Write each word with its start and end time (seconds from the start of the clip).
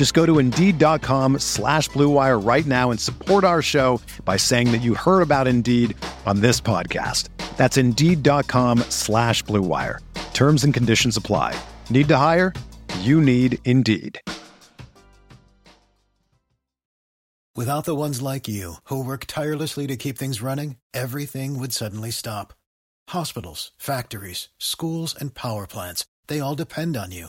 Just 0.00 0.14
go 0.14 0.24
to 0.24 0.38
Indeed.com 0.38 1.40
slash 1.40 1.90
BlueWire 1.90 2.42
right 2.42 2.64
now 2.64 2.90
and 2.90 2.98
support 2.98 3.44
our 3.44 3.60
show 3.60 4.00
by 4.24 4.38
saying 4.38 4.72
that 4.72 4.80
you 4.80 4.94
heard 4.94 5.20
about 5.20 5.46
Indeed 5.46 5.94
on 6.24 6.40
this 6.40 6.58
podcast. 6.58 7.28
That's 7.58 7.76
Indeed.com 7.76 8.78
slash 8.88 9.44
BlueWire. 9.44 9.98
Terms 10.32 10.64
and 10.64 10.72
conditions 10.72 11.18
apply. 11.18 11.54
Need 11.90 12.08
to 12.08 12.16
hire? 12.16 12.54
You 13.00 13.20
need 13.20 13.58
Indeed. 13.66 14.18
Without 17.54 17.84
the 17.84 17.94
ones 17.94 18.22
like 18.22 18.48
you, 18.48 18.76
who 18.84 19.04
work 19.04 19.26
tirelessly 19.26 19.86
to 19.86 19.96
keep 19.98 20.16
things 20.16 20.40
running, 20.40 20.76
everything 20.94 21.58
would 21.58 21.74
suddenly 21.74 22.10
stop. 22.10 22.54
Hospitals, 23.08 23.72
factories, 23.76 24.48
schools, 24.56 25.14
and 25.14 25.34
power 25.34 25.66
plants, 25.66 26.06
they 26.26 26.40
all 26.40 26.54
depend 26.54 26.96
on 26.96 27.12
you. 27.12 27.28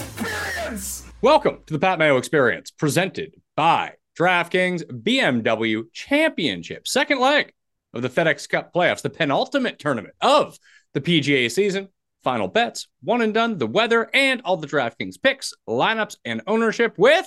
Experience. 0.00 1.04
Welcome 1.22 1.58
to 1.66 1.72
the 1.72 1.78
Pat 1.78 2.00
Mayo 2.00 2.16
Experience, 2.16 2.72
presented 2.72 3.34
by 3.54 3.92
DraftKings 4.18 4.82
BMW 4.84 5.84
Championship, 5.92 6.88
second 6.88 7.20
leg 7.20 7.52
of 7.92 8.02
the 8.02 8.08
FedEx 8.08 8.48
Cup 8.48 8.74
playoffs, 8.74 9.02
the 9.02 9.10
penultimate 9.10 9.78
tournament 9.78 10.14
of 10.20 10.58
the 10.94 11.00
PGA 11.00 11.48
season. 11.48 11.88
Final 12.24 12.48
bets, 12.48 12.88
one 13.02 13.22
and 13.22 13.32
done, 13.32 13.58
the 13.58 13.68
weather, 13.68 14.10
and 14.12 14.40
all 14.44 14.56
the 14.56 14.66
DraftKings 14.66 15.22
picks, 15.22 15.52
lineups, 15.68 16.16
and 16.24 16.42
ownership 16.46 16.94
with 16.96 17.26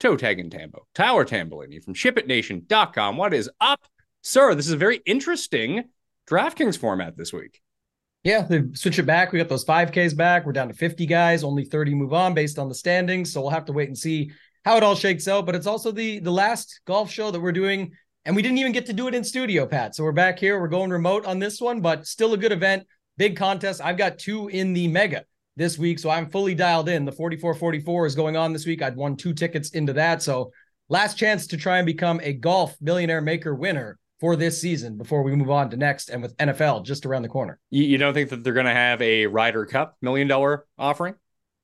Toe 0.00 0.16
Tag 0.16 0.40
and 0.40 0.50
Tambo, 0.50 0.86
Tyler 0.94 1.24
Tamboline 1.24 1.82
from 1.84 1.94
ShipItNation.com. 1.94 3.16
What 3.16 3.32
is 3.32 3.48
up, 3.60 3.84
sir? 4.22 4.54
This 4.54 4.66
is 4.66 4.72
a 4.72 4.76
very 4.76 5.00
interesting 5.06 5.84
DraftKings 6.28 6.76
format 6.76 7.16
this 7.16 7.32
week. 7.32 7.60
Yeah, 8.24 8.40
they 8.40 8.62
switch 8.72 8.98
it 8.98 9.04
back. 9.04 9.32
We 9.32 9.38
got 9.38 9.50
those 9.50 9.66
5Ks 9.66 10.16
back. 10.16 10.46
We're 10.46 10.52
down 10.52 10.68
to 10.68 10.74
50 10.74 11.04
guys, 11.04 11.44
only 11.44 11.64
30 11.64 11.94
move 11.94 12.14
on 12.14 12.32
based 12.32 12.58
on 12.58 12.70
the 12.70 12.74
standings. 12.74 13.30
So 13.30 13.42
we'll 13.42 13.50
have 13.50 13.66
to 13.66 13.72
wait 13.72 13.88
and 13.88 13.98
see 13.98 14.32
how 14.64 14.78
it 14.78 14.82
all 14.82 14.94
shakes 14.94 15.28
out. 15.28 15.44
But 15.44 15.54
it's 15.54 15.66
also 15.66 15.92
the 15.92 16.20
the 16.20 16.30
last 16.30 16.80
golf 16.86 17.10
show 17.10 17.30
that 17.30 17.40
we're 17.40 17.52
doing. 17.52 17.92
And 18.24 18.34
we 18.34 18.40
didn't 18.40 18.56
even 18.56 18.72
get 18.72 18.86
to 18.86 18.94
do 18.94 19.06
it 19.08 19.14
in 19.14 19.22
studio, 19.22 19.66
Pat. 19.66 19.94
So 19.94 20.02
we're 20.02 20.12
back 20.12 20.38
here. 20.38 20.58
We're 20.58 20.68
going 20.68 20.90
remote 20.90 21.26
on 21.26 21.38
this 21.38 21.60
one, 21.60 21.82
but 21.82 22.06
still 22.06 22.32
a 22.32 22.38
good 22.38 22.52
event. 22.52 22.86
Big 23.18 23.36
contest. 23.36 23.82
I've 23.84 23.98
got 23.98 24.18
two 24.18 24.48
in 24.48 24.72
the 24.72 24.88
mega 24.88 25.26
this 25.56 25.78
week. 25.78 25.98
So 25.98 26.08
I'm 26.08 26.30
fully 26.30 26.54
dialed 26.54 26.88
in. 26.88 27.04
The 27.04 27.12
4444 27.12 28.06
is 28.06 28.14
going 28.14 28.38
on 28.38 28.54
this 28.54 28.64
week. 28.64 28.80
I'd 28.80 28.96
won 28.96 29.16
two 29.16 29.34
tickets 29.34 29.70
into 29.70 29.92
that. 29.92 30.22
So 30.22 30.50
last 30.88 31.18
chance 31.18 31.46
to 31.48 31.58
try 31.58 31.76
and 31.76 31.84
become 31.84 32.18
a 32.22 32.32
golf 32.32 32.74
millionaire 32.80 33.20
maker 33.20 33.54
winner 33.54 33.98
for 34.20 34.36
this 34.36 34.60
season 34.60 34.96
before 34.96 35.22
we 35.22 35.34
move 35.34 35.50
on 35.50 35.70
to 35.70 35.76
next 35.76 36.08
and 36.08 36.22
with 36.22 36.36
NFL 36.36 36.84
just 36.84 37.04
around 37.06 37.22
the 37.22 37.28
corner. 37.28 37.58
You, 37.70 37.82
you 37.84 37.98
don't 37.98 38.14
think 38.14 38.30
that 38.30 38.44
they're 38.44 38.52
going 38.52 38.66
to 38.66 38.72
have 38.72 39.02
a 39.02 39.26
Ryder 39.26 39.66
Cup 39.66 39.96
million 40.00 40.28
dollar 40.28 40.66
offering? 40.78 41.14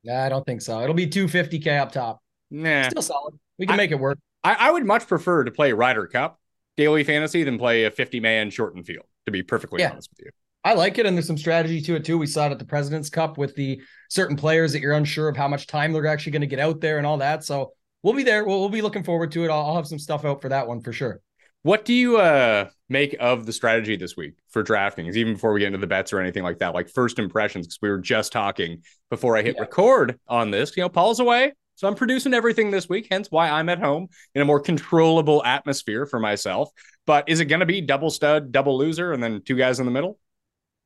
Nah, 0.05 0.25
I 0.25 0.29
don't 0.29 0.45
think 0.45 0.63
so. 0.63 0.81
It'll 0.83 0.95
be 0.95 1.07
250K 1.07 1.79
up 1.81 1.93
top. 1.93 2.23
Nah. 2.51 2.89
Still 2.89 3.03
solid. 3.03 3.35
We 3.59 3.67
can 3.67 3.75
I- 3.75 3.77
make 3.77 3.91
it 3.91 3.99
work. 4.01 4.19
I, 4.43 4.55
I 4.55 4.71
would 4.71 4.87
much 4.87 5.07
prefer 5.07 5.45
to 5.45 5.51
play 5.51 5.73
Ryder 5.73 6.07
Cup 6.07 6.41
daily 6.77 7.05
fantasy 7.05 7.45
than 7.45 7.59
play 7.59 7.85
a 7.85 7.91
50 7.91 8.21
man 8.21 8.49
shortened 8.51 8.87
field, 8.87 9.05
to 9.27 9.33
be 9.33 9.43
perfectly 9.43 9.81
Yeah. 9.81 9.91
honest 9.91 10.09
with 10.17 10.25
you. 10.27 10.31
I 10.65 10.73
like 10.75 10.99
it, 10.99 11.05
and 11.07 11.17
there's 11.17 11.27
some 11.27 11.37
strategy 11.39 11.81
to 11.83 11.95
it 11.97 12.05
too. 12.05 12.17
We 12.19 12.27
saw 12.27 12.47
it 12.47 12.53
at 12.53 12.59
the 12.59 12.65
President's 12.65 13.09
Cup 13.11 13.37
with 13.39 13.55
the 13.55 13.81
certain 14.09 14.37
players 14.37 14.73
that 14.73 14.81
you're 14.81 14.93
unsure 14.95 15.29
of 15.29 15.37
how 15.37 15.47
much 15.49 15.67
time 15.67 15.93
they're 15.93 16.07
actually 16.07 16.33
going 16.33 16.41
to 16.41 16.47
get 16.47 16.59
out 16.59 16.81
there 16.81 16.99
and 16.99 17.07
all 17.07 17.19
that. 17.19 17.45
So 17.45 17.73
we'll 18.03 18.15
be 18.15 18.23
there. 18.23 18.45
We'll, 18.45 18.61
we'll 18.61 18.69
be 18.71 18.83
looking 18.83 19.03
forward 19.03 19.31
to 19.33 19.45
it. 19.45 19.49
I'll, 19.51 19.61
I'll 19.67 19.77
have 19.77 19.87
some 19.87 19.99
stuff 19.99 20.25
out 20.25 20.41
for 20.43 20.49
that 20.51 20.67
one 20.67 20.81
for 20.81 20.93
sure. 20.93 21.21
What 21.63 21.85
do 21.85 21.93
you 21.93 22.17
uh 22.17 22.69
make 22.89 23.15
of 23.21 23.47
the 23.47 23.53
strategy 23.53 23.97
this 23.97 24.17
week 24.17 24.35
for 24.49 24.65
DraftKings, 24.65 25.15
even 25.15 25.35
before 25.35 25.53
we 25.53 25.61
get 25.61 25.67
into 25.69 25.79
the 25.79 25.87
bets 25.87 26.13
or 26.13 26.21
anything 26.21 26.43
like 26.43 26.59
that? 26.59 26.75
Like 26.75 26.89
first 26.89 27.19
impressions, 27.19 27.67
because 27.67 27.79
we 27.83 27.91
were 27.91 27.99
just 27.99 28.33
talking 28.33 28.83
before 29.11 29.37
I 29.37 29.43
hit 29.43 29.57
Yeah. 29.57 29.63
record 29.63 30.19
on 30.27 30.51
this. 30.51 30.77
You 30.77 30.85
know, 30.85 30.89
Paul's 30.89 31.21
away, 31.21 31.53
so 31.75 31.87
I'm 31.87 31.95
producing 31.95 32.33
everything 32.33 32.71
this 32.71 32.89
week, 32.89 33.09
hence 33.11 33.29
why 33.31 33.51
I'm 33.51 33.69
at 33.69 33.79
home 33.79 34.09
in 34.35 34.43
a 34.43 34.45
more 34.47 34.61
controllable 34.61 35.45
atmosphere 35.45 36.07
for 36.07 36.19
myself. 36.19 36.71
But 37.07 37.29
is 37.29 37.41
it 37.41 37.47
going 37.47 37.61
to 37.61 37.67
be 37.67 37.81
double 37.83 38.11
stud, 38.11 38.53
double 38.53 38.79
loser, 38.79 39.13
and 39.13 39.23
then 39.23 39.43
two 39.45 39.57
guys 39.57 39.81
in 39.81 39.87
the 39.87 39.93
middle? 39.93 40.19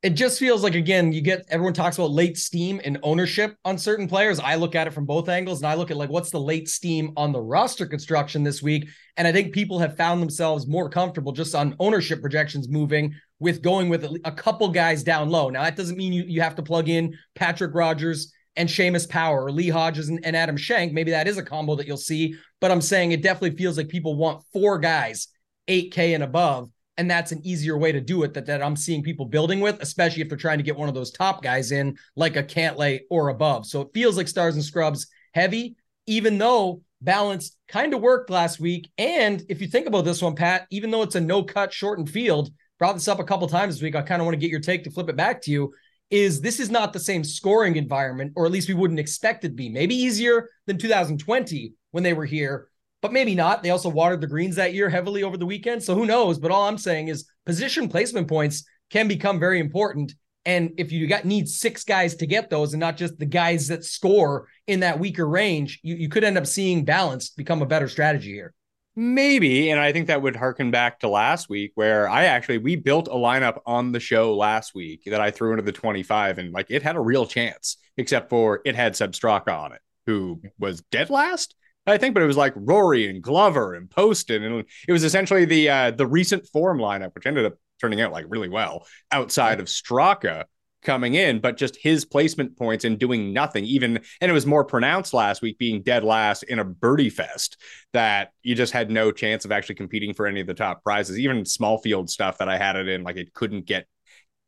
It 0.05 0.13
just 0.13 0.37
feels 0.37 0.61
like 0.61 0.75
again, 0.75 1.11
you 1.11 1.19
get 1.19 1.47
everyone 1.49 1.73
talks 1.73 1.97
about 1.97 2.11
late 2.11 2.37
steam 2.37 2.79
and 2.85 2.99
ownership 3.01 3.57
on 3.65 3.75
certain 3.75 4.07
players. 4.07 4.39
I 4.39 4.53
look 4.53 4.75
at 4.75 4.85
it 4.85 4.93
from 4.93 5.07
both 5.07 5.29
angles, 5.29 5.63
and 5.63 5.67
I 5.67 5.73
look 5.73 5.89
at 5.89 5.97
like 5.97 6.11
what's 6.11 6.29
the 6.29 6.39
late 6.39 6.69
steam 6.69 7.11
on 7.17 7.31
the 7.31 7.41
roster 7.41 7.87
construction 7.87 8.43
this 8.43 8.61
week. 8.61 8.87
And 9.17 9.27
I 9.27 9.31
think 9.31 9.51
people 9.51 9.79
have 9.79 9.97
found 9.97 10.21
themselves 10.21 10.67
more 10.67 10.91
comfortable 10.91 11.31
just 11.31 11.55
on 11.55 11.75
ownership 11.79 12.21
projections 12.21 12.69
moving 12.69 13.15
with 13.39 13.63
going 13.63 13.89
with 13.89 14.03
a 14.03 14.31
couple 14.31 14.69
guys 14.69 15.01
down 15.03 15.29
low. 15.29 15.49
Now 15.49 15.63
that 15.63 15.75
doesn't 15.75 15.97
mean 15.97 16.13
you 16.13 16.23
you 16.27 16.41
have 16.41 16.55
to 16.57 16.61
plug 16.61 16.87
in 16.87 17.17
Patrick 17.33 17.73
Rodgers 17.73 18.31
and 18.55 18.69
Seamus 18.69 19.09
Power 19.09 19.45
or 19.45 19.51
Lee 19.51 19.69
Hodges 19.69 20.09
and, 20.09 20.23
and 20.23 20.35
Adam 20.35 20.55
Schenk. 20.55 20.93
Maybe 20.93 21.09
that 21.09 21.27
is 21.27 21.39
a 21.39 21.43
combo 21.43 21.73
that 21.77 21.87
you'll 21.87 21.97
see, 21.97 22.35
but 22.61 22.69
I'm 22.69 22.79
saying 22.79 23.11
it 23.11 23.23
definitely 23.23 23.57
feels 23.57 23.75
like 23.75 23.87
people 23.87 24.15
want 24.15 24.43
four 24.53 24.77
guys, 24.77 25.29
8K 25.67 26.13
and 26.13 26.23
above. 26.23 26.69
And 26.97 27.11
that's 27.11 27.31
an 27.31 27.41
easier 27.45 27.77
way 27.77 27.91
to 27.91 27.99
do 27.99 28.23
it 28.23 28.33
that, 28.33 28.45
that 28.45 28.63
I'm 28.63 28.75
seeing 28.75 29.03
people 29.03 29.25
building 29.25 29.59
with, 29.59 29.81
especially 29.81 30.21
if 30.21 30.29
they're 30.29 30.37
trying 30.37 30.59
to 30.59 30.63
get 30.63 30.77
one 30.77 30.87
of 30.87 30.95
those 30.95 31.11
top 31.11 31.43
guys 31.43 31.71
in, 31.71 31.97
like 32.15 32.37
a 32.37 32.43
Cantlay 32.43 33.01
or 33.09 33.29
above. 33.29 33.65
So 33.65 33.81
it 33.81 33.89
feels 33.93 34.15
like 34.15 34.27
Stars 34.27 34.55
and 34.55 34.63
Scrubs 34.63 35.07
heavy, 35.33 35.75
even 36.07 36.37
though 36.37 36.81
balance 37.01 37.57
kind 37.67 37.93
of 37.93 38.01
worked 38.01 38.29
last 38.29 38.59
week. 38.59 38.89
And 38.97 39.43
if 39.49 39.61
you 39.61 39.67
think 39.67 39.87
about 39.87 40.05
this 40.05 40.21
one, 40.21 40.35
Pat, 40.35 40.67
even 40.71 40.91
though 40.91 41.01
it's 41.01 41.15
a 41.15 41.21
no 41.21 41.43
cut 41.43 41.73
shortened 41.73 42.09
field, 42.09 42.49
brought 42.79 42.93
this 42.93 43.07
up 43.07 43.19
a 43.19 43.23
couple 43.23 43.47
times 43.47 43.75
this 43.75 43.81
week. 43.81 43.95
I 43.95 44.01
kind 44.01 44.21
of 44.21 44.25
want 44.25 44.35
to 44.35 44.39
get 44.39 44.51
your 44.51 44.59
take 44.59 44.83
to 44.85 44.91
flip 44.91 45.09
it 45.09 45.15
back 45.15 45.41
to 45.43 45.51
you. 45.51 45.73
Is 46.11 46.39
this 46.39 46.59
is 46.59 46.69
not 46.69 46.93
the 46.93 46.99
same 46.99 47.23
scoring 47.23 47.77
environment, 47.77 48.33
or 48.35 48.45
at 48.45 48.51
least 48.51 48.67
we 48.67 48.75
wouldn't 48.75 48.99
expect 48.99 49.43
it 49.43 49.49
to 49.49 49.53
be. 49.55 49.69
Maybe 49.69 49.95
easier 49.95 50.49
than 50.67 50.77
2020 50.77 51.73
when 51.91 52.03
they 52.03 52.13
were 52.13 52.25
here, 52.25 52.67
but 53.05 53.13
maybe 53.13 53.35
not. 53.35 53.61
They 53.61 53.69
also 53.69 53.87
watered 53.87 54.19
the 54.19 54.25
greens 54.25 54.55
that 54.55 54.73
year 54.73 54.89
heavily 54.89 55.21
over 55.21 55.37
the 55.37 55.45
weekend. 55.45 55.83
So 55.83 55.93
who 55.93 56.07
knows? 56.07 56.39
But 56.39 56.49
all 56.49 56.67
I'm 56.67 56.79
saying 56.79 57.09
is 57.09 57.29
position 57.45 57.87
placement 57.87 58.27
points 58.27 58.65
can 58.89 59.07
become 59.07 59.39
very 59.39 59.59
important. 59.59 60.15
And 60.43 60.71
if 60.77 60.91
you 60.91 61.05
got 61.05 61.23
need 61.23 61.47
six 61.47 61.83
guys 61.83 62.15
to 62.15 62.25
get 62.25 62.49
those 62.49 62.73
and 62.73 62.79
not 62.79 62.97
just 62.97 63.19
the 63.19 63.27
guys 63.27 63.67
that 63.67 63.83
score 63.85 64.47
in 64.65 64.79
that 64.79 64.97
weaker 64.97 65.27
range, 65.27 65.81
you, 65.83 65.93
you 65.93 66.09
could 66.09 66.23
end 66.23 66.35
up 66.35 66.47
seeing 66.47 66.83
balance 66.83 67.29
become 67.29 67.61
a 67.61 67.67
better 67.67 67.87
strategy 67.87 68.33
here. 68.33 68.55
Maybe, 68.95 69.69
and 69.69 69.79
I 69.79 69.91
think 69.91 70.07
that 70.07 70.23
would 70.23 70.35
harken 70.35 70.71
back 70.71 71.01
to 71.01 71.07
last 71.07 71.47
week 71.47 71.73
where 71.75 72.09
I 72.09 72.23
actually 72.25 72.57
we 72.57 72.75
built 72.75 73.07
a 73.07 73.11
lineup 73.11 73.59
on 73.67 73.91
the 73.91 73.99
show 73.99 74.35
last 74.35 74.73
week 74.73 75.03
that 75.05 75.21
I 75.21 75.29
threw 75.29 75.51
into 75.51 75.61
the 75.61 75.71
25 75.71 76.39
and 76.39 76.51
like 76.51 76.71
it 76.71 76.81
had 76.81 76.95
a 76.95 77.01
real 77.01 77.27
chance, 77.27 77.77
except 77.97 78.31
for 78.31 78.61
it 78.65 78.75
had 78.75 78.95
Sepp 78.95 79.11
Straka 79.11 79.55
on 79.55 79.73
it, 79.73 79.81
who 80.07 80.41
was 80.57 80.81
dead 80.89 81.11
last, 81.11 81.53
I 81.87 81.97
think, 81.97 82.13
but 82.13 82.23
it 82.23 82.27
was 82.27 82.37
like 82.37 82.53
Rory 82.55 83.09
and 83.09 83.21
Glover 83.21 83.75
and 83.75 83.89
Poston, 83.89 84.43
and 84.43 84.65
it 84.87 84.91
was 84.91 85.03
essentially 85.03 85.45
the 85.45 85.69
uh 85.69 85.91
the 85.91 86.07
recent 86.07 86.47
form 86.47 86.79
lineup, 86.79 87.13
which 87.13 87.25
ended 87.25 87.45
up 87.45 87.53
turning 87.79 88.01
out 88.01 88.11
like 88.11 88.25
really 88.27 88.49
well 88.49 88.87
outside 89.11 89.59
of 89.59 89.67
Straka 89.67 90.45
coming 90.85 91.15
in, 91.15 91.39
but 91.39 91.57
just 91.57 91.75
his 91.75 92.05
placement 92.05 92.57
points 92.57 92.85
and 92.85 92.97
doing 92.97 93.33
nothing. 93.33 93.65
Even 93.65 93.99
and 94.21 94.31
it 94.31 94.33
was 94.33 94.45
more 94.45 94.63
pronounced 94.63 95.13
last 95.13 95.41
week, 95.41 95.57
being 95.57 95.81
dead 95.81 96.03
last 96.03 96.43
in 96.43 96.59
a 96.59 96.63
birdie 96.63 97.09
fest 97.09 97.57
that 97.91 98.31
you 98.43 98.55
just 98.55 98.71
had 98.71 98.89
no 98.89 99.11
chance 99.11 99.43
of 99.43 99.51
actually 99.51 99.75
competing 99.75 100.13
for 100.13 100.27
any 100.27 100.39
of 100.39 100.47
the 100.47 100.53
top 100.53 100.83
prizes. 100.83 101.19
Even 101.19 101.45
small 101.45 101.79
field 101.79 102.09
stuff 102.09 102.37
that 102.37 102.47
I 102.47 102.57
had 102.57 102.77
it 102.77 102.87
in, 102.87 103.03
like 103.03 103.17
it 103.17 103.33
couldn't 103.33 103.65
get 103.65 103.87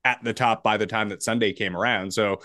at 0.05 0.23
the 0.23 0.33
top 0.33 0.63
by 0.63 0.77
the 0.77 0.85
time 0.85 1.09
that 1.09 1.21
Sunday 1.21 1.51
came 1.51 1.75
around. 1.75 2.13
So 2.13 2.41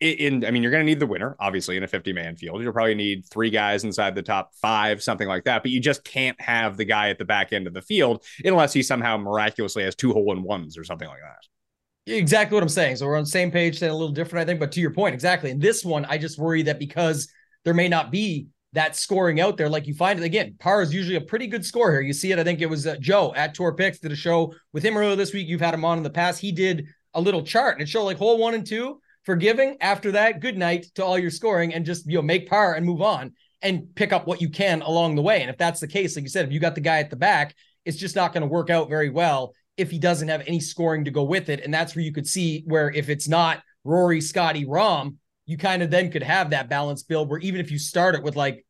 in 0.00 0.44
I 0.44 0.50
mean, 0.50 0.62
you're 0.62 0.72
going 0.72 0.84
to 0.84 0.86
need 0.86 1.00
the 1.00 1.06
winner, 1.06 1.36
obviously, 1.40 1.76
in 1.76 1.82
a 1.82 1.88
50 1.88 2.12
man 2.12 2.36
field. 2.36 2.62
You'll 2.62 2.72
probably 2.72 2.94
need 2.94 3.24
three 3.26 3.50
guys 3.50 3.84
inside 3.84 4.14
the 4.14 4.22
top 4.22 4.54
five, 4.60 5.02
something 5.02 5.26
like 5.26 5.44
that. 5.44 5.62
But 5.62 5.70
you 5.70 5.80
just 5.80 6.04
can't 6.04 6.38
have 6.40 6.76
the 6.76 6.84
guy 6.84 7.08
at 7.08 7.18
the 7.18 7.24
back 7.24 7.52
end 7.52 7.66
of 7.66 7.72
the 7.74 7.82
field 7.82 8.24
unless 8.44 8.72
he 8.72 8.82
somehow 8.82 9.16
miraculously 9.16 9.84
has 9.84 9.94
two 9.94 10.12
hole 10.12 10.32
in 10.32 10.42
ones 10.42 10.76
or 10.76 10.84
something 10.84 11.08
like 11.08 11.20
that. 11.20 12.12
Exactly 12.12 12.54
what 12.54 12.62
I'm 12.62 12.68
saying. 12.68 12.96
So 12.96 13.06
we're 13.06 13.16
on 13.16 13.24
the 13.24 13.30
same 13.30 13.50
page, 13.50 13.78
saying 13.78 13.90
a 13.90 13.96
little 13.96 14.12
different, 14.12 14.42
I 14.42 14.46
think. 14.46 14.60
But 14.60 14.70
to 14.72 14.80
your 14.80 14.92
point, 14.92 15.14
exactly. 15.14 15.50
In 15.50 15.58
this 15.58 15.84
one, 15.84 16.04
I 16.04 16.18
just 16.18 16.38
worry 16.38 16.62
that 16.62 16.78
because 16.78 17.28
there 17.64 17.74
may 17.74 17.88
not 17.88 18.10
be 18.10 18.48
that 18.74 18.94
scoring 18.94 19.40
out 19.40 19.56
there, 19.56 19.68
like 19.68 19.86
you 19.86 19.94
find 19.94 20.18
it 20.18 20.24
again, 20.24 20.54
par 20.60 20.82
is 20.82 20.92
usually 20.92 21.16
a 21.16 21.20
pretty 21.20 21.46
good 21.46 21.64
score 21.64 21.90
here. 21.90 22.02
You 22.02 22.12
see 22.12 22.30
it. 22.30 22.38
I 22.38 22.44
think 22.44 22.60
it 22.60 22.66
was 22.66 22.86
uh, 22.86 22.96
Joe 23.00 23.32
at 23.34 23.54
Tour 23.54 23.72
Picks 23.72 23.98
did 23.98 24.12
a 24.12 24.16
show 24.16 24.54
with 24.72 24.84
him 24.84 24.96
earlier 24.96 25.16
this 25.16 25.32
week. 25.32 25.48
You've 25.48 25.62
had 25.62 25.74
him 25.74 25.84
on 25.84 25.96
in 25.96 26.04
the 26.04 26.10
past. 26.10 26.40
He 26.40 26.52
did 26.52 26.86
a 27.14 27.20
little 27.20 27.42
chart 27.42 27.74
and 27.74 27.82
it 27.82 27.88
showed 27.88 28.04
like 28.04 28.18
hole 28.18 28.36
one 28.38 28.54
and 28.54 28.66
two 28.66 29.00
forgiving. 29.26 29.76
After 29.80 30.12
that, 30.12 30.40
good 30.40 30.56
night 30.56 30.86
to 30.94 31.04
all 31.04 31.18
your 31.18 31.30
scoring 31.30 31.74
and 31.74 31.84
just 31.84 32.06
you 32.06 32.16
know 32.16 32.22
make 32.22 32.48
par 32.48 32.74
and 32.74 32.86
move 32.86 33.02
on 33.02 33.34
and 33.60 33.94
pick 33.94 34.12
up 34.12 34.26
what 34.26 34.40
you 34.40 34.48
can 34.48 34.80
along 34.80 35.14
the 35.16 35.22
way. 35.22 35.42
And 35.42 35.50
if 35.50 35.58
that's 35.58 35.80
the 35.80 35.88
case, 35.88 36.16
like 36.16 36.22
you 36.22 36.30
said, 36.30 36.46
if 36.46 36.52
you 36.52 36.60
got 36.60 36.74
the 36.74 36.80
guy 36.80 37.00
at 37.00 37.10
the 37.10 37.16
back, 37.16 37.54
it's 37.84 37.98
just 37.98 38.16
not 38.16 38.32
going 38.32 38.42
to 38.42 38.48
work 38.48 38.70
out 38.70 38.88
very 38.88 39.10
well 39.10 39.52
if 39.76 39.90
he 39.90 39.98
doesn't 39.98 40.28
have 40.28 40.42
any 40.46 40.60
scoring 40.60 41.04
to 41.04 41.10
go 41.10 41.24
with 41.24 41.50
it. 41.50 41.60
And 41.60 41.74
that's 41.74 41.94
where 41.94 42.04
you 42.04 42.12
could 42.12 42.26
see 42.26 42.62
where 42.66 42.90
if 42.90 43.10
it's 43.10 43.28
not 43.28 43.62
Rory, 43.84 44.22
Scotty, 44.22 44.64
Rahm 44.64 45.16
you 45.46 45.56
kind 45.56 45.82
of 45.82 45.90
then 45.90 46.10
could 46.10 46.24
have 46.24 46.50
that 46.50 46.68
balance 46.68 47.04
build 47.04 47.30
where 47.30 47.38
even 47.38 47.60
if 47.60 47.70
you 47.70 47.78
start 47.78 48.14
it 48.14 48.22
with 48.22 48.36
like 48.36 48.66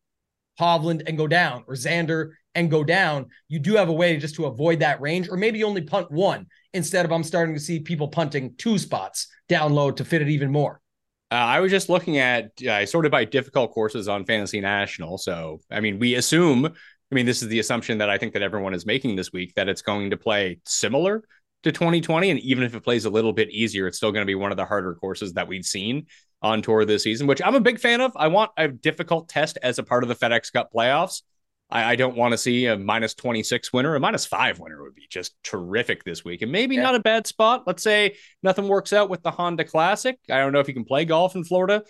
Hovland 0.59 1.03
and 1.07 1.17
go 1.17 1.27
down 1.27 1.63
or 1.67 1.73
Xander 1.73 2.31
and 2.55 2.71
go 2.71 2.83
down, 2.83 3.27
you 3.47 3.59
do 3.59 3.75
have 3.75 3.89
a 3.89 3.93
way 3.93 4.15
just 4.17 4.35
to 4.35 4.45
avoid 4.45 4.79
that 4.79 5.01
range, 5.01 5.27
or 5.29 5.37
maybe 5.37 5.63
only 5.63 5.81
punt 5.81 6.09
one 6.11 6.47
instead 6.77 7.05
of 7.05 7.11
I'm 7.11 7.23
starting 7.23 7.55
to 7.55 7.61
see 7.61 7.79
people 7.79 8.07
punting 8.07 8.55
two 8.57 8.77
spots 8.77 9.27
down 9.49 9.73
low 9.73 9.91
to 9.91 10.05
fit 10.05 10.21
it 10.21 10.29
even 10.29 10.51
more. 10.51 10.81
Uh, 11.29 11.35
I 11.35 11.59
was 11.59 11.71
just 11.71 11.89
looking 11.89 12.19
at 12.19 12.51
uh, 12.63 12.85
sorted 12.85 13.11
by 13.11 13.25
difficult 13.25 13.73
courses 13.73 14.07
on 14.07 14.23
Fantasy 14.23 14.61
National. 14.61 15.17
So, 15.17 15.59
I 15.69 15.81
mean, 15.81 15.99
we 15.99 16.15
assume 16.15 16.73
I 17.11 17.15
mean, 17.15 17.25
this 17.25 17.41
is 17.41 17.47
the 17.47 17.59
assumption 17.59 17.99
that 17.99 18.09
I 18.09 18.17
think 18.17 18.33
that 18.33 18.41
everyone 18.41 18.73
is 18.73 18.85
making 18.85 19.15
this 19.15 19.31
week 19.31 19.53
that 19.55 19.69
it's 19.69 19.81
going 19.81 20.09
to 20.09 20.17
play 20.17 20.59
similar 20.65 21.23
to 21.63 21.71
2020. 21.71 22.31
And 22.31 22.39
even 22.41 22.65
if 22.65 22.75
it 22.75 22.83
plays 22.83 23.05
a 23.05 23.09
little 23.09 23.31
bit 23.31 23.49
easier, 23.49 23.87
it's 23.87 23.97
still 23.97 24.11
going 24.11 24.23
to 24.23 24.27
be 24.27 24.35
one 24.35 24.51
of 24.51 24.57
the 24.57 24.65
harder 24.65 24.93
courses 24.95 25.33
that 25.33 25.47
we've 25.47 25.65
seen 25.65 26.07
on 26.41 26.61
tour 26.61 26.83
this 26.83 27.03
season, 27.03 27.25
which 27.25 27.41
I'm 27.43 27.55
a 27.55 27.61
big 27.61 27.79
fan 27.79 28.01
of. 28.01 28.11
I 28.15 28.27
want 28.27 28.51
a 28.57 28.67
difficult 28.67 29.29
test 29.29 29.57
as 29.63 29.79
a 29.79 29.83
part 29.83 30.03
of 30.03 30.09
the 30.09 30.15
FedEx 30.15 30.51
Cup 30.51 30.71
playoffs. 30.73 31.21
I, 31.69 31.91
I 31.91 31.95
don't 31.95 32.15
want 32.15 32.31
to 32.31 32.37
see 32.37 32.65
a 32.67 32.77
minus 32.77 33.13
26 33.13 33.73
winner. 33.73 33.95
A 33.95 33.99
minus 33.99 34.25
five 34.25 34.59
winner 34.59 34.81
would 34.83 34.95
be 34.95 35.07
just 35.09 35.35
terrific 35.43 36.03
this 36.03 36.23
week. 36.23 36.41
And 36.41 36.51
maybe 36.51 36.75
yeah. 36.75 36.83
not 36.83 36.95
a 36.95 36.99
bad 36.99 37.27
spot. 37.27 37.63
Let's 37.67 37.83
say 37.83 38.15
nothing 38.43 38.67
works 38.67 38.93
out 38.93 39.09
with 39.09 39.23
the 39.23 39.31
Honda 39.31 39.63
Classic. 39.63 40.17
I 40.29 40.37
don't 40.37 40.53
know 40.53 40.59
if 40.59 40.67
you 40.67 40.73
can 40.73 40.85
play 40.85 41.05
golf 41.05 41.35
in 41.35 41.43
Florida 41.43 41.83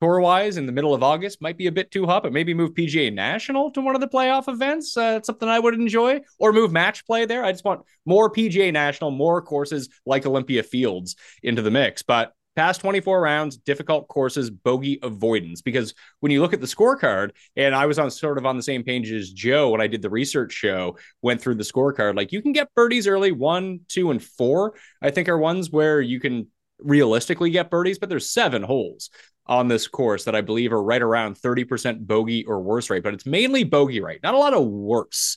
tour 0.00 0.20
wise 0.20 0.56
in 0.56 0.66
the 0.66 0.72
middle 0.72 0.94
of 0.94 1.02
August 1.02 1.42
might 1.42 1.58
be 1.58 1.66
a 1.66 1.72
bit 1.72 1.90
too 1.90 2.06
hot, 2.06 2.22
but 2.22 2.32
maybe 2.32 2.54
move 2.54 2.72
PGA 2.74 3.12
National 3.12 3.70
to 3.72 3.80
one 3.80 3.94
of 3.94 4.00
the 4.00 4.08
playoff 4.08 4.48
events. 4.48 4.96
Uh, 4.96 5.14
it's 5.18 5.26
something 5.26 5.48
I 5.48 5.58
would 5.58 5.74
enjoy, 5.74 6.20
or 6.38 6.52
move 6.52 6.72
match 6.72 7.04
play 7.06 7.24
there. 7.24 7.44
I 7.44 7.52
just 7.52 7.64
want 7.64 7.82
more 8.06 8.30
PGA 8.30 8.72
National, 8.72 9.10
more 9.10 9.42
courses 9.42 9.88
like 10.06 10.26
Olympia 10.26 10.62
Fields 10.62 11.16
into 11.42 11.62
the 11.62 11.70
mix. 11.70 12.02
But 12.02 12.32
past 12.58 12.80
24 12.80 13.20
rounds, 13.20 13.56
difficult 13.56 14.08
courses, 14.08 14.50
bogey 14.50 14.98
avoidance. 15.04 15.62
Because 15.62 15.94
when 16.18 16.32
you 16.32 16.40
look 16.40 16.52
at 16.52 16.60
the 16.60 16.66
scorecard, 16.66 17.30
and 17.54 17.72
I 17.72 17.86
was 17.86 18.00
on 18.00 18.10
sort 18.10 18.36
of 18.36 18.44
on 18.46 18.56
the 18.56 18.64
same 18.64 18.82
page 18.82 19.12
as 19.12 19.30
Joe 19.30 19.70
when 19.70 19.80
I 19.80 19.86
did 19.86 20.02
the 20.02 20.10
research 20.10 20.54
show, 20.54 20.98
went 21.22 21.40
through 21.40 21.54
the 21.54 21.62
scorecard, 21.62 22.16
like 22.16 22.32
you 22.32 22.42
can 22.42 22.50
get 22.50 22.74
birdies 22.74 23.06
early, 23.06 23.30
one, 23.30 23.82
two, 23.86 24.10
and 24.10 24.20
four, 24.20 24.74
I 25.00 25.10
think 25.10 25.28
are 25.28 25.38
ones 25.38 25.70
where 25.70 26.00
you 26.00 26.18
can 26.18 26.48
realistically 26.80 27.50
get 27.50 27.70
birdies, 27.70 28.00
but 28.00 28.08
there's 28.08 28.28
seven 28.28 28.64
holes 28.64 29.10
on 29.46 29.68
this 29.68 29.86
course 29.86 30.24
that 30.24 30.34
I 30.34 30.40
believe 30.40 30.72
are 30.72 30.82
right 30.82 31.00
around 31.00 31.36
30% 31.36 32.08
bogey 32.08 32.44
or 32.44 32.60
worse 32.60 32.90
rate, 32.90 33.04
but 33.04 33.14
it's 33.14 33.24
mainly 33.24 33.62
bogey 33.62 34.00
rate, 34.00 34.24
not 34.24 34.34
a 34.34 34.38
lot 34.38 34.52
of 34.52 34.66
worse 34.66 35.36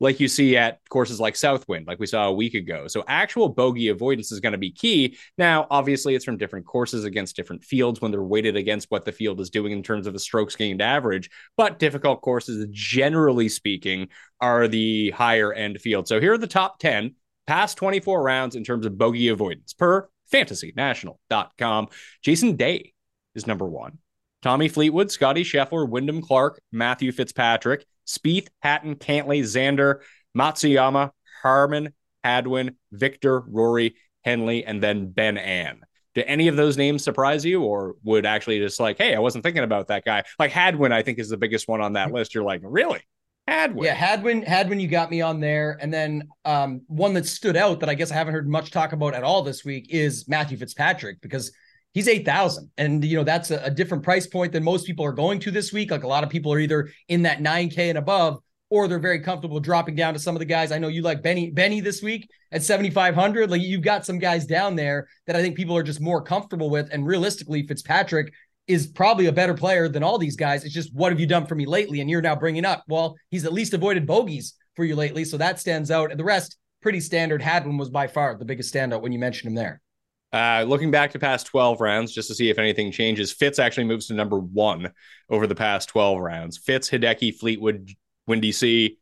like 0.00 0.18
you 0.18 0.28
see 0.28 0.56
at 0.56 0.80
courses 0.88 1.20
like 1.20 1.36
Southwind, 1.36 1.86
like 1.86 2.00
we 2.00 2.06
saw 2.06 2.26
a 2.26 2.32
week 2.32 2.54
ago. 2.54 2.88
So 2.88 3.04
actual 3.06 3.50
bogey 3.50 3.88
avoidance 3.88 4.32
is 4.32 4.40
going 4.40 4.52
to 4.52 4.58
be 4.58 4.72
key. 4.72 5.18
Now, 5.36 5.66
obviously, 5.70 6.14
it's 6.14 6.24
from 6.24 6.38
different 6.38 6.66
courses 6.66 7.04
against 7.04 7.36
different 7.36 7.62
fields 7.62 8.00
when 8.00 8.10
they're 8.10 8.22
weighted 8.22 8.56
against 8.56 8.90
what 8.90 9.04
the 9.04 9.12
field 9.12 9.40
is 9.40 9.50
doing 9.50 9.72
in 9.72 9.82
terms 9.82 10.06
of 10.06 10.14
the 10.14 10.18
strokes 10.18 10.56
gained 10.56 10.80
average. 10.80 11.30
But 11.56 11.78
difficult 11.78 12.22
courses, 12.22 12.66
generally 12.70 13.50
speaking, 13.50 14.08
are 14.40 14.66
the 14.66 15.10
higher 15.10 15.52
end 15.52 15.80
field. 15.80 16.08
So 16.08 16.18
here 16.18 16.32
are 16.32 16.38
the 16.38 16.46
top 16.46 16.78
10 16.78 17.14
past 17.46 17.76
24 17.76 18.22
rounds 18.22 18.56
in 18.56 18.64
terms 18.64 18.86
of 18.86 18.96
bogey 18.96 19.28
avoidance 19.28 19.74
per 19.74 20.08
fantasynational.com. 20.32 21.88
Jason 22.22 22.56
Day 22.56 22.94
is 23.34 23.46
number 23.46 23.66
one. 23.66 23.98
Tommy 24.42 24.68
Fleetwood, 24.68 25.10
Scotty 25.10 25.44
Scheffler, 25.44 25.86
Wyndham 25.86 26.22
Clark, 26.22 26.62
Matthew 26.72 27.12
Fitzpatrick, 27.12 27.84
Spieth, 28.10 28.48
Hatton, 28.60 28.96
Cantlay, 28.96 29.42
Xander, 29.42 30.00
Matsuyama, 30.36 31.10
Harman, 31.42 31.92
Hadwin, 32.24 32.76
Victor, 32.92 33.40
Rory, 33.40 33.96
Henley, 34.24 34.64
and 34.64 34.82
then 34.82 35.10
Ben 35.10 35.38
An. 35.38 35.80
Do 36.14 36.22
any 36.26 36.48
of 36.48 36.56
those 36.56 36.76
names 36.76 37.04
surprise 37.04 37.44
you, 37.44 37.62
or 37.62 37.94
would 38.02 38.26
actually 38.26 38.58
just 38.58 38.80
like, 38.80 38.98
hey, 38.98 39.14
I 39.14 39.20
wasn't 39.20 39.44
thinking 39.44 39.62
about 39.62 39.88
that 39.88 40.04
guy? 40.04 40.24
Like 40.38 40.50
Hadwin, 40.50 40.92
I 40.92 41.02
think 41.02 41.18
is 41.18 41.28
the 41.28 41.36
biggest 41.36 41.68
one 41.68 41.80
on 41.80 41.92
that 41.92 42.06
mm-hmm. 42.08 42.16
list. 42.16 42.34
You're 42.34 42.44
like, 42.44 42.60
really? 42.64 43.00
Hadwin. 43.46 43.84
Yeah, 43.84 43.94
Hadwin, 43.94 44.42
Hadwin, 44.42 44.80
you 44.80 44.88
got 44.88 45.10
me 45.10 45.20
on 45.20 45.40
there. 45.40 45.78
And 45.80 45.92
then 45.92 46.28
um, 46.44 46.82
one 46.86 47.14
that 47.14 47.26
stood 47.26 47.56
out 47.56 47.80
that 47.80 47.88
I 47.88 47.94
guess 47.94 48.10
I 48.10 48.14
haven't 48.14 48.34
heard 48.34 48.48
much 48.48 48.70
talk 48.70 48.92
about 48.92 49.14
at 49.14 49.24
all 49.24 49.42
this 49.42 49.64
week 49.64 49.86
is 49.90 50.28
Matthew 50.28 50.56
Fitzpatrick 50.56 51.20
because 51.20 51.52
he's 51.94 52.08
8,000. 52.08 52.70
And, 52.76 53.04
you 53.04 53.16
know, 53.16 53.24
that's 53.24 53.50
a, 53.50 53.62
a, 53.64 53.70
different 53.70 54.02
price 54.02 54.26
point 54.26 54.52
than 54.52 54.62
most 54.62 54.86
people 54.86 55.04
are 55.04 55.12
going 55.12 55.40
to 55.40 55.50
this 55.50 55.72
week. 55.72 55.90
Like 55.90 56.04
a 56.04 56.08
lot 56.08 56.24
of 56.24 56.30
people 56.30 56.52
are 56.52 56.58
either 56.58 56.90
in 57.08 57.22
that 57.22 57.40
9K 57.40 57.88
and 57.88 57.98
above, 57.98 58.40
or 58.68 58.86
they're 58.86 59.00
very 59.00 59.20
comfortable 59.20 59.58
dropping 59.58 59.96
down 59.96 60.14
to 60.14 60.20
some 60.20 60.36
of 60.36 60.38
the 60.38 60.44
guys. 60.44 60.70
I 60.70 60.78
know 60.78 60.88
you 60.88 61.02
like 61.02 61.22
Benny, 61.22 61.50
Benny 61.50 61.80
this 61.80 62.02
week 62.02 62.28
at 62.52 62.62
7,500. 62.62 63.50
Like 63.50 63.62
you've 63.62 63.82
got 63.82 64.06
some 64.06 64.18
guys 64.18 64.46
down 64.46 64.76
there 64.76 65.08
that 65.26 65.34
I 65.34 65.42
think 65.42 65.56
people 65.56 65.76
are 65.76 65.82
just 65.82 66.00
more 66.00 66.22
comfortable 66.22 66.70
with. 66.70 66.88
And 66.92 67.04
realistically, 67.04 67.66
Fitzpatrick 67.66 68.32
is 68.68 68.86
probably 68.86 69.26
a 69.26 69.32
better 69.32 69.54
player 69.54 69.88
than 69.88 70.04
all 70.04 70.18
these 70.18 70.36
guys. 70.36 70.64
It's 70.64 70.74
just, 70.74 70.94
what 70.94 71.10
have 71.10 71.18
you 71.18 71.26
done 71.26 71.46
for 71.46 71.56
me 71.56 71.66
lately? 71.66 72.00
And 72.00 72.08
you're 72.08 72.22
now 72.22 72.36
bringing 72.36 72.64
up, 72.64 72.84
well, 72.86 73.16
he's 73.30 73.44
at 73.44 73.52
least 73.52 73.74
avoided 73.74 74.06
bogeys 74.06 74.54
for 74.76 74.84
you 74.84 74.94
lately. 74.94 75.24
So 75.24 75.36
that 75.38 75.58
stands 75.58 75.90
out. 75.90 76.12
And 76.12 76.20
the 76.20 76.24
rest, 76.24 76.56
pretty 76.80 77.00
standard. 77.00 77.42
Hadwin 77.42 77.76
was 77.76 77.90
by 77.90 78.06
far 78.06 78.36
the 78.38 78.44
biggest 78.44 78.72
standout 78.72 79.02
when 79.02 79.10
you 79.10 79.18
mentioned 79.18 79.48
him 79.48 79.56
there. 79.56 79.80
Uh, 80.32 80.64
looking 80.66 80.90
back 80.90 81.10
to 81.12 81.18
past 81.18 81.46
12 81.46 81.80
rounds, 81.80 82.12
just 82.12 82.28
to 82.28 82.34
see 82.34 82.50
if 82.50 82.58
anything 82.58 82.92
changes, 82.92 83.32
Fitz 83.32 83.58
actually 83.58 83.84
moves 83.84 84.06
to 84.06 84.14
number 84.14 84.38
one 84.38 84.90
over 85.28 85.46
the 85.46 85.54
past 85.54 85.88
12 85.88 86.20
rounds. 86.20 86.58
Fitz, 86.58 86.88
Hideki, 86.88 87.34
Fleetwood, 87.34 87.90
Windy 88.26 88.52
C, 88.52 88.98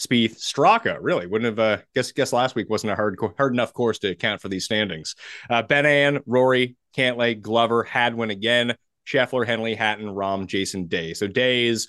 Spieth, 0.00 0.38
Straka. 0.38 0.96
Really 1.00 1.26
wouldn't 1.26 1.58
have. 1.58 1.58
Uh, 1.58 1.82
guess 1.94 2.12
guess 2.12 2.32
last 2.32 2.54
week 2.54 2.70
wasn't 2.70 2.92
a 2.92 2.96
hard 2.96 3.18
hard 3.36 3.52
enough 3.52 3.74
course 3.74 3.98
to 3.98 4.08
account 4.08 4.40
for 4.40 4.48
these 4.48 4.64
standings. 4.64 5.14
Uh, 5.50 5.62
Ben 5.62 5.84
An, 5.84 6.20
Rory, 6.26 6.76
Cantlay, 6.96 7.38
Glover, 7.38 7.82
Hadwin 7.82 8.30
again, 8.30 8.74
Scheffler, 9.06 9.46
Henley, 9.46 9.74
Hatton, 9.74 10.06
Rahm, 10.06 10.46
Jason 10.46 10.86
Day. 10.86 11.12
So 11.12 11.26
Day 11.26 11.66
is 11.66 11.88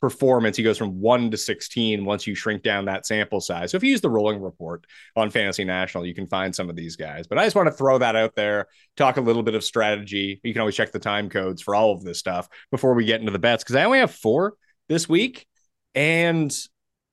performance, 0.00 0.56
he 0.56 0.62
goes 0.62 0.78
from 0.78 1.00
one 1.00 1.30
to 1.30 1.36
16 1.36 2.04
once 2.04 2.26
you 2.26 2.34
shrink 2.34 2.62
down 2.62 2.84
that 2.86 3.06
sample 3.06 3.40
size. 3.40 3.70
So 3.70 3.76
if 3.76 3.82
you 3.82 3.90
use 3.90 4.00
the 4.00 4.10
rolling 4.10 4.40
report 4.40 4.84
on 5.16 5.30
Fantasy 5.30 5.64
National, 5.64 6.06
you 6.06 6.14
can 6.14 6.26
find 6.26 6.54
some 6.54 6.70
of 6.70 6.76
these 6.76 6.96
guys. 6.96 7.26
But 7.26 7.38
I 7.38 7.44
just 7.44 7.56
want 7.56 7.66
to 7.66 7.72
throw 7.72 7.98
that 7.98 8.16
out 8.16 8.34
there, 8.34 8.68
talk 8.96 9.16
a 9.16 9.20
little 9.20 9.42
bit 9.42 9.54
of 9.54 9.64
strategy. 9.64 10.40
You 10.42 10.52
can 10.52 10.60
always 10.60 10.76
check 10.76 10.92
the 10.92 10.98
time 10.98 11.28
codes 11.28 11.62
for 11.62 11.74
all 11.74 11.92
of 11.92 12.02
this 12.02 12.18
stuff 12.18 12.48
before 12.70 12.94
we 12.94 13.04
get 13.04 13.20
into 13.20 13.32
the 13.32 13.38
bets 13.38 13.64
because 13.64 13.76
I 13.76 13.84
only 13.84 13.98
have 13.98 14.14
four 14.14 14.54
this 14.88 15.08
week. 15.08 15.46
And 15.94 16.54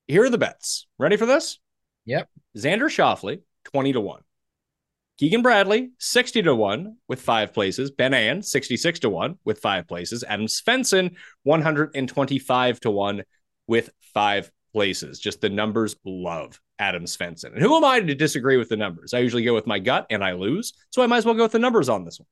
here 0.08 0.24
are 0.24 0.30
the 0.30 0.38
bets. 0.38 0.88
Ready 1.00 1.18
for 1.18 1.26
this? 1.26 1.60
Yep. 2.06 2.30
Xander 2.58 2.90
Schauffele, 2.90 3.42
20 3.66 3.94
to 3.94 4.02
1. 4.02 4.22
Keegan 5.18 5.42
Bradley, 5.42 5.92
60 6.00 6.42
to 6.44 6.54
1 6.54 6.98
with 7.08 7.22
five 7.22 7.54
places. 7.54 7.90
Ben 7.90 8.14
An, 8.14 8.42
66 8.42 9.00
to 9.00 9.10
1 9.10 9.40
with 9.46 9.60
five 9.60 9.88
places. 9.88 10.26
Adam 10.28 10.48
Svensson, 10.48 11.16
125 11.44 12.80
to 12.82 12.92
1 12.92 13.24
with 13.68 13.92
five 14.14 14.52
places. 14.74 15.20
Just 15.20 15.40
the 15.40 15.50
numbers 15.50 15.96
love 16.04 16.60
Adam 16.80 17.06
Svensson. 17.06 17.54
And 17.54 17.62
who 17.62 17.78
am 17.78 17.86
I 17.86 18.02
to 18.02 18.14
disagree 18.14 18.58
with 18.58 18.68
the 18.68 18.76
numbers? 18.76 19.14
I 19.14 19.20
usually 19.20 19.44
go 19.44 19.54
with 19.54 19.68
my 19.68 19.80
gut 19.80 20.06
and 20.10 20.22
I 20.22 20.34
lose. 20.34 20.74
So 20.90 21.02
I 21.02 21.08
might 21.08 21.20
as 21.20 21.26
well 21.26 21.34
go 21.34 21.44
with 21.44 21.54
the 21.54 21.60
numbers 21.60 21.88
on 21.88 22.04
this 22.04 22.20
one. 22.20 22.28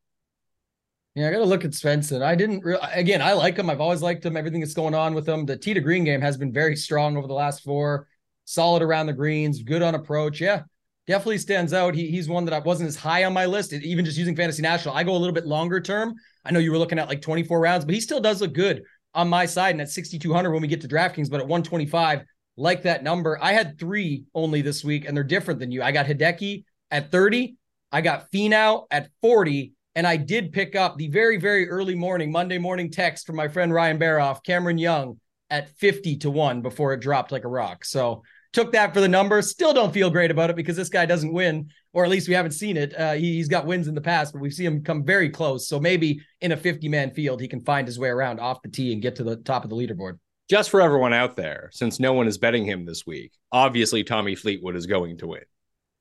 Yeah, 1.16 1.30
I 1.30 1.32
got 1.32 1.38
to 1.38 1.46
look 1.46 1.64
at 1.64 1.72
Svensson. 1.72 2.22
I 2.22 2.36
didn't, 2.36 2.66
re- 2.66 2.78
again, 2.92 3.22
I 3.22 3.32
like 3.34 3.56
him. 3.56 3.70
I've 3.70 3.80
always 3.80 4.02
liked 4.02 4.26
him. 4.26 4.36
Everything 4.36 4.60
that's 4.60 4.74
going 4.74 4.96
on 4.96 5.14
with 5.14 5.30
him. 5.30 5.46
The 5.46 5.56
tee 5.56 5.74
to 5.74 5.80
green 5.80 6.04
game 6.04 6.20
has 6.20 6.36
been 6.36 6.52
very 6.52 6.76
strong 6.76 7.16
over 7.16 7.28
the 7.28 7.34
last 7.34 7.64
four, 7.64 8.08
solid 8.44 8.82
around 8.82 9.06
the 9.06 9.14
greens, 9.14 9.62
good 9.62 9.84
on 9.84 9.96
approach. 9.96 10.42
Yeah, 10.42 10.64
definitely 11.08 11.38
stands 11.38 11.74
out. 11.74 11.96
He, 11.96 12.10
he's 12.10 12.30
one 12.30 12.46
that 12.46 12.54
I 12.54 12.60
wasn't 12.60 12.88
as 12.88 12.96
high 12.96 13.26
on 13.26 13.34
my 13.34 13.46
list, 13.46 13.74
even 13.74 14.06
just 14.06 14.18
using 14.18 14.36
Fantasy 14.36 14.62
National. 14.62 14.96
I 14.96 15.04
go 15.04 15.16
a 15.16 15.18
little 15.18 15.34
bit 15.34 15.46
longer 15.46 15.80
term. 15.80 16.16
I 16.46 16.52
know 16.52 16.60
you 16.60 16.72
were 16.72 16.78
looking 16.78 17.00
at 17.00 17.08
like 17.08 17.22
24 17.22 17.60
rounds, 17.60 17.86
but 17.86 17.94
he 17.94 18.02
still 18.02 18.20
does 18.20 18.42
look 18.42 18.54
good 18.54 18.84
on 19.14 19.30
my 19.30 19.46
side. 19.46 19.72
And 19.72 19.82
at 19.82 19.90
6,200 19.90 20.52
when 20.52 20.62
we 20.62 20.68
get 20.68 20.82
to 20.82 20.88
DraftKings, 20.88 21.30
but 21.30 21.40
at 21.40 21.48
125, 21.48 22.24
like 22.56 22.84
that 22.84 23.04
number. 23.04 23.40
I 23.42 23.54
had 23.54 23.80
three 23.80 24.26
only 24.34 24.62
this 24.62 24.84
week, 24.84 25.06
and 25.06 25.16
they're 25.16 25.24
different 25.24 25.60
than 25.60 25.72
you. 25.72 25.82
I 25.82 25.92
got 25.92 26.06
Hideki 26.06 26.64
at 26.92 27.12
30, 27.12 27.56
I 27.92 28.02
got 28.02 28.32
Finau 28.32 28.86
at 28.92 29.10
40, 29.22 29.74
and 29.96 30.06
I 30.06 30.18
did 30.18 30.52
pick 30.52 30.76
up 30.76 30.98
the 30.98 31.08
very, 31.08 31.38
very 31.38 31.70
early 31.70 31.96
morning, 31.96 32.32
Monday 32.32 32.58
morning 32.58 32.92
text 32.92 33.26
from 33.26 33.36
my 33.36 33.48
friend 33.48 33.74
Ryan 33.74 34.00
Baroff, 34.00 34.44
Cameron 34.44 34.78
Young 34.78 35.20
at 35.50 35.70
50 35.78 36.18
to 36.18 36.32
1 36.32 36.62
before 36.62 36.94
it 36.94 37.00
dropped 37.00 37.32
like 37.32 37.44
a 37.44 37.50
rock. 37.50 37.86
So 37.86 38.24
took 38.54 38.72
that 38.72 38.94
for 38.94 39.02
the 39.02 39.08
number. 39.08 39.42
Still 39.42 39.74
don't 39.74 39.94
feel 39.94 40.10
great 40.10 40.32
about 40.32 40.50
it 40.50 40.56
because 40.56 40.78
this 40.78 40.90
guy 40.90 41.06
doesn't 41.06 41.34
win, 41.34 41.70
or 41.92 42.06
at 42.06 42.10
least 42.10 42.28
we 42.28 42.34
haven't 42.36 42.52
seen 42.52 42.78
it. 42.78 42.98
Uh, 42.98 43.14
he, 43.14 43.38
has 43.40 43.48
got 43.48 43.66
wins 43.66 43.88
in 43.88 43.96
the 43.96 44.02
past, 44.02 44.32
but 44.32 44.42
we've 44.42 44.54
seen 44.54 44.68
him 44.68 44.84
come 44.84 45.04
very 45.04 45.30
close. 45.30 45.68
So 45.68 45.80
maybe 45.80 46.22
in 46.40 46.54
a 46.54 46.58
50 46.58 46.88
man 46.88 47.12
field, 47.12 47.42
he 47.42 47.48
can 47.48 47.62
find 47.62 47.88
his 47.88 48.00
way 48.00 48.10
around 48.10 48.40
off 48.40 48.62
the 48.62 48.70
tee 48.70 48.94
and 48.94 49.02
get 49.02 49.16
to 49.18 49.24
the 49.24 49.38
top 49.38 49.64
of 49.64 49.70
the 49.70 49.76
leaderboard. 49.76 50.20
Just 50.50 50.70
for 50.70 50.82
everyone 50.82 51.14
out 51.14 51.36
there, 51.36 51.70
since 51.74 52.00
no 52.00 52.14
one 52.14 52.28
is 52.28 52.38
betting 52.38 52.66
him 52.66 52.86
this 52.86 53.06
week, 53.06 53.32
obviously 53.52 54.04
Tommy 54.04 54.36
Fleetwood 54.36 54.76
is 54.76 54.86
going 54.86 55.18
to 55.18 55.28
win. 55.28 55.44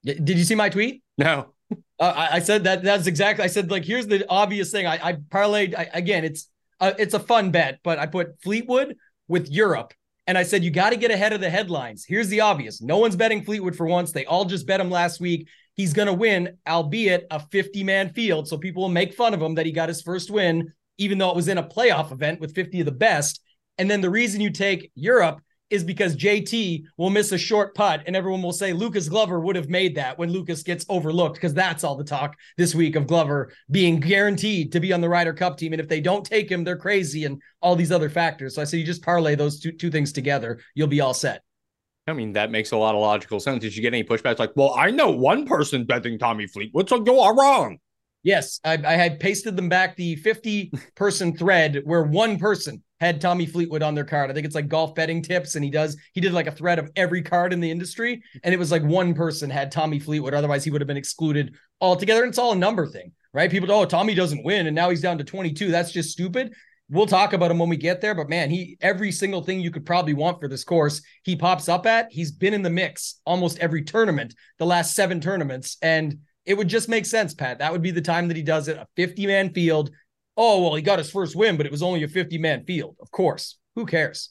Did 0.04 0.30
you 0.30 0.44
see 0.44 0.56
my 0.56 0.68
tweet? 0.68 1.02
No. 1.16 1.54
Uh, 1.98 2.04
I, 2.04 2.36
I, 2.36 2.38
said 2.40 2.64
that. 2.64 2.82
That's 2.82 3.06
exactly. 3.06 3.44
I 3.44 3.46
said 3.46 3.70
like, 3.70 3.84
here's 3.84 4.06
the 4.06 4.28
obvious 4.28 4.72
thing. 4.72 4.86
I, 4.86 4.98
I 5.02 5.12
parlayed 5.14 5.74
I, 5.74 5.88
again. 5.94 6.24
It's 6.24 6.50
uh, 6.80 6.92
it's 6.98 7.14
a 7.14 7.20
fun 7.20 7.52
bet, 7.52 7.78
but 7.84 7.98
I 7.98 8.06
put 8.06 8.42
Fleetwood 8.42 8.96
with 9.28 9.48
Europe 9.48 9.94
and 10.26 10.38
I 10.38 10.44
said, 10.44 10.62
you 10.62 10.70
got 10.70 10.90
to 10.90 10.96
get 10.96 11.10
ahead 11.10 11.32
of 11.32 11.40
the 11.40 11.50
headlines. 11.50 12.04
Here's 12.06 12.28
the 12.28 12.40
obvious 12.40 12.80
no 12.80 12.98
one's 12.98 13.16
betting 13.16 13.44
Fleetwood 13.44 13.76
for 13.76 13.86
once. 13.86 14.12
They 14.12 14.24
all 14.24 14.44
just 14.44 14.66
bet 14.66 14.80
him 14.80 14.90
last 14.90 15.20
week. 15.20 15.48
He's 15.74 15.92
going 15.92 16.06
to 16.06 16.12
win, 16.12 16.58
albeit 16.68 17.26
a 17.30 17.40
50 17.40 17.82
man 17.82 18.12
field. 18.12 18.46
So 18.46 18.58
people 18.58 18.82
will 18.82 18.90
make 18.90 19.14
fun 19.14 19.34
of 19.34 19.42
him 19.42 19.54
that 19.56 19.66
he 19.66 19.72
got 19.72 19.88
his 19.88 20.02
first 20.02 20.30
win, 20.30 20.72
even 20.98 21.18
though 21.18 21.30
it 21.30 21.36
was 21.36 21.48
in 21.48 21.58
a 21.58 21.62
playoff 21.62 22.12
event 22.12 22.40
with 22.40 22.54
50 22.54 22.80
of 22.80 22.86
the 22.86 22.92
best. 22.92 23.40
And 23.78 23.90
then 23.90 24.00
the 24.00 24.10
reason 24.10 24.40
you 24.40 24.50
take 24.50 24.92
Europe 24.94 25.40
is 25.72 25.82
because 25.82 26.14
JT 26.14 26.84
will 26.98 27.10
miss 27.10 27.32
a 27.32 27.38
short 27.38 27.74
putt 27.74 28.02
and 28.06 28.14
everyone 28.14 28.42
will 28.42 28.52
say 28.52 28.72
Lucas 28.72 29.08
Glover 29.08 29.40
would 29.40 29.56
have 29.56 29.70
made 29.70 29.96
that 29.96 30.18
when 30.18 30.30
Lucas 30.30 30.62
gets 30.62 30.84
overlooked 30.88 31.36
because 31.36 31.54
that's 31.54 31.82
all 31.82 31.96
the 31.96 32.04
talk 32.04 32.36
this 32.58 32.74
week 32.74 32.94
of 32.94 33.06
Glover 33.06 33.52
being 33.70 33.98
guaranteed 33.98 34.70
to 34.72 34.80
be 34.80 34.92
on 34.92 35.00
the 35.00 35.08
Ryder 35.08 35.32
Cup 35.32 35.56
team. 35.56 35.72
And 35.72 35.80
if 35.80 35.88
they 35.88 36.00
don't 36.00 36.24
take 36.24 36.50
him, 36.50 36.62
they're 36.62 36.76
crazy 36.76 37.24
and 37.24 37.40
all 37.62 37.74
these 37.74 37.90
other 37.90 38.10
factors. 38.10 38.54
So 38.54 38.62
I 38.62 38.64
say 38.64 38.78
you 38.78 38.84
just 38.84 39.02
parlay 39.02 39.34
those 39.34 39.58
two, 39.58 39.72
two 39.72 39.90
things 39.90 40.12
together, 40.12 40.60
you'll 40.74 40.88
be 40.88 41.00
all 41.00 41.14
set. 41.14 41.42
I 42.06 42.12
mean, 42.12 42.32
that 42.32 42.50
makes 42.50 42.72
a 42.72 42.76
lot 42.76 42.94
of 42.94 43.00
logical 43.00 43.40
sense. 43.40 43.62
Did 43.62 43.74
you 43.74 43.80
get 43.80 43.94
any 43.94 44.04
pushbacks 44.04 44.38
like, 44.38 44.52
well, 44.56 44.74
I 44.76 44.90
know 44.90 45.10
one 45.10 45.46
person 45.46 45.84
betting 45.84 46.18
Tommy 46.18 46.46
Fleetwood, 46.46 46.88
so 46.88 47.02
you 47.04 47.18
are 47.18 47.34
wrong. 47.34 47.78
Yes, 48.24 48.60
I, 48.64 48.74
I 48.74 48.94
had 48.94 49.18
pasted 49.18 49.56
them 49.56 49.68
back 49.68 49.96
the 49.96 50.16
50 50.16 50.72
person 50.94 51.36
thread 51.36 51.80
where 51.84 52.04
one 52.04 52.38
person 52.38 52.82
had 53.02 53.20
Tommy 53.20 53.46
Fleetwood 53.46 53.82
on 53.82 53.96
their 53.96 54.04
card. 54.04 54.30
I 54.30 54.34
think 54.34 54.46
it's 54.46 54.54
like 54.54 54.68
golf 54.68 54.94
betting 54.94 55.22
tips, 55.22 55.56
and 55.56 55.64
he 55.64 55.72
does 55.72 55.96
he 56.12 56.20
did 56.20 56.32
like 56.32 56.46
a 56.46 56.52
thread 56.52 56.78
of 56.78 56.88
every 56.94 57.20
card 57.20 57.52
in 57.52 57.58
the 57.58 57.68
industry, 57.68 58.22
and 58.44 58.54
it 58.54 58.58
was 58.58 58.70
like 58.70 58.84
one 58.84 59.12
person 59.12 59.50
had 59.50 59.72
Tommy 59.72 59.98
Fleetwood. 59.98 60.34
Otherwise, 60.34 60.62
he 60.62 60.70
would 60.70 60.80
have 60.80 60.86
been 60.86 60.96
excluded 60.96 61.56
altogether. 61.80 62.22
And 62.22 62.28
it's 62.28 62.38
all 62.38 62.52
a 62.52 62.56
number 62.56 62.86
thing, 62.86 63.10
right? 63.32 63.50
People, 63.50 63.72
oh, 63.72 63.84
Tommy 63.84 64.14
doesn't 64.14 64.44
win, 64.44 64.68
and 64.68 64.76
now 64.76 64.88
he's 64.88 65.00
down 65.00 65.18
to 65.18 65.24
22. 65.24 65.72
That's 65.72 65.90
just 65.90 66.10
stupid. 66.10 66.54
We'll 66.90 67.06
talk 67.06 67.32
about 67.32 67.50
him 67.50 67.58
when 67.58 67.68
we 67.68 67.76
get 67.76 68.00
there, 68.00 68.14
but 68.14 68.28
man, 68.28 68.50
he 68.50 68.76
every 68.80 69.10
single 69.10 69.42
thing 69.42 69.58
you 69.58 69.72
could 69.72 69.84
probably 69.84 70.14
want 70.14 70.38
for 70.38 70.46
this 70.46 70.62
course, 70.62 71.02
he 71.24 71.34
pops 71.34 71.68
up 71.68 71.86
at. 71.86 72.06
He's 72.12 72.30
been 72.30 72.54
in 72.54 72.62
the 72.62 72.70
mix 72.70 73.20
almost 73.26 73.58
every 73.58 73.82
tournament, 73.82 74.32
the 74.58 74.66
last 74.66 74.94
seven 74.94 75.20
tournaments, 75.20 75.76
and 75.82 76.18
it 76.44 76.54
would 76.54 76.68
just 76.68 76.88
make 76.88 77.06
sense, 77.06 77.34
Pat. 77.34 77.58
That 77.58 77.72
would 77.72 77.82
be 77.82 77.90
the 77.90 78.00
time 78.00 78.28
that 78.28 78.36
he 78.36 78.42
does 78.44 78.68
it. 78.68 78.76
A 78.76 78.86
50 78.94 79.26
man 79.26 79.52
field 79.52 79.90
oh, 80.36 80.62
well, 80.62 80.74
he 80.74 80.82
got 80.82 80.98
his 80.98 81.10
first 81.10 81.36
win, 81.36 81.56
but 81.56 81.66
it 81.66 81.72
was 81.72 81.82
only 81.82 82.02
a 82.02 82.08
50 82.08 82.38
man 82.38 82.64
field. 82.64 82.96
Of 83.00 83.10
course. 83.10 83.58
Who 83.74 83.86
cares? 83.86 84.30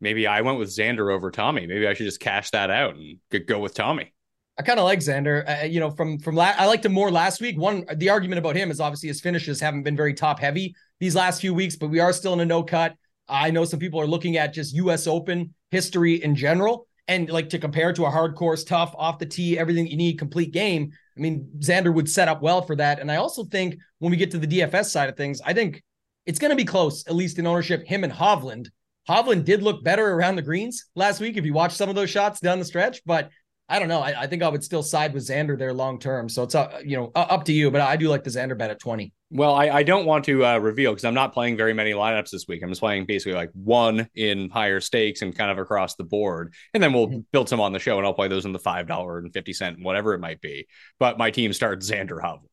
Maybe 0.00 0.26
I 0.26 0.42
went 0.42 0.58
with 0.58 0.68
Xander 0.68 1.12
over 1.12 1.30
Tommy. 1.30 1.66
Maybe 1.66 1.86
I 1.86 1.94
should 1.94 2.06
just 2.06 2.20
cash 2.20 2.50
that 2.50 2.70
out 2.70 2.96
and 2.96 3.18
go 3.46 3.58
with 3.58 3.74
Tommy. 3.74 4.12
I 4.58 4.62
kind 4.62 4.78
of 4.78 4.84
like 4.84 5.00
Xander. 5.00 5.62
Uh, 5.62 5.64
you 5.64 5.80
know, 5.80 5.90
from 5.90 6.18
from 6.18 6.36
la- 6.36 6.54
I 6.56 6.66
liked 6.66 6.84
him 6.84 6.92
more 6.92 7.10
last 7.10 7.40
week. 7.40 7.58
One, 7.58 7.84
the 7.96 8.10
argument 8.10 8.38
about 8.38 8.54
him 8.54 8.70
is 8.70 8.80
obviously 8.80 9.08
his 9.08 9.20
finishes 9.20 9.60
haven't 9.60 9.82
been 9.82 9.96
very 9.96 10.14
top 10.14 10.38
heavy 10.38 10.74
these 11.00 11.16
last 11.16 11.40
few 11.40 11.54
weeks, 11.54 11.76
but 11.76 11.88
we 11.88 12.00
are 12.00 12.12
still 12.12 12.34
in 12.34 12.40
a 12.40 12.44
no 12.44 12.62
cut. 12.62 12.94
I 13.28 13.50
know 13.50 13.64
some 13.64 13.80
people 13.80 14.00
are 14.00 14.06
looking 14.06 14.36
at 14.36 14.52
just 14.52 14.74
U.S. 14.74 15.06
Open 15.06 15.54
history 15.70 16.22
in 16.22 16.36
general 16.36 16.86
and 17.08 17.28
like 17.28 17.48
to 17.50 17.58
compare 17.58 17.92
to 17.92 18.04
a 18.04 18.10
hard 18.10 18.34
course, 18.34 18.64
tough 18.64 18.94
off 18.96 19.18
the 19.18 19.26
tee, 19.26 19.58
everything 19.58 19.86
you 19.86 19.96
need, 19.96 20.18
complete 20.18 20.52
game. 20.52 20.92
I 21.16 21.20
mean, 21.20 21.48
Xander 21.58 21.94
would 21.94 22.08
set 22.08 22.28
up 22.28 22.42
well 22.42 22.62
for 22.62 22.76
that. 22.76 22.98
And 22.98 23.10
I 23.10 23.16
also 23.16 23.44
think 23.44 23.76
when 23.98 24.10
we 24.10 24.16
get 24.16 24.30
to 24.32 24.38
the 24.38 24.46
DFS 24.46 24.86
side 24.86 25.08
of 25.08 25.16
things, 25.16 25.40
I 25.44 25.52
think 25.52 25.82
it's 26.26 26.38
going 26.38 26.50
to 26.50 26.56
be 26.56 26.64
close, 26.64 27.06
at 27.06 27.14
least 27.14 27.38
in 27.38 27.46
ownership, 27.46 27.86
him 27.86 28.04
and 28.04 28.12
Hovland. 28.12 28.68
Hovland 29.08 29.44
did 29.44 29.62
look 29.62 29.84
better 29.84 30.12
around 30.12 30.36
the 30.36 30.42
greens 30.42 30.86
last 30.94 31.20
week 31.20 31.36
if 31.36 31.44
you 31.44 31.52
watch 31.52 31.72
some 31.72 31.88
of 31.88 31.94
those 31.94 32.10
shots 32.10 32.40
down 32.40 32.58
the 32.58 32.64
stretch, 32.64 33.02
but 33.04 33.30
I 33.68 33.78
don't 33.78 33.88
know. 33.88 34.00
I, 34.00 34.22
I 34.22 34.26
think 34.26 34.42
I 34.42 34.48
would 34.48 34.62
still 34.62 34.82
side 34.82 35.14
with 35.14 35.26
Xander 35.26 35.58
there 35.58 35.72
long 35.72 35.98
term. 35.98 36.28
So 36.28 36.42
it's 36.42 36.54
uh, 36.54 36.80
you 36.84 36.96
know 36.96 37.12
up 37.14 37.44
to 37.44 37.52
you, 37.52 37.70
but 37.70 37.80
I 37.80 37.96
do 37.96 38.08
like 38.08 38.22
the 38.22 38.30
Xander 38.30 38.56
bet 38.56 38.70
at 38.70 38.78
20. 38.78 39.12
Well, 39.30 39.54
I, 39.54 39.68
I 39.68 39.82
don't 39.82 40.06
want 40.06 40.26
to 40.26 40.44
uh, 40.44 40.58
reveal 40.58 40.92
because 40.92 41.04
I'm 41.04 41.14
not 41.14 41.32
playing 41.32 41.56
very 41.56 41.72
many 41.74 41.92
lineups 41.92 42.30
this 42.30 42.46
week. 42.46 42.62
I'm 42.62 42.68
just 42.68 42.80
playing 42.80 43.06
basically 43.06 43.32
like 43.32 43.50
one 43.52 44.08
in 44.14 44.50
higher 44.50 44.80
stakes 44.80 45.22
and 45.22 45.36
kind 45.36 45.50
of 45.50 45.58
across 45.58 45.96
the 45.96 46.04
board. 46.04 46.54
And 46.72 46.82
then 46.82 46.92
we'll 46.92 47.08
mm-hmm. 47.08 47.20
build 47.32 47.48
some 47.48 47.60
on 47.60 47.72
the 47.72 47.80
show 47.80 47.96
and 47.98 48.06
I'll 48.06 48.14
play 48.14 48.28
those 48.28 48.44
in 48.44 48.52
the 48.52 48.60
$5 48.60 49.18
and 49.18 49.32
50 49.32 49.52
cent, 49.52 49.80
whatever 49.80 50.14
it 50.14 50.20
might 50.20 50.40
be. 50.40 50.68
But 51.00 51.18
my 51.18 51.32
team 51.32 51.52
starts 51.52 51.90
Xander 51.90 52.20
Hovland. 52.20 52.46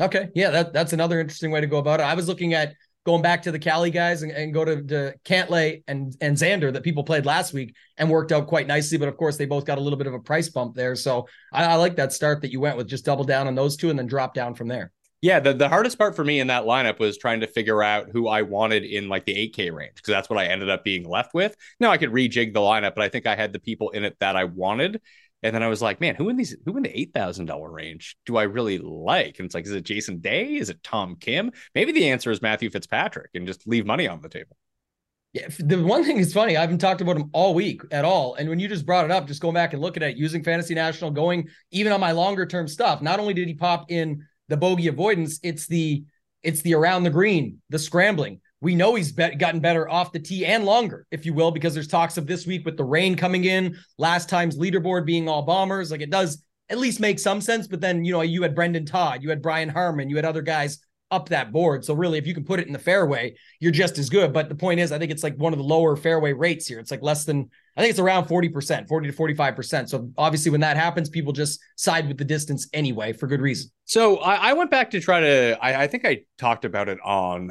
Okay. 0.00 0.28
Yeah, 0.36 0.50
that, 0.50 0.72
that's 0.72 0.92
another 0.92 1.18
interesting 1.18 1.50
way 1.50 1.60
to 1.60 1.66
go 1.66 1.78
about 1.78 1.98
it. 1.98 2.04
I 2.04 2.14
was 2.14 2.28
looking 2.28 2.54
at 2.54 2.74
going 3.08 3.22
back 3.22 3.40
to 3.40 3.50
the 3.50 3.58
Cali 3.58 3.90
guys 3.90 4.20
and, 4.20 4.30
and 4.30 4.52
go 4.52 4.66
to, 4.66 4.82
to 4.82 5.14
Cantlay 5.24 5.82
and, 5.88 6.14
and 6.20 6.36
Xander 6.36 6.70
that 6.70 6.82
people 6.82 7.02
played 7.02 7.24
last 7.24 7.54
week 7.54 7.74
and 7.96 8.10
worked 8.10 8.32
out 8.32 8.46
quite 8.46 8.66
nicely. 8.66 8.98
But 8.98 9.08
of 9.08 9.16
course, 9.16 9.38
they 9.38 9.46
both 9.46 9.64
got 9.64 9.78
a 9.78 9.80
little 9.80 9.96
bit 9.96 10.06
of 10.06 10.12
a 10.12 10.18
price 10.18 10.50
bump 10.50 10.74
there. 10.74 10.94
So 10.94 11.26
I, 11.50 11.64
I 11.64 11.74
like 11.76 11.96
that 11.96 12.12
start 12.12 12.42
that 12.42 12.52
you 12.52 12.60
went 12.60 12.76
with. 12.76 12.86
Just 12.86 13.06
double 13.06 13.24
down 13.24 13.46
on 13.46 13.54
those 13.54 13.78
two 13.78 13.88
and 13.88 13.98
then 13.98 14.08
drop 14.08 14.34
down 14.34 14.54
from 14.54 14.68
there. 14.68 14.92
Yeah, 15.22 15.40
the, 15.40 15.54
the 15.54 15.70
hardest 15.70 15.96
part 15.96 16.16
for 16.16 16.22
me 16.22 16.38
in 16.38 16.48
that 16.48 16.64
lineup 16.64 16.98
was 16.98 17.16
trying 17.16 17.40
to 17.40 17.46
figure 17.46 17.82
out 17.82 18.10
who 18.12 18.28
I 18.28 18.42
wanted 18.42 18.84
in 18.84 19.08
like 19.08 19.24
the 19.24 19.34
8K 19.34 19.72
range 19.72 19.94
because 19.94 20.12
that's 20.12 20.28
what 20.28 20.38
I 20.38 20.44
ended 20.44 20.68
up 20.68 20.84
being 20.84 21.08
left 21.08 21.32
with. 21.32 21.56
Now 21.80 21.90
I 21.90 21.96
could 21.96 22.12
rejig 22.12 22.52
the 22.52 22.60
lineup, 22.60 22.94
but 22.94 23.04
I 23.04 23.08
think 23.08 23.26
I 23.26 23.36
had 23.36 23.54
the 23.54 23.58
people 23.58 23.88
in 23.88 24.04
it 24.04 24.18
that 24.20 24.36
I 24.36 24.44
wanted. 24.44 25.00
And 25.42 25.54
then 25.54 25.62
I 25.62 25.68
was 25.68 25.80
like, 25.80 26.00
man, 26.00 26.14
who 26.16 26.28
in 26.28 26.36
these 26.36 26.56
who 26.64 26.76
in 26.76 26.82
the 26.82 26.98
eight 26.98 27.12
thousand 27.14 27.46
dollar 27.46 27.70
range 27.70 28.16
do 28.26 28.36
I 28.36 28.44
really 28.44 28.78
like? 28.78 29.38
And 29.38 29.46
it's 29.46 29.54
like, 29.54 29.66
is 29.66 29.72
it 29.72 29.84
Jason 29.84 30.18
Day? 30.18 30.56
Is 30.56 30.70
it 30.70 30.82
Tom 30.82 31.16
Kim? 31.16 31.52
Maybe 31.74 31.92
the 31.92 32.10
answer 32.10 32.30
is 32.30 32.42
Matthew 32.42 32.70
Fitzpatrick 32.70 33.30
and 33.34 33.46
just 33.46 33.66
leave 33.66 33.86
money 33.86 34.08
on 34.08 34.20
the 34.20 34.28
table. 34.28 34.56
Yeah, 35.34 35.48
the 35.58 35.82
one 35.82 36.04
thing 36.04 36.16
is 36.16 36.32
funny. 36.32 36.56
I 36.56 36.62
haven't 36.62 36.78
talked 36.78 37.02
about 37.02 37.16
him 37.16 37.30
all 37.32 37.54
week 37.54 37.82
at 37.90 38.04
all. 38.04 38.34
And 38.34 38.48
when 38.48 38.58
you 38.58 38.66
just 38.66 38.86
brought 38.86 39.04
it 39.04 39.10
up, 39.10 39.26
just 39.26 39.42
going 39.42 39.54
back 39.54 39.74
and 39.74 39.82
looking 39.82 40.02
at 40.02 40.10
it, 40.10 40.16
using 40.16 40.42
Fantasy 40.42 40.74
National, 40.74 41.10
going 41.10 41.48
even 41.70 41.92
on 41.92 42.00
my 42.00 42.12
longer 42.12 42.46
term 42.46 42.66
stuff. 42.66 43.02
Not 43.02 43.20
only 43.20 43.34
did 43.34 43.46
he 43.46 43.54
pop 43.54 43.90
in 43.90 44.26
the 44.48 44.56
bogey 44.56 44.88
avoidance. 44.88 45.38
It's 45.42 45.66
the 45.66 46.04
it's 46.42 46.62
the 46.62 46.74
around 46.74 47.04
the 47.04 47.10
green, 47.10 47.60
the 47.68 47.78
scrambling. 47.78 48.40
We 48.60 48.74
know 48.74 48.94
he's 48.94 49.12
be- 49.12 49.36
gotten 49.36 49.60
better 49.60 49.88
off 49.88 50.12
the 50.12 50.18
tee 50.18 50.44
and 50.44 50.64
longer, 50.64 51.06
if 51.10 51.24
you 51.24 51.32
will, 51.32 51.50
because 51.50 51.74
there's 51.74 51.88
talks 51.88 52.16
of 52.18 52.26
this 52.26 52.46
week 52.46 52.64
with 52.64 52.76
the 52.76 52.84
rain 52.84 53.16
coming 53.16 53.44
in, 53.44 53.76
last 53.98 54.28
time's 54.28 54.58
leaderboard 54.58 55.06
being 55.06 55.28
all 55.28 55.42
bombers. 55.42 55.90
Like 55.90 56.00
it 56.00 56.10
does 56.10 56.42
at 56.68 56.78
least 56.78 57.00
make 57.00 57.18
some 57.18 57.40
sense. 57.40 57.66
But 57.66 57.80
then, 57.80 58.04
you 58.04 58.12
know, 58.12 58.22
you 58.22 58.42
had 58.42 58.54
Brendon 58.54 58.84
Todd, 58.84 59.22
you 59.22 59.30
had 59.30 59.42
Brian 59.42 59.68
Harman, 59.68 60.10
you 60.10 60.16
had 60.16 60.24
other 60.24 60.42
guys 60.42 60.78
up 61.10 61.30
that 61.30 61.52
board. 61.52 61.84
So 61.84 61.94
really, 61.94 62.18
if 62.18 62.26
you 62.26 62.34
can 62.34 62.44
put 62.44 62.60
it 62.60 62.66
in 62.66 62.72
the 62.72 62.78
fairway, 62.78 63.34
you're 63.60 63.72
just 63.72 63.98
as 63.98 64.10
good. 64.10 64.32
But 64.32 64.48
the 64.48 64.54
point 64.54 64.80
is, 64.80 64.92
I 64.92 64.98
think 64.98 65.10
it's 65.10 65.22
like 65.22 65.36
one 65.36 65.52
of 65.52 65.58
the 65.58 65.64
lower 65.64 65.96
fairway 65.96 66.32
rates 66.32 66.66
here. 66.66 66.78
It's 66.78 66.90
like 66.90 67.02
less 67.02 67.24
than, 67.24 67.48
I 67.76 67.80
think 67.80 67.90
it's 67.90 67.98
around 67.98 68.26
40%, 68.26 68.86
40 68.88 69.10
to 69.10 69.16
45%. 69.16 69.88
So 69.88 70.10
obviously 70.18 70.50
when 70.50 70.60
that 70.60 70.76
happens, 70.76 71.08
people 71.08 71.32
just 71.32 71.60
side 71.76 72.08
with 72.08 72.18
the 72.18 72.24
distance 72.24 72.68
anyway 72.72 73.12
for 73.12 73.26
good 73.26 73.40
reason. 73.40 73.70
So 73.84 74.18
I, 74.18 74.50
I 74.50 74.52
went 74.52 74.70
back 74.70 74.90
to 74.90 75.00
try 75.00 75.20
to, 75.20 75.58
I, 75.62 75.84
I 75.84 75.86
think 75.86 76.04
I 76.04 76.24
talked 76.36 76.66
about 76.66 76.88
it 76.88 76.98
on 77.02 77.50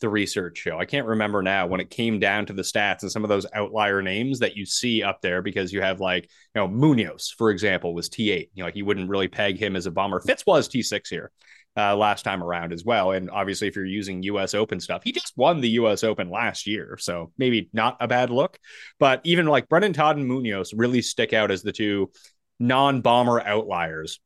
the 0.00 0.08
research 0.08 0.58
show. 0.58 0.78
I 0.78 0.84
can't 0.84 1.06
remember 1.06 1.42
now 1.42 1.66
when 1.66 1.80
it 1.80 1.90
came 1.90 2.18
down 2.18 2.46
to 2.46 2.52
the 2.52 2.62
stats 2.62 3.02
and 3.02 3.10
some 3.10 3.24
of 3.24 3.28
those 3.28 3.46
outlier 3.54 4.02
names 4.02 4.38
that 4.40 4.56
you 4.56 4.66
see 4.66 5.02
up 5.02 5.20
there 5.20 5.42
because 5.42 5.72
you 5.72 5.80
have 5.80 6.00
like, 6.00 6.24
you 6.24 6.60
know, 6.60 6.68
Munoz, 6.68 7.34
for 7.36 7.50
example, 7.50 7.94
was 7.94 8.08
T8. 8.08 8.48
You 8.54 8.64
know, 8.64 8.70
you 8.74 8.84
wouldn't 8.84 9.10
really 9.10 9.28
peg 9.28 9.58
him 9.58 9.76
as 9.76 9.86
a 9.86 9.90
bomber. 9.90 10.20
Fitz 10.20 10.44
was 10.46 10.68
T6 10.68 11.08
here 11.08 11.30
uh, 11.76 11.96
last 11.96 12.22
time 12.22 12.42
around 12.42 12.72
as 12.72 12.84
well. 12.84 13.12
And 13.12 13.30
obviously, 13.30 13.68
if 13.68 13.76
you're 13.76 13.84
using 13.84 14.22
US 14.24 14.54
Open 14.54 14.80
stuff, 14.80 15.02
he 15.04 15.12
just 15.12 15.36
won 15.36 15.60
the 15.60 15.70
US 15.70 16.04
Open 16.04 16.30
last 16.30 16.66
year. 16.66 16.96
So 17.00 17.32
maybe 17.38 17.68
not 17.72 17.96
a 18.00 18.08
bad 18.08 18.30
look. 18.30 18.58
But 18.98 19.20
even 19.24 19.46
like 19.46 19.68
Brendon 19.68 19.92
Todd 19.92 20.16
and 20.16 20.26
Munoz 20.26 20.72
really 20.72 21.02
stick 21.02 21.32
out 21.32 21.50
as 21.50 21.62
the 21.62 21.72
two 21.72 22.10
non 22.60 23.00
bomber 23.00 23.40
outliers 23.40 24.20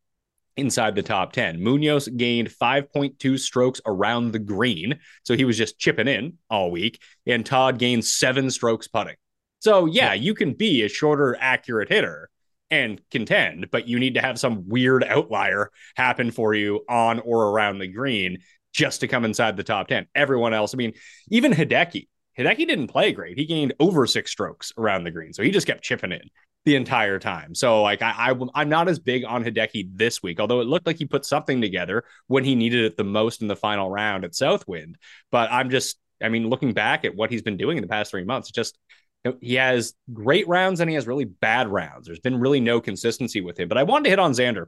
inside 0.58 0.94
the 0.94 1.02
top 1.02 1.32
10. 1.32 1.62
Munoz 1.62 2.08
gained 2.08 2.48
5.2 2.50 3.38
strokes 3.38 3.80
around 3.86 4.32
the 4.32 4.38
green. 4.38 4.98
So 5.24 5.36
he 5.36 5.44
was 5.44 5.56
just 5.56 5.78
chipping 5.78 6.08
in 6.08 6.38
all 6.50 6.70
week. 6.70 7.00
And 7.26 7.46
Todd 7.46 7.78
gained 7.78 8.04
seven 8.04 8.50
strokes 8.50 8.88
putting. 8.88 9.16
So 9.60 9.86
yeah, 9.86 10.14
you 10.14 10.34
can 10.34 10.54
be 10.54 10.82
a 10.82 10.88
shorter, 10.88 11.36
accurate 11.40 11.88
hitter 11.88 12.30
and 12.70 13.00
contend, 13.10 13.70
but 13.70 13.88
you 13.88 13.98
need 13.98 14.14
to 14.14 14.20
have 14.20 14.38
some 14.38 14.68
weird 14.68 15.02
outlier 15.04 15.70
happen 15.96 16.30
for 16.30 16.54
you 16.54 16.84
on 16.88 17.20
or 17.20 17.48
around 17.48 17.78
the 17.78 17.88
green 17.88 18.38
just 18.72 19.00
to 19.00 19.08
come 19.08 19.24
inside 19.24 19.56
the 19.56 19.64
top 19.64 19.88
10. 19.88 20.06
Everyone 20.14 20.54
else, 20.54 20.74
I 20.74 20.76
mean, 20.76 20.92
even 21.30 21.52
Hideki, 21.52 22.08
Hideki 22.38 22.66
didn't 22.66 22.88
play 22.88 23.12
great. 23.12 23.36
He 23.36 23.44
gained 23.44 23.74
over 23.80 24.06
six 24.06 24.30
strokes 24.30 24.72
around 24.78 25.04
the 25.04 25.10
green. 25.10 25.32
So 25.32 25.42
he 25.42 25.50
just 25.50 25.66
kept 25.66 25.82
chipping 25.82 26.12
in 26.12 26.22
the 26.64 26.76
entire 26.76 27.18
time. 27.18 27.54
So 27.54 27.82
like 27.82 28.02
I, 28.02 28.34
I 28.54 28.62
am 28.62 28.68
not 28.68 28.88
as 28.88 28.98
big 28.98 29.24
on 29.24 29.44
Hideki 29.44 29.90
this 29.94 30.22
week, 30.22 30.38
although 30.38 30.60
it 30.60 30.66
looked 30.66 30.86
like 30.86 30.98
he 30.98 31.06
put 31.06 31.24
something 31.24 31.60
together 31.60 32.04
when 32.26 32.44
he 32.44 32.54
needed 32.54 32.84
it 32.84 32.96
the 32.96 33.04
most 33.04 33.42
in 33.42 33.48
the 33.48 33.56
final 33.56 33.90
round 33.90 34.24
at 34.24 34.34
Southwind. 34.34 34.96
But 35.30 35.50
I'm 35.50 35.70
just, 35.70 35.98
I 36.22 36.28
mean, 36.28 36.48
looking 36.48 36.72
back 36.72 37.04
at 37.04 37.14
what 37.14 37.30
he's 37.30 37.42
been 37.42 37.56
doing 37.56 37.76
in 37.76 37.82
the 37.82 37.88
past 37.88 38.10
three 38.10 38.24
months, 38.24 38.50
just 38.50 38.78
he 39.40 39.54
has 39.54 39.94
great 40.12 40.46
rounds 40.46 40.80
and 40.80 40.88
he 40.88 40.94
has 40.94 41.06
really 41.06 41.24
bad 41.24 41.68
rounds. 41.68 42.06
There's 42.06 42.20
been 42.20 42.38
really 42.38 42.60
no 42.60 42.80
consistency 42.80 43.40
with 43.40 43.58
him. 43.58 43.68
But 43.68 43.78
I 43.78 43.82
wanted 43.82 44.04
to 44.04 44.10
hit 44.10 44.18
on 44.18 44.32
Xander 44.32 44.66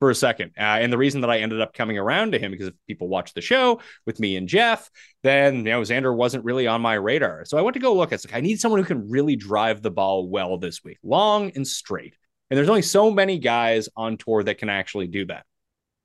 for 0.00 0.10
a 0.10 0.14
second. 0.14 0.52
Uh, 0.58 0.80
and 0.80 0.92
the 0.92 0.98
reason 0.98 1.20
that 1.20 1.30
I 1.30 1.38
ended 1.38 1.60
up 1.60 1.74
coming 1.74 1.98
around 1.98 2.32
to 2.32 2.38
him 2.38 2.50
because 2.50 2.68
if 2.68 2.74
people 2.88 3.06
watch 3.06 3.34
the 3.34 3.42
show 3.42 3.80
with 4.06 4.18
me 4.18 4.36
and 4.36 4.48
Jeff, 4.48 4.90
then 5.22 5.58
you 5.58 5.62
know 5.64 5.82
Xander 5.82 6.14
wasn't 6.14 6.44
really 6.44 6.66
on 6.66 6.80
my 6.80 6.94
radar. 6.94 7.44
So 7.44 7.58
I 7.58 7.62
went 7.62 7.74
to 7.74 7.80
go 7.80 7.94
look. 7.94 8.10
It's 8.10 8.26
like 8.26 8.34
I 8.34 8.40
need 8.40 8.58
someone 8.58 8.80
who 8.80 8.86
can 8.86 9.08
really 9.08 9.36
drive 9.36 9.82
the 9.82 9.90
ball 9.90 10.28
well 10.28 10.58
this 10.58 10.82
week, 10.82 10.98
long 11.02 11.52
and 11.54 11.66
straight. 11.66 12.16
And 12.50 12.58
there's 12.58 12.68
only 12.68 12.82
so 12.82 13.10
many 13.10 13.38
guys 13.38 13.88
on 13.94 14.16
tour 14.16 14.42
that 14.42 14.58
can 14.58 14.70
actually 14.70 15.06
do 15.06 15.26
that. 15.26 15.44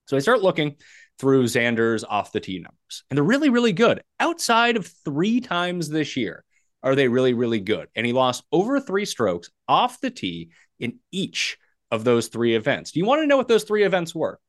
So 0.06 0.16
I 0.16 0.20
start 0.20 0.44
looking 0.44 0.76
through 1.18 1.46
Xander's 1.46 2.04
off 2.04 2.34
the 2.34 2.42
tee 2.42 2.60
numbers, 2.60 3.04
and 3.10 3.18
they're 3.18 3.24
really, 3.24 3.50
really 3.50 3.74
good. 3.74 4.04
Outside 4.20 4.76
of 4.76 4.86
three 5.06 5.40
times 5.40 5.90
this 5.90 6.16
year, 6.18 6.44
are 6.84 6.94
they 6.94 7.08
really, 7.08 7.34
really 7.34 7.62
good? 7.62 7.88
And 7.96 8.06
he 8.06 8.14
lost 8.14 8.44
over 8.52 8.80
three 8.80 9.06
strokes 9.06 9.50
off 9.68 10.00
the 10.02 10.12
tee 10.12 10.52
in 10.80 11.00
each 11.12 11.58
of 11.96 12.04
those 12.04 12.28
three 12.28 12.56
events. 12.56 12.92
Do 12.92 13.00
you 13.00 13.06
want 13.06 13.22
to 13.24 13.28
know 13.28 13.38
what 13.38 13.48
those 13.48 13.64
three 13.64 13.84
events 13.84 14.14
were? 14.14 14.40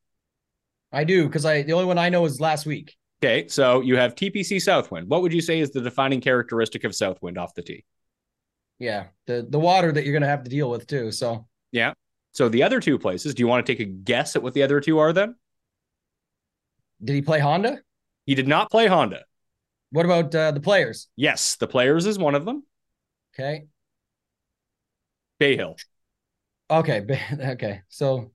I 0.93 1.05
do 1.05 1.25
because 1.27 1.45
I 1.45 1.63
the 1.63 1.73
only 1.73 1.87
one 1.87 1.99
I 1.99 2.11
know 2.11 2.25
is 2.27 2.41
last 2.41 2.67
week. 2.67 2.95
Okay, 3.23 3.49
so 3.49 3.81
you 3.81 3.97
have 3.97 4.15
TPC 4.15 4.61
Southwind. 4.61 5.09
What 5.09 5.23
would 5.23 5.33
you 5.33 5.41
say 5.41 5.61
is 5.61 5.71
the 5.71 5.81
defining 5.81 6.21
characteristic 6.21 6.85
of 6.85 6.95
Southwind 6.95 7.39
off 7.39 7.55
the 7.55 7.63
tee? 7.63 7.85
Yeah, 8.79 9.07
the 9.27 9.47
the 9.49 9.59
water 9.59 9.91
that 9.91 10.05
you're 10.05 10.13
going 10.13 10.23
to 10.23 10.29
have 10.29 10.45
to 10.45 10.51
deal 10.51 10.71
with 10.71 10.87
too. 10.87 11.11
So 11.11 11.47
yeah. 11.73 11.95
So 12.33 12.51
the 12.51 12.63
other 12.63 12.81
two 12.81 12.99
places, 12.99 13.35
do 13.35 13.41
you 13.41 13.47
want 13.47 13.65
to 13.65 13.73
take 13.73 13.81
a 13.81 13.91
guess 13.91 14.37
at 14.37 14.43
what 14.43 14.53
the 14.53 14.63
other 14.63 14.81
two 14.81 14.99
are 14.99 15.15
then? 15.15 15.37
Did 17.03 17.15
he 17.15 17.23
play 17.23 17.41
Honda? 17.41 17.81
He 18.27 18.35
did 18.35 18.47
not 18.47 18.71
play 18.71 18.87
Honda. 18.87 19.25
What 19.91 20.05
about 20.05 20.35
uh, 20.35 20.51
the 20.51 20.61
players? 20.61 21.09
Yes, 21.17 21.57
the 21.57 21.67
players 21.67 22.05
is 22.05 22.19
one 22.19 22.35
of 22.35 22.45
them. 22.45 22.65
Okay. 23.35 23.67
Bay 25.39 25.57
Hill. 25.57 25.77
Okay. 26.71 27.05
Okay. 27.41 27.81
So, 27.89 28.33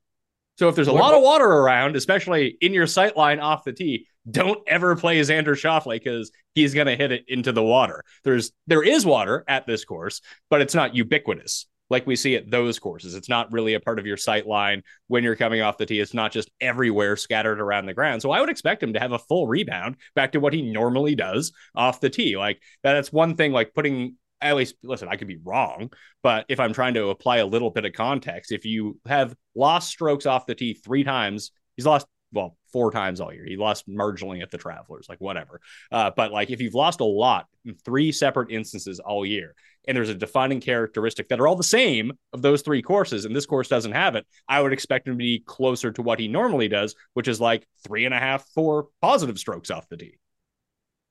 so 0.57 0.69
if 0.69 0.75
there's 0.75 0.87
a 0.87 0.93
what, 0.93 1.01
lot 1.01 1.13
of 1.13 1.23
water 1.23 1.45
around, 1.45 1.95
especially 1.95 2.57
in 2.61 2.73
your 2.73 2.87
sight 2.87 3.17
line 3.17 3.39
off 3.39 3.63
the 3.63 3.73
tee, 3.73 4.07
don't 4.29 4.59
ever 4.67 4.95
play 4.95 5.19
Xander 5.21 5.55
Schauffele 5.55 5.95
because 5.95 6.31
he's 6.53 6.73
going 6.73 6.87
to 6.87 6.95
hit 6.95 7.11
it 7.11 7.23
into 7.27 7.51
the 7.51 7.63
water. 7.63 8.03
There's 8.23 8.51
there 8.67 8.83
is 8.83 9.05
water 9.05 9.43
at 9.47 9.65
this 9.65 9.85
course, 9.85 10.21
but 10.49 10.61
it's 10.61 10.75
not 10.75 10.95
ubiquitous 10.95 11.67
like 11.91 12.07
we 12.07 12.15
see 12.15 12.35
at 12.35 12.49
those 12.49 12.79
courses. 12.79 13.15
It's 13.15 13.27
not 13.27 13.51
really 13.51 13.73
a 13.73 13.79
part 13.79 13.99
of 13.99 14.05
your 14.05 14.15
sight 14.15 14.47
line 14.47 14.81
when 15.07 15.23
you're 15.23 15.35
coming 15.35 15.61
off 15.61 15.77
the 15.77 15.85
tee. 15.85 15.99
It's 15.99 16.13
not 16.13 16.31
just 16.31 16.49
everywhere 16.61 17.17
scattered 17.17 17.59
around 17.59 17.85
the 17.85 17.93
ground. 17.93 18.21
So 18.21 18.31
I 18.31 18.39
would 18.39 18.49
expect 18.49 18.81
him 18.81 18.93
to 18.93 18.99
have 18.99 19.11
a 19.11 19.19
full 19.19 19.45
rebound 19.45 19.97
back 20.15 20.31
to 20.31 20.39
what 20.39 20.53
he 20.53 20.61
normally 20.61 21.15
does 21.15 21.51
off 21.75 21.99
the 21.99 22.09
tee. 22.09 22.37
Like 22.37 22.61
that's 22.81 23.11
one 23.11 23.35
thing, 23.35 23.51
like 23.51 23.73
putting 23.73 24.15
at 24.41 24.55
least 24.55 24.75
listen, 24.83 25.07
I 25.09 25.15
could 25.15 25.27
be 25.27 25.39
wrong, 25.43 25.91
but 26.23 26.45
if 26.49 26.59
I'm 26.59 26.73
trying 26.73 26.95
to 26.95 27.09
apply 27.09 27.37
a 27.37 27.45
little 27.45 27.71
bit 27.71 27.85
of 27.85 27.93
context, 27.93 28.51
if 28.51 28.65
you 28.65 28.99
have 29.05 29.35
lost 29.55 29.89
strokes 29.89 30.25
off 30.25 30.45
the 30.45 30.55
tee 30.55 30.73
three 30.73 31.03
times, 31.03 31.51
he's 31.75 31.85
lost 31.85 32.07
well 32.33 32.57
four 32.71 32.91
times 32.91 33.19
all 33.19 33.33
year. 33.33 33.45
He 33.45 33.57
lost 33.57 33.87
marginally 33.87 34.41
at 34.41 34.51
the 34.51 34.57
Travelers, 34.57 35.07
like 35.09 35.19
whatever. 35.19 35.59
Uh, 35.91 36.11
but 36.15 36.31
like 36.31 36.49
if 36.49 36.61
you've 36.61 36.73
lost 36.73 37.01
a 37.01 37.05
lot 37.05 37.47
in 37.65 37.75
three 37.75 38.11
separate 38.11 38.51
instances 38.51 38.99
all 38.99 39.25
year, 39.25 39.53
and 39.87 39.97
there's 39.97 40.09
a 40.09 40.15
defining 40.15 40.61
characteristic 40.61 41.29
that 41.29 41.39
are 41.39 41.47
all 41.47 41.55
the 41.55 41.63
same 41.63 42.13
of 42.33 42.41
those 42.41 42.61
three 42.61 42.81
courses, 42.81 43.25
and 43.25 43.35
this 43.35 43.45
course 43.45 43.67
doesn't 43.67 43.91
have 43.93 44.15
it, 44.15 44.25
I 44.47 44.61
would 44.61 44.73
expect 44.73 45.07
him 45.07 45.13
to 45.13 45.17
be 45.17 45.43
closer 45.45 45.91
to 45.91 46.01
what 46.01 46.19
he 46.19 46.27
normally 46.27 46.67
does, 46.67 46.95
which 47.13 47.27
is 47.27 47.41
like 47.41 47.67
three 47.83 48.05
and 48.05 48.13
a 48.13 48.19
half, 48.19 48.47
four 48.53 48.87
positive 49.01 49.39
strokes 49.39 49.71
off 49.71 49.89
the 49.89 49.97
tee. 49.97 50.17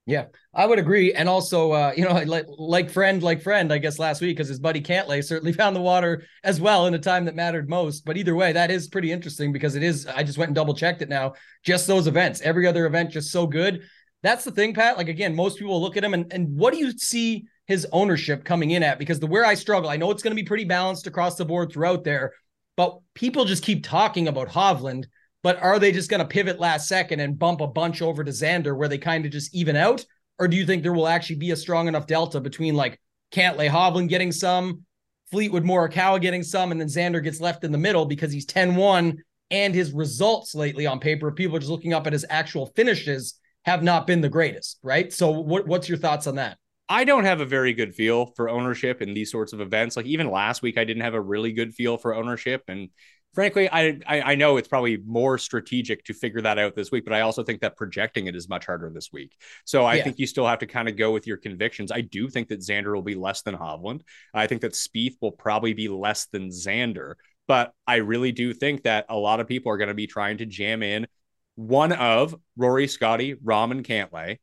Yeah, 0.07 0.25
I 0.53 0.65
would 0.65 0.79
agree. 0.79 1.13
And 1.13 1.29
also, 1.29 1.71
uh, 1.71 1.93
you 1.95 2.03
know, 2.03 2.13
like, 2.25 2.45
like 2.47 2.89
friend, 2.89 3.21
like 3.21 3.41
friend, 3.41 3.71
I 3.71 3.77
guess 3.77 3.99
last 3.99 4.21
week, 4.21 4.35
because 4.35 4.47
his 4.47 4.59
buddy 4.59 4.81
Cantlay 4.81 5.23
certainly 5.23 5.53
found 5.61 5.75
the 5.75 5.81
water 5.81 6.23
as 6.43 6.59
well 6.59 6.87
in 6.87 6.93
a 6.93 6.99
time 6.99 7.25
that 7.25 7.35
mattered 7.35 7.69
most. 7.69 8.05
But 8.05 8.17
either 8.17 8.35
way, 8.35 8.51
that 8.53 8.71
is 8.71 8.87
pretty 8.87 9.11
interesting 9.11 9.51
because 9.51 9.75
it 9.75 9.83
is, 9.83 10.07
I 10.07 10.23
just 10.23 10.37
went 10.37 10.49
and 10.49 10.55
double 10.55 10.73
checked 10.73 11.01
it 11.01 11.09
now. 11.09 11.33
Just 11.63 11.87
those 11.87 12.07
events, 12.07 12.41
every 12.41 12.67
other 12.67 12.85
event, 12.85 13.11
just 13.11 13.31
so 13.31 13.45
good. 13.45 13.83
That's 14.23 14.43
the 14.43 14.51
thing, 14.51 14.73
Pat. 14.73 14.97
Like, 14.97 15.09
again, 15.09 15.35
most 15.35 15.57
people 15.57 15.81
look 15.81 15.97
at 15.97 16.03
him 16.03 16.13
and, 16.13 16.31
and 16.31 16.55
what 16.55 16.73
do 16.73 16.79
you 16.79 16.91
see 16.91 17.45
his 17.65 17.87
ownership 17.91 18.43
coming 18.43 18.71
in 18.71 18.83
at? 18.83 18.99
Because 18.99 19.19
the 19.19 19.27
where 19.27 19.45
I 19.45 19.55
struggle, 19.55 19.89
I 19.89 19.97
know 19.97 20.11
it's 20.11 20.21
going 20.23 20.35
to 20.35 20.41
be 20.41 20.47
pretty 20.47 20.65
balanced 20.65 21.07
across 21.07 21.35
the 21.35 21.45
board 21.45 21.71
throughout 21.71 22.03
there, 22.03 22.33
but 22.75 22.99
people 23.13 23.45
just 23.45 23.63
keep 23.63 23.83
talking 23.83 24.27
about 24.27 24.49
Hovland 24.49 25.05
but 25.43 25.61
are 25.61 25.79
they 25.79 25.91
just 25.91 26.09
going 26.09 26.19
to 26.19 26.27
pivot 26.27 26.59
last 26.59 26.87
second 26.87 27.19
and 27.19 27.39
bump 27.39 27.61
a 27.61 27.67
bunch 27.67 28.01
over 28.01 28.23
to 28.23 28.31
Xander 28.31 28.75
where 28.75 28.87
they 28.87 28.97
kind 28.97 29.25
of 29.25 29.31
just 29.31 29.53
even 29.55 29.75
out? 29.75 30.05
Or 30.39 30.47
do 30.47 30.57
you 30.57 30.65
think 30.65 30.83
there 30.83 30.93
will 30.93 31.07
actually 31.07 31.37
be 31.37 31.51
a 31.51 31.55
strong 31.55 31.87
enough 31.87 32.07
delta 32.07 32.39
between 32.39 32.75
like 32.75 32.99
Cantlay 33.31 33.69
Hovland 33.69 34.09
getting 34.09 34.31
some, 34.31 34.85
Fleetwood 35.31 35.63
Morikawa 35.63 36.21
getting 36.21 36.43
some, 36.43 36.71
and 36.71 36.79
then 36.79 36.87
Xander 36.87 37.23
gets 37.23 37.39
left 37.39 37.63
in 37.63 37.71
the 37.71 37.77
middle 37.77 38.05
because 38.05 38.31
he's 38.31 38.45
10 38.45 38.75
1 38.75 39.17
and 39.51 39.75
his 39.75 39.91
results 39.91 40.55
lately 40.55 40.87
on 40.87 40.99
paper, 40.99 41.31
people 41.31 41.57
are 41.57 41.59
just 41.59 41.71
looking 41.71 41.93
up 41.93 42.07
at 42.07 42.13
his 42.13 42.25
actual 42.29 42.67
finishes, 42.67 43.39
have 43.65 43.83
not 43.83 44.07
been 44.07 44.21
the 44.21 44.29
greatest, 44.29 44.79
right? 44.81 45.11
So, 45.11 45.29
what, 45.29 45.67
what's 45.67 45.89
your 45.89 45.97
thoughts 45.97 46.25
on 46.25 46.35
that? 46.35 46.57
I 46.89 47.03
don't 47.05 47.25
have 47.25 47.39
a 47.39 47.45
very 47.45 47.73
good 47.73 47.95
feel 47.95 48.25
for 48.35 48.49
ownership 48.49 49.01
in 49.01 49.13
these 49.13 49.31
sorts 49.31 49.53
of 49.53 49.61
events. 49.61 49.95
Like 49.95 50.05
even 50.07 50.29
last 50.29 50.61
week, 50.61 50.77
I 50.77 50.83
didn't 50.83 51.03
have 51.03 51.13
a 51.13 51.21
really 51.21 51.53
good 51.53 51.73
feel 51.73 51.97
for 51.97 52.13
ownership. 52.13 52.63
And 52.67 52.89
frankly, 53.33 53.69
I, 53.69 53.99
I, 54.05 54.21
I 54.21 54.35
know 54.35 54.57
it's 54.57 54.67
probably 54.67 54.97
more 54.97 55.37
strategic 55.37 56.03
to 56.05 56.13
figure 56.13 56.41
that 56.41 56.57
out 56.57 56.75
this 56.75 56.91
week, 56.91 57.05
but 57.05 57.13
I 57.13 57.21
also 57.21 57.43
think 57.43 57.61
that 57.61 57.77
projecting 57.77 58.27
it 58.27 58.35
is 58.35 58.49
much 58.49 58.65
harder 58.65 58.89
this 58.93 59.11
week. 59.11 59.37
So 59.65 59.85
I 59.85 59.95
yeah. 59.95 60.03
think 60.03 60.19
you 60.19 60.27
still 60.27 60.45
have 60.45 60.59
to 60.59 60.67
kind 60.67 60.89
of 60.89 60.97
go 60.97 61.11
with 61.11 61.27
your 61.27 61.37
convictions. 61.37 61.91
I 61.91 62.01
do 62.01 62.27
think 62.27 62.49
that 62.49 62.59
Xander 62.59 62.93
will 62.93 63.01
be 63.01 63.15
less 63.15 63.41
than 63.41 63.55
Hovland. 63.55 64.01
I 64.33 64.47
think 64.47 64.61
that 64.61 64.73
Spieth 64.73 65.15
will 65.21 65.31
probably 65.31 65.73
be 65.73 65.87
less 65.87 66.25
than 66.25 66.49
Xander, 66.49 67.15
but 67.47 67.73
I 67.87 67.97
really 67.97 68.31
do 68.31 68.53
think 68.53 68.83
that 68.83 69.05
a 69.09 69.17
lot 69.17 69.39
of 69.39 69.47
people 69.47 69.71
are 69.71 69.77
going 69.77 69.87
to 69.87 69.93
be 69.93 70.07
trying 70.07 70.37
to 70.39 70.45
jam 70.45 70.83
in 70.83 71.07
one 71.55 71.91
of 71.91 72.35
Rory, 72.57 72.87
Scotty, 72.87 73.35
Rahm, 73.35 73.71
and 73.71 73.85
Cantlay. 73.85 74.37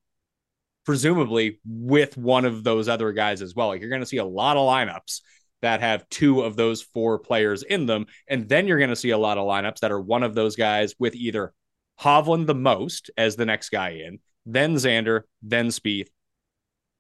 Presumably 0.85 1.61
with 1.67 2.17
one 2.17 2.47
of 2.47 2.65
those 2.65 2.89
other 2.89 3.13
guys 3.13 3.43
as 3.43 3.55
well. 3.55 3.69
Like 3.69 3.83
you're 3.83 3.91
going 3.91 4.01
to 4.01 4.07
see 4.07 4.17
a 4.17 4.25
lot 4.25 4.57
of 4.57 4.67
lineups 4.67 5.21
that 5.63 5.81
have 5.81 6.09
two 6.09 6.43
of 6.43 6.57
those 6.57 6.83
four 6.83 7.19
players 7.19 7.63
in 7.63 7.87
them. 7.87 8.07
And 8.29 8.49
then 8.49 8.67
you're 8.67 8.79
going 8.79 8.91
to 8.91 8.97
see 8.97 9.11
a 9.11 9.19
lot 9.19 9.39
of 9.39 9.47
lineups 9.47 9.81
that 9.81 9.93
are 9.93 10.01
one 10.01 10.23
of 10.23 10.35
those 10.35 10.57
guys 10.57 10.95
with 10.99 11.15
either 11.15 11.53
Hovland 12.01 12.47
the 12.47 12.55
most 12.55 13.11
as 13.17 13.37
the 13.37 13.47
next 13.47 13.71
guy 13.71 14.03
in, 14.07 14.21
then 14.47 14.77
Xander, 14.77 15.23
then 15.43 15.69
Spieth, 15.69 16.09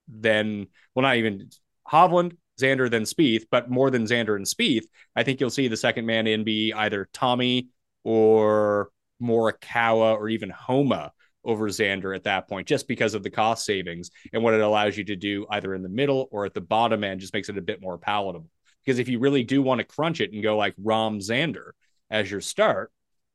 then, 0.08 0.66
well, 0.94 1.02
not 1.02 1.16
even 1.16 1.50
Hovland, 1.86 2.36
Xander, 2.60 2.90
then 2.90 3.02
Spieth, 3.02 3.44
but 3.50 3.70
more 3.70 3.90
than 3.90 4.04
Xander 4.04 4.34
and 4.34 4.44
Spieth. 4.44 4.84
I 5.14 5.22
think 5.22 5.40
you'll 5.40 5.50
see 5.50 5.68
the 5.68 5.76
second 5.76 6.06
man 6.06 6.26
in 6.26 6.44
be 6.44 6.72
either 6.72 7.08
Tommy 7.12 7.68
or 8.02 8.90
Morikawa 9.22 10.14
or 10.14 10.28
even 10.28 10.50
Homa 10.50 11.12
over 11.48 11.68
Xander 11.68 12.14
at 12.14 12.24
that 12.24 12.48
point, 12.48 12.68
just 12.68 12.86
because 12.86 13.14
of 13.14 13.24
the 13.24 13.30
cost 13.30 13.64
savings 13.64 14.10
and 14.32 14.42
what 14.42 14.54
it 14.54 14.60
allows 14.60 14.96
you 14.96 15.04
to 15.04 15.16
do 15.16 15.46
either 15.50 15.74
in 15.74 15.82
the 15.82 15.88
middle 15.88 16.28
or 16.30 16.44
at 16.44 16.54
the 16.54 16.60
bottom 16.60 17.02
end, 17.02 17.20
just 17.20 17.32
makes 17.32 17.48
it 17.48 17.58
a 17.58 17.62
bit 17.62 17.80
more 17.80 17.98
palatable. 17.98 18.50
Because 18.84 18.98
if 18.98 19.08
you 19.08 19.18
really 19.18 19.42
do 19.42 19.62
want 19.62 19.80
to 19.80 19.84
crunch 19.84 20.20
it 20.20 20.32
and 20.32 20.42
go 20.42 20.56
like 20.56 20.74
Rom 20.78 21.18
Xander 21.18 21.70
as 22.10 22.30
your 22.30 22.40
start, 22.40 22.92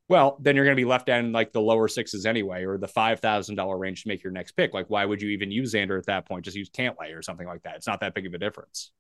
well, 0.10 0.38
then 0.40 0.56
you're 0.56 0.66
going 0.66 0.76
to 0.76 0.82
be 0.82 0.88
left 0.88 1.08
down 1.08 1.32
like 1.32 1.52
the 1.52 1.62
lower 1.62 1.88
sixes 1.88 2.26
anyway, 2.26 2.66
or 2.66 2.78
the 2.78 2.88
five 2.88 3.20
thousand 3.20 3.56
dollar 3.56 3.78
range 3.78 4.04
to 4.04 4.10
make 4.10 4.24
your 4.24 4.34
next 4.34 4.52
pick. 4.52 4.74
Like, 4.74 4.90
why 4.90 5.06
would 5.06 5.22
you 5.22 5.30
even 5.30 5.50
use 5.50 5.74
Xander 5.74 5.98
at 5.98 6.06
that 6.06 6.28
point? 6.28 6.46
Just 6.46 6.58
use 6.58 6.70
Cantlay 6.70 7.16
or 7.18 7.22
something 7.22 7.48
like 7.48 7.64
that. 7.64 7.78
It's 7.78 7.88
not 7.88 8.02
that 8.02 8.14
big 8.14 8.28
of 8.28 8.34
a 8.34 8.38
difference. 8.38 8.92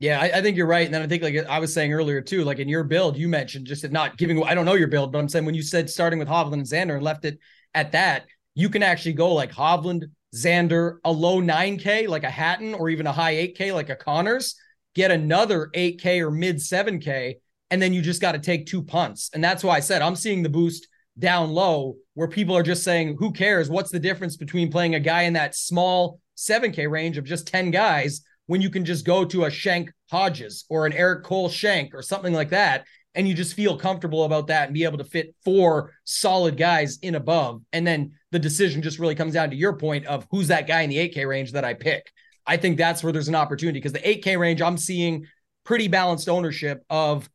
Yeah, 0.00 0.20
I, 0.20 0.38
I, 0.38 0.42
think 0.42 0.56
you're 0.56 0.66
right. 0.66 0.86
And 0.86 0.94
then 0.94 1.02
I 1.02 1.08
think, 1.08 1.24
like 1.24 1.36
I 1.48 1.58
was 1.58 1.74
saying 1.74 1.92
earlier 1.92 2.20
too, 2.20 2.44
like 2.44 2.60
in 2.60 2.68
your 2.68 2.84
build, 2.84 3.16
you 3.16 3.28
mentioned 3.28 3.66
just 3.66 3.90
not 3.90 4.16
giving. 4.16 4.42
I 4.44 4.54
don't 4.54 4.64
know 4.64 4.74
your 4.74 4.88
build, 4.88 5.10
but 5.10 5.18
I'm 5.18 5.28
saying 5.28 5.44
when 5.44 5.56
you 5.56 5.62
said 5.62 5.90
starting 5.90 6.20
with 6.20 6.28
Hovland 6.28 6.52
and 6.52 6.62
Xander 6.62 6.94
and 6.94 7.02
left 7.02 7.24
it 7.24 7.40
at 7.74 7.92
that, 7.92 8.26
you 8.58 8.68
can 8.68 8.82
actually 8.82 9.12
go 9.12 9.32
like 9.34 9.52
Hovland, 9.52 10.10
Xander, 10.34 10.98
a 11.04 11.12
low 11.12 11.40
9K 11.40 12.08
like 12.08 12.24
a 12.24 12.30
Hatton, 12.30 12.74
or 12.74 12.90
even 12.90 13.06
a 13.06 13.12
high 13.12 13.34
8K 13.34 13.72
like 13.72 13.88
a 13.88 13.94
Conners, 13.94 14.56
get 14.96 15.12
another 15.12 15.70
8K 15.76 16.20
or 16.20 16.32
mid 16.32 16.56
7K, 16.56 17.34
and 17.70 17.80
then 17.80 17.92
you 17.92 18.02
just 18.02 18.20
got 18.20 18.32
to 18.32 18.40
take 18.40 18.66
two 18.66 18.82
punts. 18.82 19.30
And 19.32 19.44
that's 19.44 19.62
why 19.62 19.76
I 19.76 19.80
said 19.80 20.02
I'm 20.02 20.16
seeing 20.16 20.42
the 20.42 20.48
boost 20.48 20.88
down 21.20 21.50
low 21.50 21.98
where 22.14 22.26
people 22.26 22.56
are 22.56 22.64
just 22.64 22.82
saying, 22.82 23.16
who 23.20 23.30
cares? 23.32 23.70
What's 23.70 23.92
the 23.92 24.00
difference 24.00 24.36
between 24.36 24.72
playing 24.72 24.96
a 24.96 25.00
guy 25.00 25.22
in 25.22 25.34
that 25.34 25.54
small 25.54 26.18
7K 26.36 26.90
range 26.90 27.16
of 27.16 27.24
just 27.24 27.46
10 27.46 27.70
guys 27.70 28.22
when 28.46 28.60
you 28.60 28.70
can 28.70 28.84
just 28.84 29.06
go 29.06 29.24
to 29.24 29.44
a 29.44 29.50
Schenk 29.52 29.92
Hodges 30.10 30.64
or 30.68 30.84
an 30.84 30.94
Eric 30.94 31.22
Cole 31.22 31.48
Schenk 31.48 31.94
or 31.94 32.02
something 32.02 32.34
like 32.34 32.50
that 32.50 32.86
and 33.14 33.26
you 33.26 33.34
just 33.34 33.54
feel 33.54 33.76
comfortable 33.76 34.24
about 34.24 34.46
that 34.46 34.66
and 34.66 34.74
be 34.74 34.84
able 34.84 34.98
to 34.98 35.04
fit 35.04 35.34
four 35.44 35.92
solid 36.04 36.56
guys 36.56 36.98
in 37.02 37.14
above. 37.14 37.62
And 37.72 37.86
then 37.86 38.12
the 38.30 38.38
decision 38.38 38.82
just 38.82 38.98
really 38.98 39.14
comes 39.14 39.34
down 39.34 39.50
to 39.50 39.56
your 39.56 39.76
point 39.76 40.06
of 40.06 40.26
who's 40.30 40.48
that 40.48 40.66
guy 40.66 40.82
in 40.82 40.90
the 40.90 40.96
8K 40.96 41.26
range 41.26 41.52
that 41.52 41.64
I 41.64 41.74
pick. 41.74 42.10
I 42.46 42.56
think 42.56 42.78
that's 42.78 43.02
where 43.02 43.12
there's 43.12 43.28
an 43.28 43.34
opportunity 43.34 43.78
because 43.78 43.92
the 43.92 44.00
8K 44.00 44.38
range, 44.38 44.62
I'm 44.62 44.78
seeing 44.78 45.26
pretty 45.64 45.88
balanced 45.88 46.28
ownership 46.28 46.82
of 46.88 47.28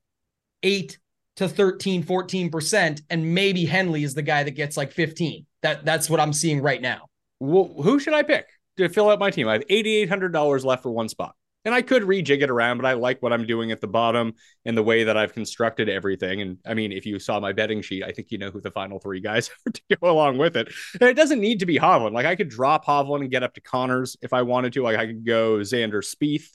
eight 0.64 0.98
to 1.36 1.48
13, 1.48 2.04
14%. 2.04 3.02
And 3.10 3.34
maybe 3.34 3.66
Henley 3.66 4.04
is 4.04 4.14
the 4.14 4.22
guy 4.22 4.44
that 4.44 4.52
gets 4.52 4.78
like 4.78 4.92
15. 4.92 5.46
That 5.62 5.86
that's 5.86 6.10
what 6.10 6.20
I'm 6.20 6.34
seeing 6.34 6.62
right 6.62 6.82
now. 6.82 7.08
Well, 7.40 7.74
who 7.82 8.00
should 8.00 8.14
I 8.14 8.24
pick 8.24 8.48
to 8.78 8.90
fill 8.90 9.10
out 9.10 9.20
my 9.20 9.30
team? 9.30 9.48
I 9.48 9.54
have 9.54 9.68
$8,800 9.68 10.66
left 10.66 10.84
for 10.84 10.92
one 10.92 11.10
spot. 11.10 11.36
And 11.66 11.74
I 11.74 11.82
could 11.82 12.04
rejig 12.04 12.42
it 12.42 12.50
around, 12.50 12.78
but 12.78 12.86
I 12.86 12.94
like 12.94 13.22
what 13.22 13.32
I'm 13.32 13.46
doing 13.46 13.72
at 13.72 13.80
the 13.80 13.88
bottom 13.88 14.34
and 14.66 14.78
the 14.78 14.84
way 14.84 15.06
that 15.06 15.16
I've 15.16 15.34
constructed 15.34 15.88
everything. 15.88 16.42
And 16.42 16.58
I 16.66 16.74
mean, 16.74 16.92
if 16.92 17.06
you 17.06 17.20
saw 17.20 17.40
my 17.40 17.54
betting 17.54 17.82
sheet, 17.82 18.04
I 18.04 18.12
think 18.12 18.32
you 18.32 18.38
know 18.38 18.52
who 18.52 18.60
the 18.60 18.72
final 18.72 19.00
three 19.00 19.22
guys 19.22 19.50
are 19.68 19.72
to 19.72 19.82
go 20.02 20.10
along 20.10 20.38
with 20.38 20.58
it. 20.58 20.70
And 21.00 21.10
it 21.10 21.16
doesn't 21.16 21.40
need 21.40 21.60
to 21.60 21.66
be 21.66 21.80
Hovland. 21.80 22.12
Like 22.12 22.26
I 22.26 22.36
could 22.36 22.50
drop 22.50 22.86
Hovland 22.86 23.22
and 23.22 23.32
get 23.32 23.44
up 23.44 23.54
to 23.54 23.62
Conners 23.62 24.18
if 24.22 24.34
I 24.34 24.42
wanted 24.42 24.74
to. 24.74 24.84
Like 24.84 24.98
I 24.98 25.06
could 25.06 25.26
go 25.26 25.60
Xander 25.60 26.04
Spieth 26.04 26.50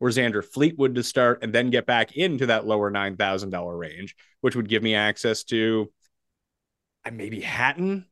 or 0.00 0.08
Xander 0.08 0.44
Fleetwood 0.44 0.94
to 0.94 1.02
start 1.02 1.42
and 1.42 1.52
then 1.52 1.70
get 1.70 1.86
back 1.86 2.16
into 2.16 2.46
that 2.46 2.66
lower 2.66 2.90
$9,000 2.90 3.78
range, 3.78 4.16
which 4.40 4.56
would 4.56 4.68
give 4.68 4.82
me 4.82 4.94
access 4.94 5.44
to 5.44 5.92
uh, 7.04 7.10
maybe 7.10 7.40
Hatton 7.40 8.06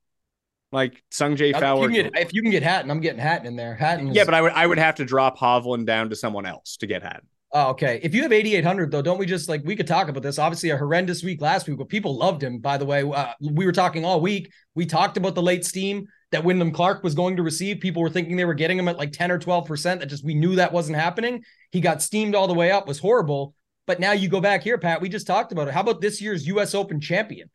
like 0.73 1.03
Sung 1.11 1.37
Jae 1.37 1.53
Fowler. 1.53 1.89
If 1.89 1.95
you, 1.95 2.03
get, 2.03 2.19
if 2.19 2.35
you, 2.35 2.43
can 2.43 2.51
get 2.51 2.63
Hatton, 2.63 2.91
I'm 2.91 3.01
getting 3.01 3.21
Hatton 3.21 3.47
in 3.47 3.57
there. 3.57 3.75
Hatton. 3.75 4.09
Is... 4.09 4.17
Yeah, 4.17 4.25
but 4.25 4.35
I 4.35 4.41
would 4.41 4.53
I 4.53 4.67
would 4.67 4.79
have 4.79 4.97
to 4.97 5.05
drop 5.05 5.39
Hovland 5.39 5.87
down 5.87 6.11
to 6.11 6.17
someone 6.17 6.47
else 6.47 6.77
to 6.79 6.87
get 6.87 7.03
Hatton. 7.03 7.29
Oh, 7.55 7.69
okay. 7.71 8.01
If 8.03 8.15
you 8.15 8.23
have 8.23 8.33
8,800 8.33 8.91
though, 8.91 9.03
don't 9.03 9.19
we 9.19 9.27
just 9.27 9.49
like 9.49 9.63
we 9.65 9.77
could 9.77 9.87
talk 9.87 10.09
about 10.09 10.23
this? 10.23 10.39
Obviously, 10.39 10.71
a 10.71 10.77
horrendous 10.77 11.23
week 11.23 11.43
last 11.43 11.69
week, 11.69 11.77
but 11.77 11.91
people 11.91 12.17
loved 12.17 12.43
him. 12.43 12.59
By 12.59 12.79
the 12.79 12.87
way, 12.87 13.03
uh, 13.03 13.35
we 13.43 13.67
were 13.67 13.73
talking 13.73 14.07
all 14.07 14.23
week. 14.23 14.51
We 14.75 14.87
talked 14.87 15.19
about 15.19 15.35
the 15.35 15.43
late 15.43 15.67
steam 15.67 16.07
that 16.31 16.45
Wyndham 16.45 16.73
Clark 16.73 17.05
was 17.05 17.15
going 17.15 17.37
to 17.37 17.43
receive. 17.43 17.81
People 17.81 18.01
were 18.01 18.09
thinking 18.09 18.37
they 18.37 18.47
were 18.47 18.55
getting 18.55 18.79
him 18.79 18.89
at 18.89 18.97
like 18.97 19.13
10 19.13 19.31
or 19.31 19.39
12 19.39 19.67
percent. 19.67 20.01
That 20.01 20.07
just 20.07 20.25
we 20.25 20.35
knew 20.35 20.55
that 20.55 20.73
wasn't 20.73 20.97
happening. 20.97 21.45
He 21.71 21.83
got 21.83 22.01
steamed 22.01 22.35
all 22.35 22.49
the 22.49 22.55
way 22.55 22.71
up. 22.71 22.89
Was 22.89 22.99
horrible. 22.99 23.55
But 23.87 24.01
now 24.01 24.13
you 24.13 24.31
go 24.31 24.41
back 24.41 24.63
here, 24.63 24.79
Pat. 24.79 25.03
We 25.03 25.11
just 25.11 25.27
talked 25.27 25.53
about 25.53 25.69
it. 25.69 25.75
How 25.75 25.81
about 25.83 26.01
this 26.01 26.23
year's 26.23 26.47
U.S. 26.47 26.75
Open 26.75 27.01
champion 27.01 27.51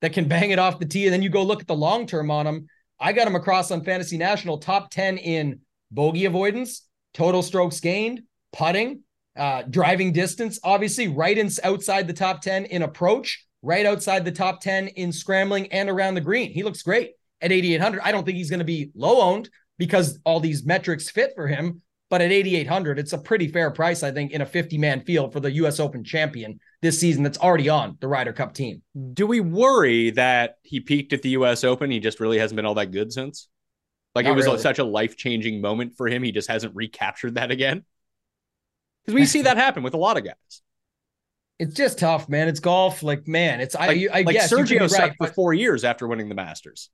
that 0.00 0.12
can 0.12 0.28
bang 0.28 0.50
it 0.50 0.58
off 0.58 0.78
the 0.78 0.86
tee, 0.86 1.06
and 1.06 1.12
then 1.12 1.22
you 1.22 1.28
go 1.28 1.42
look 1.42 1.60
at 1.60 1.66
the 1.66 1.74
long 1.74 2.06
term 2.06 2.30
on 2.30 2.46
him 2.46 2.66
I 3.00 3.12
got 3.14 3.26
him 3.26 3.34
across 3.34 3.70
on 3.70 3.82
Fantasy 3.82 4.18
National 4.18 4.58
top 4.58 4.90
10 4.90 5.16
in 5.16 5.60
bogey 5.90 6.26
avoidance, 6.26 6.86
total 7.14 7.42
strokes 7.42 7.80
gained, 7.80 8.22
putting, 8.52 9.00
uh, 9.36 9.62
driving 9.62 10.12
distance, 10.12 10.60
obviously, 10.62 11.08
right 11.08 11.36
in, 11.36 11.48
outside 11.64 12.06
the 12.06 12.12
top 12.12 12.42
10 12.42 12.66
in 12.66 12.82
approach, 12.82 13.46
right 13.62 13.86
outside 13.86 14.24
the 14.24 14.32
top 14.32 14.60
10 14.60 14.88
in 14.88 15.12
scrambling 15.12 15.72
and 15.72 15.88
around 15.88 16.14
the 16.14 16.20
green. 16.20 16.52
He 16.52 16.62
looks 16.62 16.82
great 16.82 17.12
at 17.40 17.52
8,800. 17.52 18.02
I 18.04 18.12
don't 18.12 18.24
think 18.24 18.36
he's 18.36 18.50
going 18.50 18.58
to 18.58 18.64
be 18.64 18.90
low 18.94 19.22
owned 19.22 19.48
because 19.78 20.18
all 20.24 20.40
these 20.40 20.66
metrics 20.66 21.08
fit 21.08 21.32
for 21.34 21.48
him. 21.48 21.80
But 22.10 22.22
at 22.22 22.32
8,800, 22.32 22.98
it's 22.98 23.12
a 23.12 23.18
pretty 23.18 23.46
fair 23.46 23.70
price, 23.70 24.02
I 24.02 24.10
think, 24.10 24.32
in 24.32 24.40
a 24.40 24.46
50 24.46 24.76
man 24.78 25.00
field 25.02 25.32
for 25.32 25.38
the 25.38 25.52
US 25.52 25.78
Open 25.78 26.02
champion 26.02 26.58
this 26.82 26.98
season 26.98 27.22
that's 27.22 27.38
already 27.38 27.68
on 27.68 27.96
the 28.00 28.08
Ryder 28.08 28.32
Cup 28.32 28.52
team. 28.52 28.82
Do 29.14 29.28
we 29.28 29.38
worry 29.38 30.10
that 30.10 30.56
he 30.62 30.80
peaked 30.80 31.12
at 31.12 31.22
the 31.22 31.30
US 31.30 31.62
Open? 31.62 31.88
He 31.90 32.00
just 32.00 32.18
really 32.18 32.38
hasn't 32.38 32.56
been 32.56 32.66
all 32.66 32.74
that 32.74 32.90
good 32.90 33.12
since? 33.12 33.48
Like 34.16 34.24
Not 34.24 34.32
it 34.32 34.34
was 34.34 34.46
really. 34.46 34.58
such 34.58 34.80
a 34.80 34.84
life 34.84 35.16
changing 35.16 35.60
moment 35.60 35.96
for 35.96 36.08
him. 36.08 36.24
He 36.24 36.32
just 36.32 36.48
hasn't 36.48 36.74
recaptured 36.74 37.36
that 37.36 37.52
again. 37.52 37.84
Because 39.04 39.14
we 39.14 39.24
see 39.24 39.42
that 39.42 39.56
happen 39.56 39.84
with 39.84 39.94
a 39.94 39.98
lot 39.98 40.16
of 40.16 40.24
guys. 40.24 40.62
It's 41.60 41.74
just 41.74 41.98
tough, 41.98 42.28
man. 42.28 42.48
It's 42.48 42.58
golf. 42.58 43.04
Like, 43.04 43.28
man, 43.28 43.60
it's 43.60 43.74
like, 43.76 43.90
I, 43.90 44.20
I 44.20 44.22
like 44.22 44.34
guess 44.34 44.52
Sergio 44.52 44.80
right, 44.80 44.90
sucked 44.90 45.16
for 45.18 45.26
four 45.28 45.52
years 45.54 45.84
after 45.84 46.08
winning 46.08 46.28
the 46.28 46.34
Masters. 46.34 46.90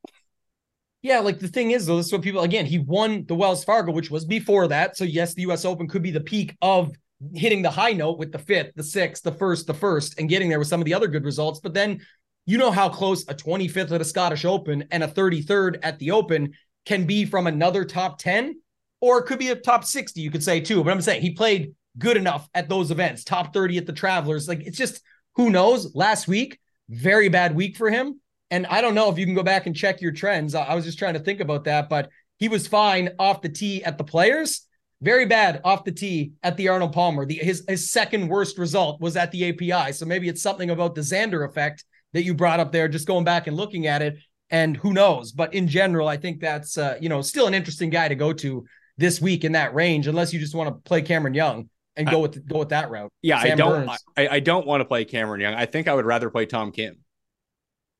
Yeah, 1.06 1.20
like 1.20 1.38
the 1.38 1.46
thing 1.46 1.70
is, 1.70 1.86
though, 1.86 1.98
this 1.98 2.06
is 2.06 2.12
what 2.12 2.22
people 2.22 2.40
again, 2.40 2.66
he 2.66 2.80
won 2.80 3.26
the 3.26 3.36
Wells 3.36 3.62
Fargo, 3.62 3.92
which 3.92 4.10
was 4.10 4.24
before 4.24 4.66
that. 4.66 4.96
So, 4.96 5.04
yes, 5.04 5.34
the 5.34 5.42
US 5.42 5.64
Open 5.64 5.86
could 5.86 6.02
be 6.02 6.10
the 6.10 6.20
peak 6.20 6.56
of 6.60 6.90
hitting 7.32 7.62
the 7.62 7.70
high 7.70 7.92
note 7.92 8.18
with 8.18 8.32
the 8.32 8.40
fifth, 8.40 8.72
the 8.74 8.82
sixth, 8.82 9.22
the 9.22 9.30
first, 9.30 9.68
the 9.68 9.72
first, 9.72 10.18
and 10.18 10.28
getting 10.28 10.48
there 10.48 10.58
with 10.58 10.66
some 10.66 10.80
of 10.80 10.84
the 10.84 10.94
other 10.94 11.06
good 11.06 11.24
results. 11.24 11.60
But 11.60 11.74
then 11.74 12.00
you 12.44 12.58
know 12.58 12.72
how 12.72 12.88
close 12.88 13.22
a 13.28 13.34
25th 13.34 13.92
at 13.92 14.00
a 14.00 14.04
Scottish 14.04 14.44
Open 14.44 14.82
and 14.90 15.04
a 15.04 15.06
33rd 15.06 15.78
at 15.84 15.96
the 16.00 16.10
Open 16.10 16.54
can 16.86 17.04
be 17.04 17.24
from 17.24 17.46
another 17.46 17.84
top 17.84 18.18
10, 18.18 18.60
or 19.00 19.20
it 19.20 19.26
could 19.26 19.38
be 19.38 19.50
a 19.50 19.54
top 19.54 19.84
60, 19.84 20.20
you 20.20 20.32
could 20.32 20.42
say 20.42 20.58
too. 20.58 20.82
But 20.82 20.90
I'm 20.90 21.00
saying 21.00 21.22
he 21.22 21.30
played 21.30 21.72
good 21.98 22.16
enough 22.16 22.48
at 22.52 22.68
those 22.68 22.90
events, 22.90 23.22
top 23.22 23.54
30 23.54 23.78
at 23.78 23.86
the 23.86 23.92
Travelers. 23.92 24.48
Like 24.48 24.66
it's 24.66 24.76
just 24.76 25.02
who 25.36 25.50
knows. 25.50 25.94
Last 25.94 26.26
week, 26.26 26.58
very 26.88 27.28
bad 27.28 27.54
week 27.54 27.76
for 27.76 27.90
him. 27.90 28.20
And 28.50 28.66
I 28.66 28.80
don't 28.80 28.94
know 28.94 29.10
if 29.10 29.18
you 29.18 29.26
can 29.26 29.34
go 29.34 29.42
back 29.42 29.66
and 29.66 29.74
check 29.74 30.00
your 30.00 30.12
trends. 30.12 30.54
I 30.54 30.74
was 30.74 30.84
just 30.84 30.98
trying 30.98 31.14
to 31.14 31.20
think 31.20 31.40
about 31.40 31.64
that, 31.64 31.88
but 31.88 32.10
he 32.38 32.48
was 32.48 32.66
fine 32.66 33.10
off 33.18 33.42
the 33.42 33.48
tee 33.48 33.82
at 33.82 33.98
the 33.98 34.04
players. 34.04 34.66
Very 35.02 35.26
bad 35.26 35.60
off 35.64 35.84
the 35.84 35.92
tee 35.92 36.32
at 36.42 36.56
the 36.56 36.68
Arnold 36.68 36.92
Palmer. 36.92 37.26
The, 37.26 37.34
his 37.34 37.64
his 37.68 37.90
second 37.90 38.28
worst 38.28 38.56
result 38.56 39.00
was 39.00 39.16
at 39.16 39.30
the 39.30 39.48
API. 39.48 39.92
So 39.92 40.06
maybe 40.06 40.28
it's 40.28 40.42
something 40.42 40.70
about 40.70 40.94
the 40.94 41.02
Xander 41.02 41.46
effect 41.46 41.84
that 42.12 42.22
you 42.22 42.34
brought 42.34 42.60
up 42.60 42.72
there. 42.72 42.88
Just 42.88 43.06
going 43.06 43.24
back 43.24 43.46
and 43.46 43.56
looking 43.56 43.86
at 43.86 44.00
it, 44.00 44.16
and 44.48 44.76
who 44.76 44.94
knows? 44.94 45.32
But 45.32 45.52
in 45.52 45.68
general, 45.68 46.08
I 46.08 46.16
think 46.16 46.40
that's 46.40 46.78
uh, 46.78 46.96
you 47.00 47.08
know 47.08 47.20
still 47.20 47.46
an 47.46 47.52
interesting 47.52 47.90
guy 47.90 48.08
to 48.08 48.14
go 48.14 48.32
to 48.34 48.64
this 48.96 49.20
week 49.20 49.44
in 49.44 49.52
that 49.52 49.74
range, 49.74 50.06
unless 50.06 50.32
you 50.32 50.40
just 50.40 50.54
want 50.54 50.68
to 50.68 50.88
play 50.88 51.02
Cameron 51.02 51.34
Young 51.34 51.68
and 51.96 52.08
go 52.08 52.20
with 52.20 52.46
go 52.48 52.60
with 52.60 52.70
that 52.70 52.90
route. 52.90 53.12
Yeah, 53.20 53.42
Sam 53.42 53.52
I 53.52 53.54
don't. 53.54 53.88
I, 54.16 54.28
I, 54.28 54.40
don't 54.40 54.66
want 54.66 54.80
to 54.80 54.84
play 54.86 55.04
Cameron 55.04 55.40
Young. 55.40 55.54
I 55.54 55.66
think 55.66 55.88
I 55.88 55.94
would 55.94 56.06
rather 56.06 56.30
play 56.30 56.46
Tom 56.46 56.72
Kim 56.72 56.96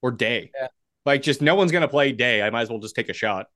or 0.03 0.11
Day. 0.11 0.51
Yeah. 0.59 0.69
Like, 1.05 1.23
just 1.23 1.41
no 1.41 1.55
one's 1.55 1.73
gonna 1.73 1.89
play 1.89 2.13
Day. 2.13 2.43
I 2.43 2.51
might 2.51 2.63
as 2.63 2.71
well 2.71 2.79
just 2.79 2.97
take 2.97 3.09
a 3.09 3.15
shot. 3.15 3.47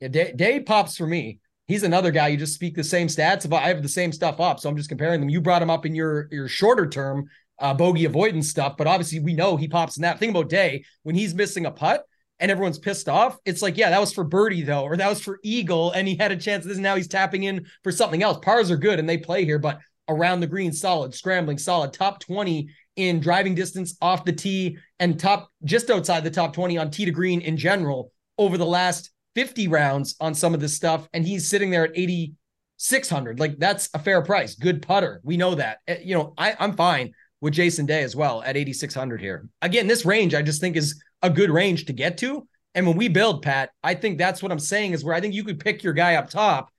Yeah, 0.00 0.08
Day, 0.08 0.32
Day 0.34 0.60
pops 0.60 0.96
for 0.96 1.06
me. 1.06 1.40
He's 1.66 1.82
another 1.82 2.10
guy. 2.10 2.28
You 2.28 2.38
just 2.38 2.54
speak 2.54 2.74
the 2.74 2.84
same 2.84 3.08
stats. 3.08 3.44
If 3.44 3.52
I 3.52 3.68
have 3.68 3.82
the 3.82 3.88
same 3.88 4.12
stuff 4.12 4.40
up, 4.40 4.58
so 4.58 4.70
I'm 4.70 4.76
just 4.76 4.88
comparing 4.88 5.20
them. 5.20 5.28
You 5.28 5.40
brought 5.40 5.62
him 5.62 5.70
up 5.70 5.84
in 5.84 5.94
your 5.94 6.28
your 6.30 6.48
shorter 6.48 6.88
term 6.88 7.28
uh, 7.58 7.74
bogey 7.74 8.04
avoidance 8.04 8.48
stuff, 8.48 8.76
but 8.76 8.86
obviously 8.86 9.20
we 9.20 9.34
know 9.34 9.56
he 9.56 9.68
pops 9.68 9.96
in 9.96 10.02
that. 10.02 10.18
Thing 10.18 10.30
about 10.30 10.48
Day 10.48 10.84
when 11.02 11.14
he's 11.14 11.34
missing 11.34 11.66
a 11.66 11.70
putt 11.70 12.04
and 12.40 12.50
everyone's 12.50 12.78
pissed 12.78 13.08
off. 13.08 13.36
It's 13.44 13.62
like, 13.62 13.76
yeah, 13.76 13.90
that 13.90 14.00
was 14.00 14.12
for 14.12 14.24
birdie 14.24 14.62
though, 14.62 14.84
or 14.84 14.96
that 14.96 15.08
was 15.08 15.20
for 15.20 15.38
eagle, 15.42 15.90
and 15.92 16.06
he 16.06 16.16
had 16.16 16.32
a 16.32 16.36
chance. 16.36 16.64
This 16.64 16.78
now 16.78 16.96
he's 16.96 17.08
tapping 17.08 17.44
in 17.44 17.66
for 17.82 17.92
something 17.92 18.22
else. 18.22 18.38
Pars 18.42 18.70
are 18.70 18.76
good 18.76 18.98
and 18.98 19.08
they 19.08 19.18
play 19.18 19.44
here, 19.44 19.58
but 19.58 19.80
around 20.08 20.40
the 20.40 20.46
green, 20.46 20.72
solid, 20.72 21.14
scrambling, 21.14 21.58
solid, 21.58 21.92
top 21.92 22.20
20 22.20 22.68
in 22.98 23.20
driving 23.20 23.54
distance 23.54 23.96
off 24.02 24.24
the 24.24 24.32
tee 24.32 24.76
and 24.98 25.18
top 25.18 25.50
just 25.64 25.88
outside 25.88 26.24
the 26.24 26.30
top 26.30 26.52
20 26.52 26.76
on 26.76 26.90
tee 26.90 27.04
to 27.04 27.12
green 27.12 27.40
in 27.40 27.56
general 27.56 28.12
over 28.36 28.58
the 28.58 28.66
last 28.66 29.10
50 29.36 29.68
rounds 29.68 30.16
on 30.20 30.34
some 30.34 30.52
of 30.52 30.60
this 30.60 30.74
stuff. 30.74 31.08
And 31.12 31.24
he's 31.24 31.48
sitting 31.48 31.70
there 31.70 31.84
at 31.84 31.92
8,600. 31.94 33.38
Like 33.38 33.56
that's 33.58 33.88
a 33.94 34.00
fair 34.00 34.20
price. 34.22 34.56
Good 34.56 34.82
putter. 34.82 35.20
We 35.22 35.36
know 35.36 35.54
that. 35.54 35.78
Eh, 35.86 35.98
you 36.02 36.14
know, 36.16 36.34
I, 36.36 36.56
I'm 36.58 36.74
fine 36.74 37.12
with 37.40 37.54
Jason 37.54 37.86
Day 37.86 38.02
as 38.02 38.16
well 38.16 38.42
at 38.42 38.56
8,600 38.56 39.20
here. 39.20 39.48
Again, 39.62 39.86
this 39.86 40.04
range 40.04 40.34
I 40.34 40.42
just 40.42 40.60
think 40.60 40.76
is 40.76 41.00
a 41.22 41.30
good 41.30 41.50
range 41.50 41.84
to 41.84 41.92
get 41.92 42.18
to. 42.18 42.48
And 42.74 42.84
when 42.86 42.96
we 42.96 43.08
build, 43.08 43.42
Pat, 43.42 43.70
I 43.82 43.94
think 43.94 44.18
that's 44.18 44.42
what 44.42 44.50
I'm 44.50 44.58
saying 44.58 44.92
is 44.92 45.04
where 45.04 45.14
I 45.14 45.20
think 45.20 45.34
you 45.34 45.44
could 45.44 45.60
pick 45.60 45.84
your 45.84 45.92
guy 45.92 46.16
up 46.16 46.30
top 46.30 46.70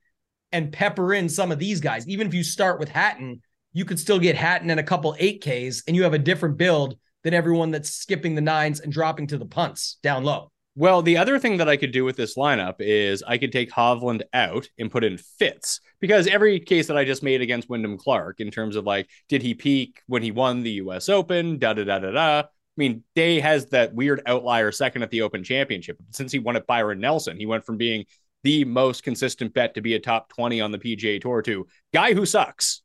and 0.52 0.72
pepper 0.72 1.14
in 1.14 1.28
some 1.28 1.50
of 1.50 1.58
these 1.58 1.80
guys. 1.80 2.06
Even 2.08 2.26
if 2.26 2.34
you 2.34 2.42
start 2.42 2.78
with 2.78 2.88
Hatton, 2.90 3.40
you 3.72 3.84
could 3.84 3.98
still 3.98 4.18
get 4.18 4.36
Hatton 4.36 4.70
and 4.70 4.80
a 4.80 4.84
couple 4.84 5.16
8Ks, 5.18 5.84
and 5.86 5.96
you 5.96 6.02
have 6.02 6.14
a 6.14 6.18
different 6.18 6.56
build 6.56 6.96
than 7.22 7.34
everyone 7.34 7.70
that's 7.70 7.90
skipping 7.90 8.34
the 8.34 8.40
nines 8.40 8.80
and 8.80 8.92
dropping 8.92 9.26
to 9.28 9.38
the 9.38 9.46
punts 9.46 9.98
down 10.02 10.24
low. 10.24 10.50
Well, 10.76 11.02
the 11.02 11.16
other 11.16 11.38
thing 11.38 11.56
that 11.58 11.68
I 11.68 11.76
could 11.76 11.90
do 11.90 12.04
with 12.04 12.16
this 12.16 12.36
lineup 12.36 12.76
is 12.78 13.22
I 13.26 13.38
could 13.38 13.52
take 13.52 13.70
Hovland 13.70 14.22
out 14.32 14.68
and 14.78 14.90
put 14.90 15.04
in 15.04 15.18
Fitz 15.18 15.80
because 16.00 16.26
every 16.26 16.60
case 16.60 16.86
that 16.86 16.96
I 16.96 17.04
just 17.04 17.22
made 17.22 17.42
against 17.42 17.68
Wyndham 17.68 17.98
Clark 17.98 18.40
in 18.40 18.50
terms 18.50 18.76
of 18.76 18.84
like, 18.84 19.10
did 19.28 19.42
he 19.42 19.52
peak 19.54 20.00
when 20.06 20.22
he 20.22 20.30
won 20.30 20.62
the 20.62 20.70
US 20.72 21.08
Open? 21.08 21.58
Da 21.58 21.74
da 21.74 21.84
da 21.84 21.98
da 21.98 22.12
da. 22.12 22.38
I 22.40 22.44
mean, 22.76 23.02
Day 23.16 23.40
has 23.40 23.66
that 23.66 23.94
weird 23.94 24.22
outlier 24.26 24.70
second 24.70 25.02
at 25.02 25.10
the 25.10 25.22
Open 25.22 25.42
Championship. 25.42 25.98
Since 26.12 26.32
he 26.32 26.38
won 26.38 26.56
at 26.56 26.68
Byron 26.68 27.00
Nelson, 27.00 27.36
he 27.36 27.46
went 27.46 27.66
from 27.66 27.76
being 27.76 28.06
the 28.44 28.64
most 28.64 29.02
consistent 29.02 29.52
bet 29.52 29.74
to 29.74 29.82
be 29.82 29.94
a 29.94 30.00
top 30.00 30.28
20 30.30 30.60
on 30.60 30.70
the 30.70 30.78
PGA 30.78 31.20
Tour 31.20 31.42
to 31.42 31.66
guy 31.92 32.14
who 32.14 32.24
sucks. 32.24 32.82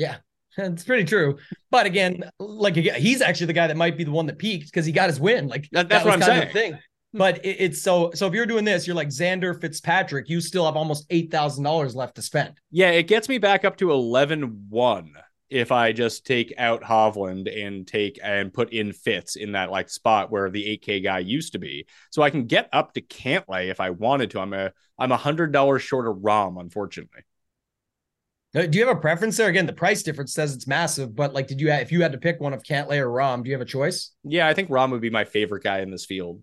Yeah, 0.00 0.16
it's 0.56 0.84
pretty 0.84 1.04
true. 1.04 1.36
But 1.70 1.84
again, 1.84 2.30
like 2.38 2.74
he's 2.74 3.20
actually 3.20 3.46
the 3.46 3.52
guy 3.52 3.66
that 3.66 3.76
might 3.76 3.98
be 3.98 4.04
the 4.04 4.10
one 4.10 4.26
that 4.26 4.38
peaked 4.38 4.66
because 4.66 4.86
he 4.86 4.92
got 4.92 5.10
his 5.10 5.20
win. 5.20 5.46
Like 5.46 5.68
that, 5.72 5.88
that's 5.88 6.04
that 6.04 6.10
what 6.10 6.14
I'm 6.14 6.22
saying. 6.22 6.52
thing. 6.52 6.78
But 7.12 7.44
it, 7.44 7.56
it's 7.58 7.82
so 7.82 8.10
so 8.14 8.26
if 8.26 8.32
you're 8.32 8.46
doing 8.46 8.64
this, 8.64 8.86
you're 8.86 8.96
like 8.96 9.08
Xander 9.08 9.60
Fitzpatrick, 9.60 10.28
you 10.28 10.40
still 10.40 10.64
have 10.64 10.76
almost 10.76 11.04
eight 11.10 11.30
thousand 11.30 11.64
dollars 11.64 11.94
left 11.94 12.14
to 12.14 12.22
spend. 12.22 12.58
Yeah, 12.70 12.90
it 12.90 13.08
gets 13.08 13.28
me 13.28 13.38
back 13.38 13.64
up 13.64 13.76
to 13.78 13.88
11-1 13.88 15.10
if 15.50 15.72
I 15.72 15.92
just 15.92 16.24
take 16.24 16.54
out 16.56 16.82
Hovland 16.82 17.52
and 17.52 17.86
take 17.86 18.20
and 18.22 18.54
put 18.54 18.72
in 18.72 18.92
Fitz 18.92 19.34
in 19.34 19.52
that 19.52 19.70
like 19.70 19.90
spot 19.90 20.30
where 20.30 20.48
the 20.48 20.78
8K 20.78 21.02
guy 21.02 21.18
used 21.18 21.52
to 21.54 21.58
be. 21.58 21.86
So 22.10 22.22
I 22.22 22.30
can 22.30 22.46
get 22.46 22.68
up 22.72 22.94
to 22.94 23.02
Cantlay 23.02 23.68
if 23.68 23.80
I 23.80 23.90
wanted 23.90 24.30
to. 24.30 24.40
I'm 24.40 24.54
a 24.54 24.72
I'm 24.98 25.12
a 25.12 25.16
hundred 25.16 25.52
dollars 25.52 25.82
short 25.82 26.06
of 26.06 26.22
Rahm, 26.22 26.60
unfortunately. 26.60 27.22
Uh, 28.54 28.66
Do 28.66 28.78
you 28.78 28.86
have 28.86 28.96
a 28.96 29.00
preference 29.00 29.36
there? 29.36 29.48
Again, 29.48 29.66
the 29.66 29.72
price 29.72 30.02
difference 30.02 30.32
says 30.32 30.54
it's 30.54 30.66
massive, 30.66 31.14
but 31.14 31.32
like, 31.34 31.46
did 31.46 31.60
you 31.60 31.70
if 31.70 31.92
you 31.92 32.02
had 32.02 32.12
to 32.12 32.18
pick 32.18 32.40
one 32.40 32.52
of 32.52 32.62
Cantlay 32.62 32.98
or 32.98 33.08
Rahm, 33.08 33.44
do 33.44 33.50
you 33.50 33.54
have 33.54 33.60
a 33.60 33.66
choice? 33.66 34.12
Yeah, 34.24 34.48
I 34.48 34.54
think 34.54 34.70
Rahm 34.70 34.90
would 34.90 35.00
be 35.00 35.10
my 35.10 35.24
favorite 35.24 35.62
guy 35.62 35.80
in 35.80 35.90
this 35.90 36.04
field. 36.04 36.42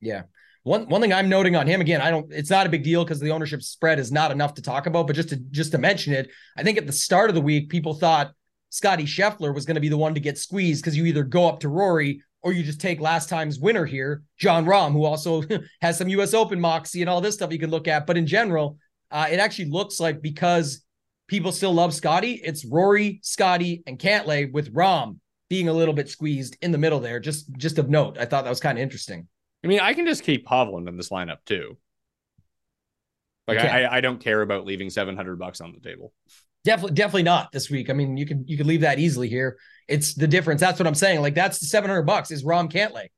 Yeah. 0.00 0.22
One 0.64 0.88
one 0.88 1.00
thing 1.00 1.12
I'm 1.12 1.30
noting 1.30 1.56
on 1.56 1.66
him 1.66 1.80
again, 1.80 2.02
I 2.02 2.10
don't 2.10 2.30
it's 2.30 2.50
not 2.50 2.66
a 2.66 2.70
big 2.70 2.84
deal 2.84 3.02
because 3.02 3.20
the 3.20 3.30
ownership 3.30 3.62
spread 3.62 3.98
is 3.98 4.12
not 4.12 4.30
enough 4.30 4.54
to 4.54 4.62
talk 4.62 4.86
about, 4.86 5.06
but 5.06 5.16
just 5.16 5.30
to 5.30 5.36
just 5.36 5.72
to 5.72 5.78
mention 5.78 6.12
it, 6.12 6.30
I 6.56 6.62
think 6.62 6.76
at 6.76 6.86
the 6.86 6.92
start 6.92 7.30
of 7.30 7.34
the 7.34 7.40
week, 7.40 7.70
people 7.70 7.94
thought 7.94 8.32
Scotty 8.68 9.04
Scheffler 9.04 9.54
was 9.54 9.64
going 9.64 9.76
to 9.76 9.80
be 9.80 9.88
the 9.88 9.96
one 9.96 10.14
to 10.14 10.20
get 10.20 10.36
squeezed 10.36 10.82
because 10.82 10.96
you 10.96 11.06
either 11.06 11.22
go 11.22 11.48
up 11.48 11.60
to 11.60 11.68
Rory 11.68 12.22
or 12.42 12.52
you 12.52 12.62
just 12.62 12.80
take 12.80 13.00
last 13.00 13.28
time's 13.28 13.58
winner 13.58 13.86
here, 13.86 14.22
Jon 14.38 14.66
Rahm, 14.66 14.92
who 14.92 15.04
also 15.04 15.42
has 15.80 15.96
some 15.96 16.08
US 16.10 16.34
Open 16.34 16.60
moxie 16.60 17.00
and 17.00 17.08
all 17.08 17.20
this 17.20 17.34
stuff 17.34 17.52
you 17.52 17.58
can 17.58 17.70
look 17.70 17.88
at. 17.88 18.06
But 18.06 18.18
in 18.18 18.26
general, 18.26 18.78
uh, 19.10 19.28
it 19.30 19.38
actually 19.38 19.70
looks 19.70 19.98
like 19.98 20.20
because 20.20 20.84
people 21.28 21.52
still 21.52 21.72
love 21.72 21.94
Scotty, 21.94 22.40
it's 22.42 22.64
Rory, 22.64 23.20
Scotty, 23.22 23.82
and 23.86 23.98
Cantlay 23.98 24.50
with 24.50 24.74
Rahm 24.74 25.18
being 25.48 25.68
a 25.68 25.72
little 25.72 25.94
bit 25.94 26.08
squeezed 26.08 26.56
in 26.60 26.72
the 26.72 26.78
middle 26.78 27.00
there. 27.00 27.20
Just 27.20 27.50
just 27.56 27.78
of 27.78 27.88
note. 27.88 28.18
I 28.18 28.24
thought 28.24 28.44
that 28.44 28.50
was 28.50 28.60
kind 28.60 28.78
of 28.78 28.82
interesting. 28.82 29.28
I 29.62 29.66
mean, 29.66 29.80
I 29.80 29.94
can 29.94 30.06
just 30.06 30.24
keep 30.24 30.46
Hovland 30.46 30.88
in 30.88 30.96
this 30.96 31.10
lineup 31.10 31.38
too. 31.46 31.76
Like 33.46 33.58
Okay. 33.58 33.68
I, 33.68 33.98
I 33.98 34.00
don't 34.00 34.20
care 34.20 34.42
about 34.42 34.66
leaving 34.66 34.90
seven 34.90 35.16
hundred 35.16 35.38
bucks 35.38 35.60
on 35.60 35.72
the 35.72 35.80
table. 35.80 36.12
Definitely, 36.64 36.94
definitely 36.94 37.22
not 37.22 37.52
this 37.52 37.70
week. 37.70 37.88
I 37.88 37.92
mean, 37.92 38.16
you 38.16 38.26
can 38.26 38.46
you 38.46 38.56
can 38.56 38.66
leave 38.66 38.82
that 38.82 38.98
easily 38.98 39.28
here. 39.28 39.58
It's 39.86 40.14
the 40.14 40.28
difference. 40.28 40.60
That's 40.60 40.78
what 40.78 40.86
I'm 40.86 40.94
saying. 40.94 41.22
Like 41.22 41.34
that's 41.34 41.58
the 41.60 41.66
700 41.66 42.02
bucks 42.02 42.30
is 42.30 42.44
Rahm 42.44 42.70
Cantlay 42.70 43.08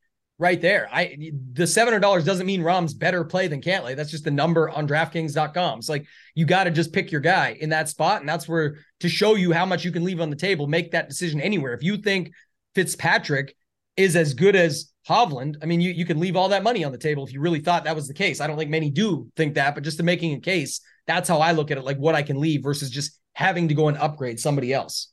right 0.40 0.60
there. 0.60 0.88
I 0.90 1.16
the 1.52 1.64
$700 1.64 2.24
doesn't 2.24 2.46
mean 2.46 2.62
Rahm's 2.62 2.94
better 2.94 3.22
play 3.24 3.46
than 3.46 3.60
Cantlay. 3.60 3.94
That's 3.94 4.10
just 4.10 4.24
the 4.24 4.30
number 4.30 4.70
on 4.70 4.88
DraftKings.com. 4.88 5.78
It's 5.78 5.88
like 5.88 6.06
you 6.34 6.46
got 6.46 6.64
to 6.64 6.70
just 6.70 6.92
pick 6.92 7.12
your 7.12 7.20
guy 7.20 7.56
in 7.60 7.68
that 7.70 7.88
spot, 7.88 8.20
and 8.20 8.28
that's 8.28 8.48
where 8.48 8.78
to 9.00 9.08
show 9.08 9.34
you 9.34 9.52
how 9.52 9.66
much 9.66 9.84
you 9.84 9.92
can 9.92 10.02
leave 10.02 10.20
on 10.20 10.30
the 10.30 10.36
table. 10.36 10.66
Make 10.66 10.92
that 10.92 11.08
decision 11.08 11.40
anywhere. 11.40 11.74
If 11.74 11.82
you 11.82 11.98
think 11.98 12.32
Fitzpatrick 12.74 13.54
is 13.96 14.16
as 14.16 14.32
good 14.32 14.56
as 14.56 14.90
Hovland, 15.06 15.56
I 15.62 15.66
mean, 15.66 15.80
you 15.80 15.90
you 15.90 16.06
can 16.06 16.18
leave 16.18 16.36
all 16.36 16.48
that 16.48 16.62
money 16.62 16.84
on 16.84 16.92
the 16.92 16.98
table 16.98 17.24
if 17.24 17.32
you 17.32 17.40
really 17.40 17.60
thought 17.60 17.84
that 17.84 17.94
was 17.94 18.08
the 18.08 18.14
case. 18.14 18.40
I 18.40 18.46
don't 18.46 18.56
think 18.56 18.70
many 18.70 18.90
do 18.90 19.28
think 19.36 19.54
that, 19.54 19.74
but 19.74 19.84
just 19.84 19.98
to 19.98 20.02
making 20.02 20.34
a 20.34 20.40
case, 20.40 20.80
that's 21.06 21.28
how 21.28 21.38
I 21.38 21.52
look 21.52 21.70
at 21.70 21.76
it. 21.76 21.84
Like 21.84 21.98
what 21.98 22.14
I 22.14 22.22
can 22.22 22.40
leave 22.40 22.62
versus 22.62 22.88
just 22.88 23.18
having 23.34 23.68
to 23.68 23.74
go 23.74 23.88
and 23.88 23.98
upgrade 23.98 24.40
somebody 24.40 24.72
else. 24.72 25.12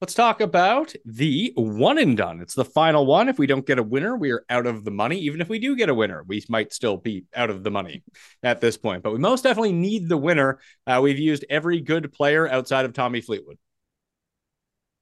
Let's 0.00 0.12
talk 0.12 0.42
about 0.42 0.92
the 1.06 1.54
one 1.56 1.96
and 1.96 2.18
done. 2.18 2.40
It's 2.42 2.52
the 2.54 2.66
final 2.66 3.06
one. 3.06 3.30
If 3.30 3.38
we 3.38 3.46
don't 3.46 3.64
get 3.66 3.78
a 3.78 3.82
winner, 3.82 4.14
we 4.14 4.30
are 4.30 4.44
out 4.50 4.66
of 4.66 4.84
the 4.84 4.90
money. 4.90 5.18
Even 5.20 5.40
if 5.40 5.48
we 5.48 5.58
do 5.58 5.74
get 5.74 5.88
a 5.88 5.94
winner, 5.94 6.22
we 6.26 6.44
might 6.50 6.74
still 6.74 6.98
be 6.98 7.24
out 7.34 7.48
of 7.48 7.64
the 7.64 7.70
money 7.70 8.02
at 8.42 8.60
this 8.60 8.76
point. 8.76 9.02
But 9.02 9.14
we 9.14 9.18
most 9.18 9.42
definitely 9.42 9.72
need 9.72 10.06
the 10.08 10.18
winner. 10.18 10.58
Uh, 10.86 11.00
we've 11.02 11.18
used 11.18 11.46
every 11.48 11.80
good 11.80 12.12
player 12.12 12.46
outside 12.46 12.84
of 12.84 12.92
Tommy 12.92 13.22
Fleetwood. 13.22 13.56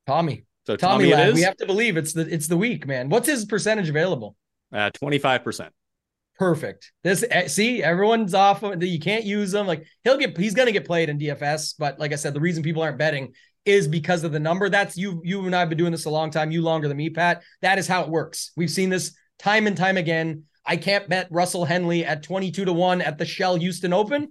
Tommy. 0.06 0.44
So 0.66 0.76
Tommy, 0.76 1.10
Tommy, 1.10 1.14
lad, 1.14 1.34
we 1.34 1.42
have 1.42 1.56
to 1.56 1.66
believe 1.66 1.96
it's 1.96 2.12
the 2.12 2.32
it's 2.32 2.46
the 2.46 2.56
week, 2.56 2.86
man. 2.86 3.08
What's 3.08 3.26
his 3.26 3.44
percentage 3.44 3.88
available? 3.88 4.36
uh, 4.72 4.90
25%. 4.90 5.70
Perfect. 6.38 6.92
This 7.02 7.24
eh, 7.28 7.48
see, 7.48 7.82
everyone's 7.82 8.32
off. 8.34 8.62
of- 8.62 8.82
You 8.82 8.98
can't 8.98 9.24
use 9.24 9.52
him. 9.54 9.66
Like 9.66 9.86
he'll 10.04 10.16
get, 10.18 10.36
he's 10.38 10.54
gonna 10.54 10.72
get 10.72 10.86
played 10.86 11.08
in 11.08 11.18
DFS. 11.18 11.74
But 11.78 11.98
like 11.98 12.12
I 12.12 12.16
said, 12.16 12.32
the 12.34 12.40
reason 12.40 12.62
people 12.62 12.82
aren't 12.82 12.98
betting 12.98 13.34
is 13.64 13.88
because 13.88 14.24
of 14.24 14.32
the 14.32 14.40
number. 14.40 14.68
That's 14.68 14.96
you. 14.96 15.20
You 15.24 15.44
and 15.46 15.54
I 15.54 15.60
have 15.60 15.68
been 15.68 15.78
doing 15.78 15.92
this 15.92 16.04
a 16.04 16.10
long 16.10 16.30
time. 16.30 16.50
You 16.50 16.62
longer 16.62 16.88
than 16.88 16.96
me, 16.96 17.10
Pat. 17.10 17.42
That 17.62 17.78
is 17.78 17.86
how 17.86 18.02
it 18.02 18.10
works. 18.10 18.52
We've 18.56 18.70
seen 18.70 18.90
this 18.90 19.14
time 19.38 19.66
and 19.66 19.76
time 19.76 19.96
again. 19.96 20.44
I 20.66 20.76
can't 20.76 21.08
bet 21.08 21.28
Russell 21.30 21.64
Henley 21.64 22.04
at 22.04 22.22
twenty-two 22.22 22.64
to 22.64 22.72
one 22.72 23.00
at 23.00 23.18
the 23.18 23.26
Shell 23.26 23.56
Houston 23.56 23.92
Open. 23.92 24.30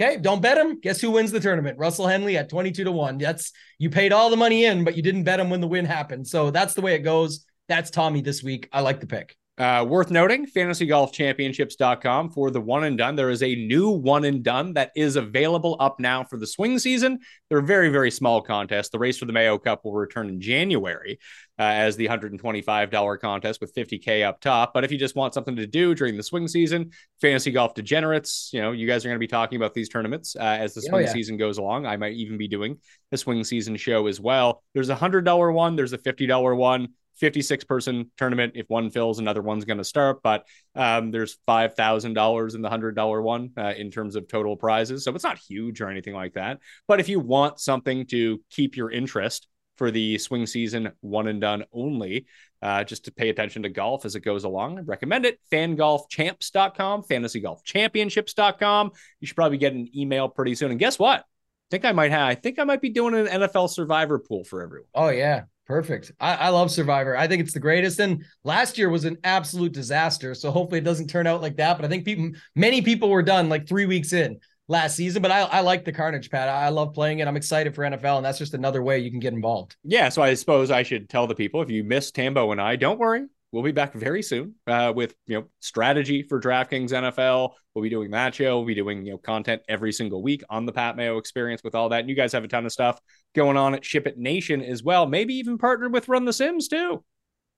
Okay, 0.00 0.16
don't 0.16 0.40
bet 0.40 0.56
him. 0.56 0.80
Guess 0.80 1.00
who 1.00 1.10
wins 1.10 1.30
the 1.30 1.40
tournament? 1.40 1.78
Russell 1.78 2.06
Henley 2.06 2.38
at 2.38 2.48
22 2.48 2.84
to 2.84 2.92
1. 2.92 3.18
That's 3.18 3.52
you 3.78 3.90
paid 3.90 4.14
all 4.14 4.30
the 4.30 4.36
money 4.36 4.64
in, 4.64 4.82
but 4.82 4.96
you 4.96 5.02
didn't 5.02 5.24
bet 5.24 5.40
him 5.40 5.50
when 5.50 5.60
the 5.60 5.68
win 5.68 5.84
happened. 5.84 6.26
So 6.26 6.50
that's 6.50 6.72
the 6.72 6.80
way 6.80 6.94
it 6.94 7.00
goes. 7.00 7.44
That's 7.68 7.90
Tommy 7.90 8.22
this 8.22 8.42
week. 8.42 8.66
I 8.72 8.80
like 8.80 9.00
the 9.00 9.06
pick. 9.06 9.36
Uh, 9.60 9.84
worth 9.84 10.10
noting, 10.10 10.46
fantasygolfchampionships.com 10.46 12.30
for 12.30 12.50
the 12.50 12.60
one 12.60 12.84
and 12.84 12.96
done. 12.96 13.14
There 13.14 13.28
is 13.28 13.42
a 13.42 13.54
new 13.54 13.90
one 13.90 14.24
and 14.24 14.42
done 14.42 14.72
that 14.72 14.90
is 14.96 15.16
available 15.16 15.76
up 15.80 16.00
now 16.00 16.24
for 16.24 16.38
the 16.38 16.46
swing 16.46 16.78
season. 16.78 17.18
They're 17.50 17.58
a 17.58 17.62
very, 17.62 17.90
very 17.90 18.10
small 18.10 18.40
contest. 18.40 18.90
The 18.90 18.98
race 18.98 19.18
for 19.18 19.26
the 19.26 19.34
Mayo 19.34 19.58
Cup 19.58 19.84
will 19.84 19.92
return 19.92 20.30
in 20.30 20.40
January 20.40 21.18
uh, 21.58 21.64
as 21.64 21.96
the 21.96 22.08
$125 22.08 23.20
contest 23.20 23.60
with 23.60 23.74
50K 23.74 24.24
up 24.26 24.40
top. 24.40 24.72
But 24.72 24.84
if 24.84 24.90
you 24.92 24.96
just 24.96 25.14
want 25.14 25.34
something 25.34 25.56
to 25.56 25.66
do 25.66 25.94
during 25.94 26.16
the 26.16 26.22
swing 26.22 26.48
season, 26.48 26.92
fantasy 27.20 27.50
golf 27.50 27.74
degenerates, 27.74 28.48
you 28.54 28.62
know, 28.62 28.72
you 28.72 28.86
guys 28.86 29.04
are 29.04 29.08
going 29.08 29.16
to 29.16 29.20
be 29.20 29.26
talking 29.26 29.56
about 29.56 29.74
these 29.74 29.90
tournaments 29.90 30.36
uh, 30.36 30.42
as 30.42 30.72
the 30.72 30.80
Oh, 30.86 30.88
swing 30.88 31.04
yeah. 31.04 31.12
season 31.12 31.36
goes 31.36 31.58
along. 31.58 31.84
I 31.84 31.98
might 31.98 32.14
even 32.14 32.38
be 32.38 32.48
doing 32.48 32.78
the 33.10 33.18
swing 33.18 33.44
season 33.44 33.76
show 33.76 34.06
as 34.06 34.18
well. 34.18 34.62
There's 34.72 34.88
a 34.88 34.96
$100 34.96 35.52
one, 35.52 35.76
there's 35.76 35.92
a 35.92 35.98
$50 35.98 36.56
one. 36.56 36.88
56 37.16 37.64
person 37.64 38.10
tournament. 38.16 38.52
If 38.56 38.68
one 38.68 38.90
fills, 38.90 39.18
another 39.18 39.42
one's 39.42 39.64
going 39.64 39.78
to 39.78 39.84
start. 39.84 40.22
But 40.22 40.46
um, 40.74 41.10
there's 41.10 41.38
$5,000 41.48 42.54
in 42.54 42.62
the 42.62 42.68
$100 42.68 43.22
one 43.22 43.50
uh, 43.56 43.74
in 43.76 43.90
terms 43.90 44.16
of 44.16 44.28
total 44.28 44.56
prizes. 44.56 45.04
So 45.04 45.14
it's 45.14 45.24
not 45.24 45.38
huge 45.38 45.80
or 45.80 45.88
anything 45.88 46.14
like 46.14 46.34
that. 46.34 46.58
But 46.88 47.00
if 47.00 47.08
you 47.08 47.20
want 47.20 47.60
something 47.60 48.06
to 48.06 48.40
keep 48.50 48.76
your 48.76 48.90
interest 48.90 49.46
for 49.76 49.90
the 49.90 50.18
swing 50.18 50.46
season 50.46 50.92
one 51.00 51.26
and 51.26 51.40
done 51.40 51.64
only, 51.72 52.26
uh, 52.62 52.84
just 52.84 53.06
to 53.06 53.12
pay 53.12 53.30
attention 53.30 53.62
to 53.62 53.68
golf 53.70 54.04
as 54.04 54.14
it 54.14 54.20
goes 54.20 54.44
along, 54.44 54.78
I 54.78 54.82
recommend 54.82 55.24
it. 55.24 55.40
Fangolfchamps.com, 55.50 57.04
fantasygolfchampionships.com. 57.04 58.90
You 59.20 59.26
should 59.26 59.36
probably 59.36 59.58
get 59.58 59.72
an 59.72 59.88
email 59.96 60.28
pretty 60.28 60.54
soon. 60.54 60.70
And 60.70 60.78
guess 60.78 60.98
what? 60.98 61.20
I 61.20 61.70
think 61.70 61.84
I 61.84 61.92
might 61.92 62.10
have, 62.10 62.28
I 62.28 62.34
think 62.34 62.58
I 62.58 62.64
might 62.64 62.80
be 62.80 62.90
doing 62.90 63.14
an 63.14 63.26
NFL 63.26 63.70
survivor 63.70 64.18
pool 64.18 64.44
for 64.44 64.62
everyone. 64.62 64.88
Oh 64.94 65.08
yeah, 65.08 65.44
perfect. 65.70 66.10
I, 66.18 66.34
I 66.34 66.48
love 66.48 66.70
Survivor. 66.70 67.16
I 67.16 67.28
think 67.28 67.40
it's 67.40 67.54
the 67.54 67.60
greatest. 67.60 68.00
And 68.00 68.24
last 68.42 68.76
year 68.76 68.90
was 68.90 69.04
an 69.04 69.18
absolute 69.22 69.72
disaster. 69.72 70.34
So 70.34 70.50
hopefully 70.50 70.80
it 70.80 70.84
doesn't 70.84 71.06
turn 71.06 71.28
out 71.28 71.40
like 71.40 71.56
that. 71.58 71.76
But 71.78 71.84
I 71.84 71.88
think 71.88 72.04
people, 72.04 72.32
many 72.56 72.82
people 72.82 73.08
were 73.08 73.22
done 73.22 73.48
like 73.48 73.68
three 73.68 73.86
weeks 73.86 74.12
in 74.12 74.40
last 74.66 74.96
season. 74.96 75.22
But 75.22 75.30
I, 75.30 75.42
I 75.42 75.60
like 75.60 75.84
the 75.84 75.92
Carnage, 75.92 76.28
Pat. 76.28 76.48
I, 76.48 76.66
I 76.66 76.68
love 76.70 76.92
playing 76.92 77.20
it. 77.20 77.28
I'm 77.28 77.36
excited 77.36 77.74
for 77.74 77.84
NFL, 77.84 78.16
and 78.16 78.24
that's 78.24 78.38
just 78.38 78.54
another 78.54 78.82
way 78.82 78.98
you 78.98 79.12
can 79.12 79.20
get 79.20 79.32
involved. 79.32 79.76
Yeah, 79.84 80.08
so 80.08 80.22
I 80.22 80.34
suppose 80.34 80.72
I 80.72 80.82
should 80.82 81.08
tell 81.08 81.28
the 81.28 81.36
people 81.36 81.62
if 81.62 81.70
you 81.70 81.84
missed 81.84 82.16
Tambo 82.16 82.50
and 82.50 82.60
I, 82.60 82.74
don't 82.74 82.98
worry. 82.98 83.26
We'll 83.52 83.64
be 83.64 83.72
back 83.72 83.94
very 83.94 84.22
soon 84.22 84.54
uh, 84.68 84.92
with 84.94 85.14
you 85.26 85.38
know 85.38 85.46
strategy 85.58 86.22
for 86.22 86.40
DraftKings 86.40 86.90
NFL. 86.90 87.52
We'll 87.74 87.82
be 87.82 87.90
doing 87.90 88.12
that 88.12 88.34
show. 88.34 88.58
We'll 88.58 88.66
be 88.66 88.74
doing 88.74 89.04
you 89.04 89.12
know 89.12 89.18
content 89.18 89.62
every 89.68 89.92
single 89.92 90.22
week 90.22 90.42
on 90.48 90.66
the 90.66 90.72
Pat 90.72 90.96
Mayo 90.96 91.18
Experience 91.18 91.62
with 91.64 91.74
all 91.74 91.88
that. 91.88 92.00
And 92.00 92.08
you 92.08 92.14
guys 92.14 92.32
have 92.32 92.44
a 92.44 92.48
ton 92.48 92.64
of 92.64 92.72
stuff 92.72 93.00
going 93.34 93.56
on 93.56 93.74
at 93.74 93.84
Ship 93.84 94.06
It 94.06 94.18
Nation 94.18 94.62
as 94.62 94.82
well. 94.84 95.06
Maybe 95.06 95.34
even 95.34 95.58
partnered 95.58 95.92
with 95.92 96.08
Run 96.08 96.24
the 96.24 96.32
Sims 96.32 96.68
too. 96.68 97.02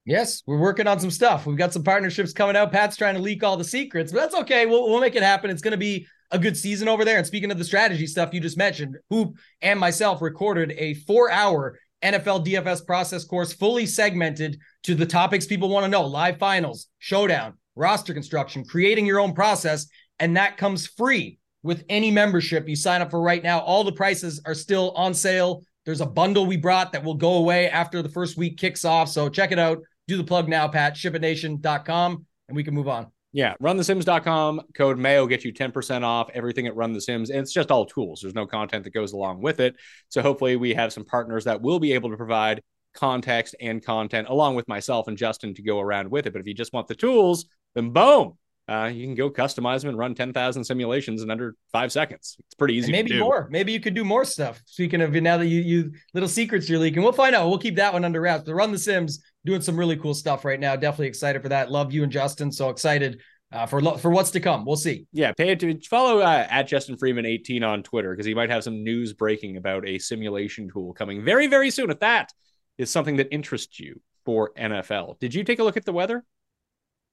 Yes, 0.05 0.42
we're 0.46 0.59
working 0.59 0.88
on 0.88 0.98
some 0.98 1.12
stuff. 1.12 1.46
We've 1.46 1.57
got 1.57 1.72
some 1.72 1.85
partnerships 1.85 2.33
coming 2.33 2.57
out. 2.57 2.72
Pat's 2.72 2.96
trying 2.96 3.14
to 3.14 3.20
leak 3.20 3.44
all 3.44 3.57
the 3.57 3.62
secrets, 3.62 4.11
but 4.11 4.18
that's 4.18 4.35
okay. 4.35 4.66
We'll, 4.66 4.88
we'll 4.88 5.00
make 5.00 5.14
it 5.14 5.22
happen. 5.22 5.48
It's 5.48 5.62
going 5.62 5.72
to 5.72 5.78
be 5.78 6.07
a 6.33 6.38
good 6.38 6.57
season 6.57 6.88
over 6.88 7.05
there. 7.05 7.18
And 7.18 7.26
speaking 7.26 7.52
of 7.52 7.59
the 7.59 7.64
strategy 7.64 8.07
stuff 8.09 8.35
you 8.35 8.40
just 8.40 8.57
mentioned, 8.57 8.96
Hoop 9.11 9.37
and 9.61 9.78
myself 9.78 10.20
recorded 10.20 10.72
a 10.76 10.94
four 10.94 11.31
hour 11.31 11.78
NFL 12.02 12.44
DFS 12.44 12.85
process 12.85 13.24
course, 13.24 13.52
fully 13.52 13.87
segmented 13.87 14.59
to 14.84 14.94
the 14.94 15.06
topics 15.06 15.46
people 15.46 15.68
want 15.68 15.84
to 15.84 15.90
know 15.90 16.02
live 16.02 16.38
finals, 16.38 16.88
showdown, 16.98 17.54
roster 17.76 18.14
construction, 18.14 18.64
creating 18.64 19.06
your 19.06 19.20
own 19.20 19.34
process. 19.34 19.86
And 20.18 20.36
that 20.36 20.56
comes 20.56 20.86
free 20.86 21.38
with 21.62 21.84
any 21.88 22.10
membership 22.10 22.68
you 22.68 22.76
sign 22.76 23.00
up 23.00 23.10
for 23.10 23.20
right 23.20 23.42
now. 23.42 23.60
All 23.60 23.84
the 23.84 23.92
prices 23.92 24.40
are 24.44 24.54
still 24.54 24.90
on 24.92 25.14
sale. 25.14 25.62
There's 25.84 26.00
a 26.00 26.06
bundle 26.06 26.46
we 26.46 26.56
brought 26.56 26.92
that 26.92 27.02
will 27.02 27.14
go 27.14 27.34
away 27.34 27.68
after 27.68 28.02
the 28.02 28.08
first 28.08 28.36
week 28.36 28.58
kicks 28.58 28.84
off. 28.84 29.08
So 29.08 29.28
check 29.28 29.52
it 29.52 29.58
out. 29.58 29.78
Do 30.08 30.16
the 30.16 30.24
plug 30.24 30.48
now, 30.48 30.68
Pat, 30.68 30.94
shipitnation.com, 30.94 32.26
and 32.48 32.56
we 32.56 32.64
can 32.64 32.74
move 32.74 32.88
on. 32.88 33.06
Yeah, 33.34 33.54
runthesims.com 33.62 34.60
code 34.74 34.98
Mayo 34.98 35.26
get 35.26 35.42
you 35.42 35.54
10% 35.54 36.02
off 36.02 36.28
everything 36.34 36.66
at 36.66 36.76
Run 36.76 36.92
the 36.92 37.00
Sims. 37.00 37.30
And 37.30 37.40
it's 37.40 37.52
just 37.52 37.70
all 37.70 37.86
tools. 37.86 38.20
There's 38.20 38.34
no 38.34 38.46
content 38.46 38.84
that 38.84 38.92
goes 38.92 39.12
along 39.12 39.40
with 39.40 39.58
it. 39.58 39.76
So 40.10 40.20
hopefully 40.20 40.56
we 40.56 40.74
have 40.74 40.92
some 40.92 41.04
partners 41.04 41.44
that 41.44 41.62
will 41.62 41.80
be 41.80 41.94
able 41.94 42.10
to 42.10 42.16
provide 42.16 42.62
context 42.94 43.55
and 43.61 43.85
content 43.85 44.28
along 44.28 44.55
with 44.55 44.68
myself 44.68 45.09
and 45.09 45.16
Justin 45.16 45.55
to 45.55 45.62
go 45.62 45.81
around 45.81 46.11
with 46.11 46.26
it. 46.26 46.33
But 46.33 46.40
if 46.40 46.46
you 46.46 46.55
just 46.55 46.72
want 46.72 46.88
the 46.88 46.94
tools, 46.94 47.46
then 47.74 47.90
boom, 47.90 48.37
uh, 48.68 48.87
you 48.87 49.05
can 49.05 49.14
go 49.14 49.28
customize 49.28 49.81
them 49.81 49.90
and 49.90 49.98
run 49.98 50.14
10,000 50.14 50.64
simulations 50.64 51.22
in 51.22 51.31
under 51.31 51.57
five 51.72 51.90
seconds. 51.90 52.37
It's 52.38 52.55
pretty 52.55 52.74
easy. 52.74 52.87
And 52.87 52.92
maybe 52.92 53.18
more. 53.18 53.48
Maybe 53.50 53.72
you 53.72 53.81
could 53.81 53.94
do 53.94 54.05
more 54.05 54.24
stuff. 54.24 54.62
Speaking 54.66 55.00
of 55.00 55.12
now 55.12 55.37
that 55.38 55.46
you 55.46 55.61
you 55.61 55.92
little 56.14 56.28
secrets 56.28 56.68
you're 56.68 56.78
leaking, 56.78 57.02
we'll 57.02 57.12
find 57.12 57.35
out. 57.35 57.48
We'll 57.48 57.59
keep 57.59 57.76
that 57.76 57.92
one 57.92 58.05
under 58.05 58.20
wraps. 58.20 58.44
But 58.44 58.55
Run 58.55 58.70
the 58.70 58.78
Sims 58.78 59.20
doing 59.44 59.62
some 59.62 59.76
really 59.76 59.96
cool 59.96 60.14
stuff 60.14 60.44
right 60.44 60.61
now. 60.61 60.76
Definitely 60.76 61.09
excited 61.09 61.42
for 61.42 61.48
that. 61.48 61.70
Love 61.70 61.92
you 61.92 62.05
and 62.05 62.12
Justin. 62.12 62.52
So 62.52 62.68
excited 62.70 63.20
uh, 63.52 63.66
for 63.66 63.83
for 63.98 64.11
what's 64.11 64.31
to 64.31 64.40
come. 64.40 64.64
We'll 64.64 64.76
see. 64.76 65.07
Yeah, 65.12 65.33
pay 65.33 65.50
attention. 65.50 65.81
Follow 65.83 66.20
uh, 66.20 66.46
at 66.48 66.68
Justin 66.68 66.96
Freeman 66.96 67.26
18 67.26 67.64
on 67.64 67.83
Twitter 67.83 68.12
because 68.12 68.26
he 68.26 68.35
might 68.35 68.50
have 68.50 68.64
some 68.64 68.85
news 68.85 69.12
breaking 69.12 69.57
about 69.57 69.87
a 69.87 69.98
simulation 69.98 70.70
tool 70.72 70.94
coming 70.94 71.24
very 71.24 71.48
very 71.48 71.70
soon. 71.70 71.90
If 71.90 72.00
that 72.00 72.33
is 72.78 72.90
something 72.90 73.16
that 73.16 73.32
interests 73.32 73.78
you 73.78 74.00
for 74.24 74.52
NFL, 74.54 75.18
did 75.18 75.35
you 75.35 75.44
take 75.44 75.58
a 75.58 75.64
look 75.64 75.76
at 75.76 75.85
the 75.85 75.92
weather? 75.92 76.24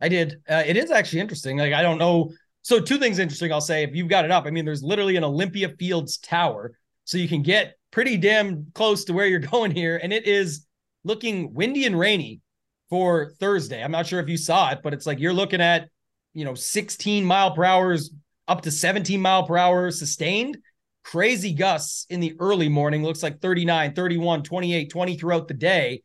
I 0.01 0.09
did. 0.09 0.41
Uh, 0.49 0.63
it 0.65 0.77
is 0.77 0.91
actually 0.91 1.19
interesting. 1.19 1.57
Like 1.57 1.73
I 1.73 1.81
don't 1.81 1.97
know. 1.97 2.31
So 2.61 2.79
two 2.79 2.97
things 2.97 3.19
interesting. 3.19 3.51
I'll 3.51 3.61
say 3.61 3.83
if 3.83 3.95
you've 3.95 4.07
got 4.07 4.25
it 4.25 4.31
up. 4.31 4.45
I 4.45 4.51
mean, 4.51 4.65
there's 4.65 4.83
literally 4.83 5.15
an 5.15 5.23
Olympia 5.23 5.69
Fields 5.69 6.17
tower, 6.17 6.73
so 7.03 7.17
you 7.17 7.27
can 7.27 7.41
get 7.41 7.75
pretty 7.91 8.17
damn 8.17 8.67
close 8.73 9.03
to 9.05 9.13
where 9.13 9.27
you're 9.27 9.39
going 9.51 9.71
here, 9.71 9.99
and 10.01 10.13
it 10.13 10.25
is 10.25 10.65
looking 11.03 11.53
windy 11.53 11.85
and 11.85 11.97
rainy 11.97 12.41
for 12.89 13.33
Thursday. 13.39 13.83
I'm 13.83 13.91
not 13.91 14.07
sure 14.07 14.19
if 14.19 14.29
you 14.29 14.37
saw 14.37 14.71
it, 14.71 14.79
but 14.83 14.93
it's 14.93 15.05
like 15.05 15.19
you're 15.19 15.33
looking 15.33 15.61
at 15.61 15.89
you 16.33 16.45
know 16.45 16.55
16 16.55 17.25
mile 17.25 17.55
per 17.55 17.63
hours 17.63 18.11
up 18.47 18.61
to 18.61 18.71
17 18.71 19.21
mile 19.21 19.45
per 19.45 19.57
hour 19.57 19.91
sustained. 19.91 20.57
Crazy 21.03 21.53
gusts 21.53 22.05
in 22.09 22.19
the 22.19 22.35
early 22.39 22.69
morning. 22.69 23.03
Looks 23.03 23.23
like 23.23 23.41
39, 23.41 23.93
31, 23.93 24.43
28, 24.43 24.89
20 24.89 25.17
throughout 25.17 25.47
the 25.47 25.53
day. 25.53 26.01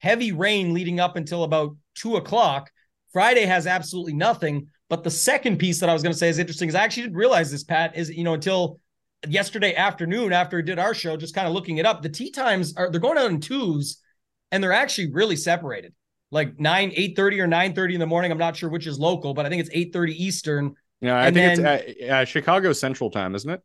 Heavy 0.00 0.32
rain 0.32 0.74
leading 0.74 0.98
up 0.98 1.16
until 1.16 1.44
about 1.44 1.76
two 1.94 2.16
o'clock 2.16 2.70
Friday 3.12 3.44
has 3.44 3.66
absolutely 3.66 4.14
nothing. 4.14 4.68
But 4.88 5.04
the 5.04 5.10
second 5.10 5.58
piece 5.58 5.80
that 5.80 5.88
I 5.88 5.92
was 5.92 6.02
going 6.02 6.12
to 6.12 6.18
say 6.18 6.28
is 6.28 6.38
interesting 6.38 6.68
is 6.68 6.74
I 6.74 6.82
actually 6.82 7.04
didn't 7.04 7.16
realize 7.16 7.50
this, 7.50 7.64
Pat, 7.64 7.96
is, 7.96 8.10
you 8.10 8.24
know, 8.24 8.34
until 8.34 8.80
yesterday 9.26 9.74
afternoon 9.74 10.32
after 10.32 10.56
we 10.56 10.62
did 10.62 10.78
our 10.78 10.94
show, 10.94 11.16
just 11.16 11.34
kind 11.34 11.46
of 11.46 11.54
looking 11.54 11.78
it 11.78 11.86
up. 11.86 12.02
The 12.02 12.08
tee 12.08 12.30
times 12.30 12.74
are, 12.76 12.90
they're 12.90 13.00
going 13.00 13.18
out 13.18 13.30
in 13.30 13.40
twos 13.40 13.98
and 14.50 14.62
they're 14.62 14.72
actually 14.72 15.10
really 15.12 15.36
separated 15.36 15.94
like 16.30 16.58
9, 16.58 16.92
8 16.94 17.16
30 17.16 17.40
or 17.40 17.46
9 17.46 17.74
30 17.74 17.94
in 17.94 18.00
the 18.00 18.06
morning. 18.06 18.32
I'm 18.32 18.38
not 18.38 18.56
sure 18.56 18.70
which 18.70 18.86
is 18.86 18.98
local, 18.98 19.34
but 19.34 19.46
I 19.46 19.48
think 19.48 19.60
it's 19.60 19.70
8 19.72 19.92
30 19.92 20.24
Eastern. 20.24 20.74
Yeah, 21.00 21.16
I 21.16 21.26
and 21.26 21.36
think 21.36 21.56
then, 21.56 21.82
it's 21.86 22.10
uh, 22.10 22.14
uh, 22.14 22.24
Chicago 22.24 22.72
Central 22.72 23.10
Time, 23.10 23.34
isn't 23.34 23.50
it? 23.50 23.60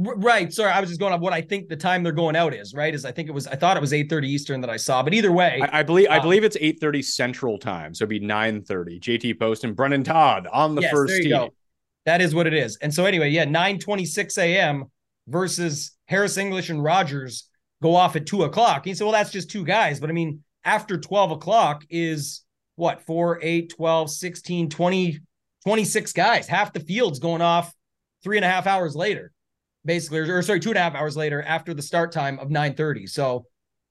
Right. 0.00 0.52
Sorry, 0.52 0.70
I 0.70 0.78
was 0.78 0.88
just 0.90 1.00
going 1.00 1.12
on 1.12 1.20
what 1.20 1.32
I 1.32 1.40
think 1.40 1.68
the 1.68 1.76
time 1.76 2.04
they're 2.04 2.12
going 2.12 2.36
out 2.36 2.54
is. 2.54 2.72
Right? 2.72 2.94
Is 2.94 3.04
I 3.04 3.10
think 3.10 3.28
it 3.28 3.32
was 3.32 3.48
I 3.48 3.56
thought 3.56 3.76
it 3.76 3.80
was 3.80 3.92
eight 3.92 4.08
thirty 4.08 4.30
Eastern 4.30 4.60
that 4.60 4.70
I 4.70 4.76
saw, 4.76 5.02
but 5.02 5.12
either 5.12 5.32
way, 5.32 5.60
I, 5.60 5.80
I 5.80 5.82
believe 5.82 6.06
um, 6.06 6.12
I 6.12 6.20
believe 6.20 6.44
it's 6.44 6.56
eight 6.60 6.78
thirty 6.80 7.02
Central 7.02 7.58
Time, 7.58 7.94
so 7.94 8.04
it'd 8.04 8.10
be 8.10 8.20
nine 8.20 8.62
thirty. 8.62 9.00
JT 9.00 9.40
Post 9.40 9.64
and 9.64 9.74
Brendon 9.74 10.04
Todd 10.04 10.46
on 10.52 10.76
the 10.76 10.82
yes, 10.82 10.92
first 10.92 11.20
tee. 11.20 11.30
Go. 11.30 11.52
That 12.06 12.20
is 12.20 12.32
what 12.32 12.46
it 12.46 12.54
is. 12.54 12.76
And 12.76 12.94
so 12.94 13.06
anyway, 13.06 13.30
yeah, 13.30 13.44
nine 13.44 13.80
twenty 13.80 14.04
six 14.04 14.38
a.m. 14.38 14.84
versus 15.26 15.96
Harris 16.06 16.36
English 16.36 16.70
and 16.70 16.80
Rodgers 16.82 17.48
go 17.82 17.96
off 17.96 18.14
at 18.14 18.24
two 18.24 18.44
o'clock. 18.44 18.84
He 18.84 18.94
said, 18.94 19.02
well, 19.02 19.12
that's 19.12 19.32
just 19.32 19.50
two 19.50 19.64
guys, 19.64 19.98
but 19.98 20.10
I 20.10 20.12
mean, 20.12 20.44
after 20.64 20.96
twelve 20.96 21.32
o'clock 21.32 21.84
is 21.90 22.44
what 22.76 23.04
4 23.04 23.40
8 23.42 23.74
12 23.76 24.08
16 24.08 24.68
20 24.70 25.18
26 25.64 26.12
guys 26.12 26.46
half 26.46 26.72
the 26.72 26.78
field's 26.78 27.18
going 27.18 27.42
off 27.42 27.74
three 28.22 28.38
and 28.38 28.44
a 28.44 28.48
half 28.48 28.68
hours 28.68 28.94
later 28.94 29.32
basically, 29.88 30.20
or, 30.20 30.42
sorry, 30.42 30.60
two 30.60 30.68
and 30.68 30.78
a 30.78 30.82
half 30.82 30.94
hours 30.94 31.16
later 31.16 31.42
after 31.42 31.74
the 31.74 31.82
start 31.82 32.12
time 32.12 32.38
of 32.38 32.48
9:30. 32.48 33.08
So 33.08 33.46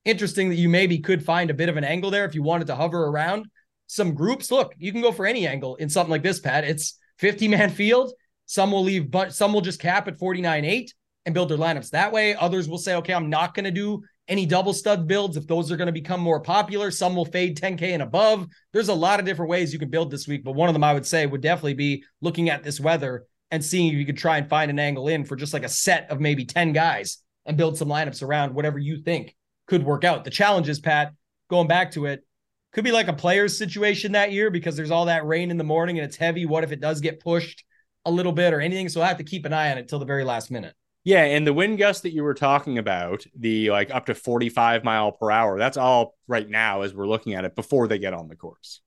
interesting 0.06 0.48
that 0.50 0.56
you 0.56 0.70
maybe 0.70 1.00
could 1.00 1.26
find 1.26 1.50
a 1.50 1.54
bit 1.54 1.68
of 1.68 1.76
an 1.76 1.84
angle 1.84 2.10
there 2.10 2.24
if 2.24 2.34
you 2.34 2.42
wanted 2.42 2.68
to 2.68 2.76
hover 2.76 3.08
around 3.08 3.48
some 3.88 4.14
groups. 4.14 4.52
Look, 4.52 4.74
you 4.78 4.94
can 4.94 5.02
go 5.02 5.12
for 5.12 5.26
any 5.26 5.46
angle 5.46 5.76
in 5.76 5.90
something 5.90 6.12
like 6.12 6.24
this, 6.24 6.40
Pat. 6.40 6.64
It's 6.64 6.98
50 7.20 7.50
man 7.50 7.70
field. 7.70 8.14
Some 8.46 8.72
will 8.72 8.84
leave, 8.84 9.12
but 9.12 9.34
some 9.34 9.52
will 9.52 9.62
just 9.62 9.82
cap 9.82 10.08
at 10.08 10.18
49.8 10.18 10.92
and 11.26 11.34
build 11.34 11.50
their 11.50 11.58
lineups 11.58 11.90
that 11.90 12.14
way. 12.14 12.36
Others 12.36 12.70
will 12.70 12.78
say, 12.78 12.96
okay, 12.96 13.14
I'm 13.14 13.30
not 13.30 13.54
going 13.54 13.66
to 13.66 13.72
do 13.72 14.02
any 14.30 14.46
double 14.46 14.74
stud 14.74 15.08
builds 15.08 15.36
if 15.36 15.48
those 15.48 15.72
are 15.72 15.78
going 15.78 15.88
to 15.88 15.94
become 15.94 16.22
more 16.22 16.40
popular. 16.40 16.92
Some 16.92 17.16
will 17.16 17.26
fade 17.26 17.58
10K 17.58 17.94
and 17.94 18.04
above. 18.04 18.48
There's 18.72 18.90
a 18.90 18.94
lot 18.94 19.20
of 19.20 19.26
different 19.26 19.50
ways 19.50 19.74
you 19.74 19.80
can 19.80 19.90
build 19.90 20.12
this 20.12 20.28
week, 20.28 20.44
but 20.44 20.54
one 20.54 20.70
of 20.70 20.74
them 20.74 20.84
I 20.84 20.94
would 20.94 21.06
say 21.06 21.26
would 21.26 21.42
definitely 21.42 21.74
be 21.74 22.04
looking 22.22 22.50
at 22.50 22.64
this 22.64 22.80
weather 22.80 23.26
and 23.52 23.64
seeing 23.64 23.88
if 23.88 23.94
you 23.94 24.06
could 24.06 24.18
try 24.18 24.38
and 24.38 24.50
find 24.50 24.70
an 24.70 24.80
angle 24.80 25.08
in 25.08 25.24
for 25.24 25.36
just 25.36 25.54
like 25.54 25.64
a 25.64 25.70
set 25.70 26.10
of 26.10 26.20
maybe 26.20 26.46
10 26.46 26.74
guys 26.74 27.20
and 27.46 27.58
build 27.58 27.78
some 27.78 27.88
lineups 27.88 28.22
around 28.22 28.54
whatever 28.54 28.78
you 28.78 29.02
think 29.02 29.36
could 29.68 29.84
work 29.84 30.04
out. 30.04 30.24
The 30.24 30.30
challenge 30.30 30.70
is, 30.70 30.80
Pat, 30.80 31.14
going 31.50 31.68
back 31.68 31.92
to 31.92 32.06
it, 32.06 32.26
could 32.74 32.84
be 32.84 32.92
like 32.92 33.08
a 33.08 33.14
player's 33.14 33.58
situation 33.58 34.12
that 34.12 34.32
year 34.32 34.52
because 34.52 34.76
there's 34.76 34.92
all 34.92 35.06
that 35.06 35.26
rain 35.26 35.50
in 35.50 35.58
the 35.58 35.64
morning 35.64 35.98
and 35.98 36.06
it's 36.06 36.18
heavy. 36.18 36.46
What 36.46 36.64
if 36.64 36.72
it 36.72 36.82
does 36.82 37.00
get 37.00 37.20
pushed 37.20 37.64
a 38.06 38.12
little 38.12 38.34
bit 38.34 38.54
or 38.54 38.62
anything? 38.62 38.90
So 38.90 39.02
I 39.02 39.08
have 39.08 39.18
to 39.18 39.24
keep 39.24 39.46
an 39.46 39.54
eye 39.54 39.72
on 39.72 39.78
it 39.78 39.88
till 39.88 40.00
the 40.00 40.06
very 40.06 40.24
last 40.24 40.52
minute. 40.52 40.76
Yeah, 41.04 41.24
and 41.24 41.48
the 41.48 41.54
wind 41.54 41.78
gust 41.78 42.04
that 42.04 42.12
you 42.12 42.22
were 42.22 42.34
talking 42.34 42.78
about, 42.78 43.26
the 43.40 43.72
like 43.72 43.96
up 43.96 44.08
to 44.08 44.14
45 44.14 44.84
mile 44.84 45.14
per 45.14 45.32
hour, 45.32 45.58
that's 45.58 45.78
all 45.78 46.16
right 46.28 46.48
now 46.48 46.82
as 46.82 46.94
we're 46.94 47.08
looking 47.08 47.34
at 47.34 47.46
it 47.46 47.56
before 47.56 47.88
they 47.88 47.98
get 47.98 48.14
on 48.14 48.28
the 48.28 48.36
course. 48.36 48.82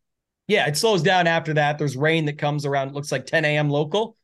Yeah, 0.47 0.69
it 0.69 0.77
slows 0.77 1.03
down 1.03 1.27
after 1.27 1.55
that. 1.55 1.79
There's 1.79 1.97
rain 1.97 2.27
that 2.27 2.37
comes 2.37 2.67
around, 2.67 2.93
looks 2.93 3.11
like 3.11 3.25
10 3.25 3.47
a.m. 3.47 3.71
local 3.71 4.17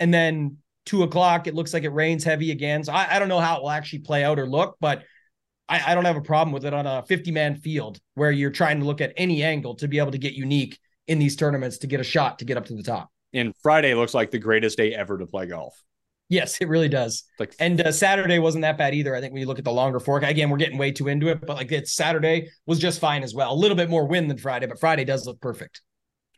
and 0.00 0.12
then 0.12 0.56
two 0.86 1.02
o'clock, 1.04 1.46
it 1.46 1.54
looks 1.54 1.72
like 1.72 1.84
it 1.84 1.90
rains 1.90 2.24
heavy 2.24 2.50
again. 2.50 2.82
So 2.82 2.92
I, 2.92 3.16
I 3.16 3.18
don't 3.18 3.28
know 3.28 3.38
how 3.38 3.58
it 3.58 3.62
will 3.62 3.70
actually 3.70 4.00
play 4.00 4.24
out 4.24 4.38
or 4.38 4.48
look, 4.48 4.76
but 4.80 5.04
I, 5.68 5.92
I 5.92 5.94
don't 5.94 6.06
have 6.06 6.16
a 6.16 6.22
problem 6.22 6.52
with 6.52 6.64
it 6.64 6.74
on 6.74 6.86
a 6.86 7.04
50 7.06 7.30
man 7.30 7.56
field 7.56 8.00
where 8.14 8.32
you're 8.32 8.50
trying 8.50 8.80
to 8.80 8.86
look 8.86 9.00
at 9.00 9.12
any 9.16 9.44
angle 9.44 9.76
to 9.76 9.86
be 9.86 9.98
able 9.98 10.10
to 10.10 10.18
get 10.18 10.32
unique 10.32 10.78
in 11.06 11.18
these 11.18 11.36
tournaments 11.36 11.78
to 11.78 11.86
get 11.86 12.00
a 12.00 12.04
shot 12.04 12.40
to 12.40 12.44
get 12.44 12.56
up 12.56 12.64
to 12.66 12.74
the 12.74 12.82
top. 12.82 13.10
And 13.32 13.54
Friday 13.62 13.94
looks 13.94 14.14
like 14.14 14.30
the 14.30 14.38
greatest 14.38 14.76
day 14.76 14.94
ever 14.94 15.18
to 15.18 15.26
play 15.26 15.46
golf. 15.46 15.80
Yes, 16.28 16.58
it 16.60 16.68
really 16.68 16.88
does. 16.88 17.24
Like, 17.40 17.54
and 17.58 17.80
uh, 17.80 17.90
Saturday 17.90 18.38
wasn't 18.38 18.62
that 18.62 18.78
bad 18.78 18.94
either. 18.94 19.14
I 19.14 19.20
think 19.20 19.32
when 19.32 19.40
you 19.40 19.48
look 19.48 19.58
at 19.58 19.64
the 19.64 19.72
longer 19.72 19.98
fork, 19.98 20.22
again, 20.22 20.48
we're 20.48 20.58
getting 20.58 20.78
way 20.78 20.92
too 20.92 21.08
into 21.08 21.28
it, 21.28 21.44
but 21.44 21.56
like 21.56 21.72
it's 21.72 21.92
Saturday 21.92 22.48
was 22.66 22.78
just 22.78 23.00
fine 23.00 23.24
as 23.24 23.34
well. 23.34 23.52
A 23.52 23.54
little 23.54 23.76
bit 23.76 23.90
more 23.90 24.06
wind 24.06 24.30
than 24.30 24.38
Friday, 24.38 24.66
but 24.66 24.78
Friday 24.78 25.04
does 25.04 25.26
look 25.26 25.40
perfect. 25.40 25.82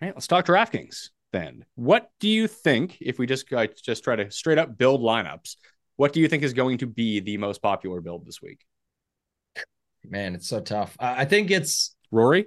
All 0.01 0.09
right, 0.09 0.15
let's 0.15 0.27
talk 0.27 0.47
DraftKings 0.47 1.11
then. 1.33 1.65
What 1.75 2.11
do 2.21 2.29
you 2.29 2.47
think, 2.47 2.99
if 3.01 3.19
we 3.19 3.27
just 3.27 3.47
just 3.83 4.05
try 4.05 4.17
to 4.17 4.31
straight 4.31 4.59
up 4.59 4.77
build 4.79 5.01
lineups, 5.01 5.57
what 5.97 6.13
do 6.13 6.21
you 6.21 6.29
think 6.29 6.43
is 6.43 6.53
going 6.53 6.79
to 6.79 6.87
be 6.87 7.21
the 7.21 7.37
most 7.37 7.63
popular 7.63 8.01
build 8.01 8.27
this 8.27 8.41
week? 8.41 8.65
Man, 10.05 10.35
it's 10.35 10.49
so 10.49 10.61
tough. 10.61 10.97
Uh, 10.99 11.15
I 11.17 11.25
think 11.25 11.51
it's 11.51 11.95
Rory. 12.11 12.47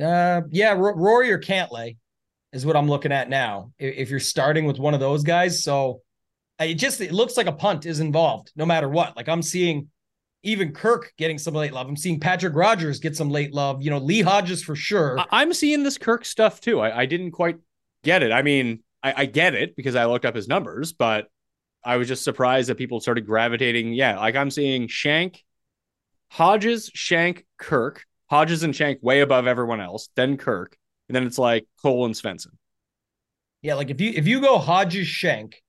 Uh, 0.00 0.42
yeah, 0.50 0.70
R- 0.70 0.96
Rory 0.96 1.30
or 1.30 1.38
Cantlay 1.38 1.96
is 2.52 2.64
what 2.64 2.76
I'm 2.76 2.88
looking 2.88 3.12
at 3.12 3.28
now. 3.28 3.72
If, 3.78 3.96
if 3.96 4.10
you're 4.10 4.20
starting 4.20 4.64
with 4.64 4.78
one 4.78 4.94
of 4.94 5.00
those 5.00 5.22
guys, 5.22 5.62
so 5.62 6.02
it 6.58 6.74
just 6.74 7.00
it 7.00 7.12
looks 7.12 7.36
like 7.36 7.46
a 7.46 7.52
punt 7.52 7.86
is 7.86 8.00
involved 8.00 8.52
no 8.56 8.64
matter 8.64 8.88
what. 8.88 9.16
Like 9.16 9.28
I'm 9.28 9.42
seeing 9.42 9.88
even 10.46 10.72
Kirk 10.72 11.12
getting 11.18 11.38
some 11.38 11.54
late 11.54 11.72
love. 11.72 11.88
I'm 11.88 11.96
seeing 11.96 12.20
Patrick 12.20 12.54
Rodgers 12.54 13.00
get 13.00 13.16
some 13.16 13.30
late 13.30 13.52
love. 13.52 13.82
You 13.82 13.90
know, 13.90 13.98
Lee 13.98 14.22
Hodges 14.22 14.62
for 14.62 14.76
sure. 14.76 15.18
I- 15.18 15.42
am 15.42 15.52
seeing 15.52 15.82
this 15.82 15.98
Kirk 15.98 16.24
stuff 16.24 16.60
too. 16.60 16.80
I, 16.80 17.00
I 17.02 17.06
didn't 17.06 17.32
quite 17.32 17.58
get 18.04 18.22
it. 18.22 18.32
I 18.32 18.42
mean, 18.42 18.82
I-, 19.02 19.14
I 19.22 19.26
get 19.26 19.54
it 19.54 19.76
because 19.76 19.96
I 19.96 20.06
looked 20.06 20.24
up 20.24 20.34
his 20.34 20.48
numbers, 20.48 20.92
but 20.92 21.28
I 21.84 21.96
was 21.96 22.08
just 22.08 22.24
surprised 22.24 22.68
that 22.68 22.76
people 22.76 23.00
started 23.00 23.26
gravitating. 23.26 23.92
Yeah, 23.92 24.18
like 24.18 24.36
I'm 24.36 24.50
seeing 24.50 24.88
Schenk, 24.88 25.44
Hodges, 26.30 26.90
Schenk, 26.94 27.44
Kirk, 27.58 28.04
Hodges 28.30 28.62
and 28.62 28.74
Schenk 28.74 29.00
way 29.02 29.20
above 29.20 29.46
everyone 29.46 29.80
else, 29.80 30.08
then 30.16 30.36
Kirk, 30.36 30.76
and 31.08 31.14
then 31.14 31.26
it's 31.26 31.38
like 31.38 31.66
Cole 31.82 32.06
and 32.06 32.14
Svensson. 32.14 32.54
Yeah, 33.62 33.74
like 33.74 33.90
if 33.90 34.00
you 34.00 34.12
if 34.14 34.26
you 34.26 34.40
go 34.40 34.58
Hodges, 34.58 35.06
Schenk, 35.06 35.62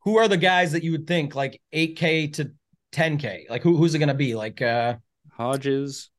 who 0.00 0.18
are 0.18 0.28
the 0.28 0.36
guys 0.36 0.72
that 0.72 0.82
you 0.82 0.92
would 0.92 1.06
think 1.06 1.34
like 1.34 1.60
8K 1.72 2.32
to 2.34 2.52
10k? 2.92 3.48
Like 3.48 3.62
who 3.62 3.76
who's 3.76 3.94
it 3.94 3.98
going 3.98 4.08
to 4.08 4.14
be? 4.14 4.34
Like 4.34 4.62
uh 4.62 4.96
Hodges, 5.32 6.10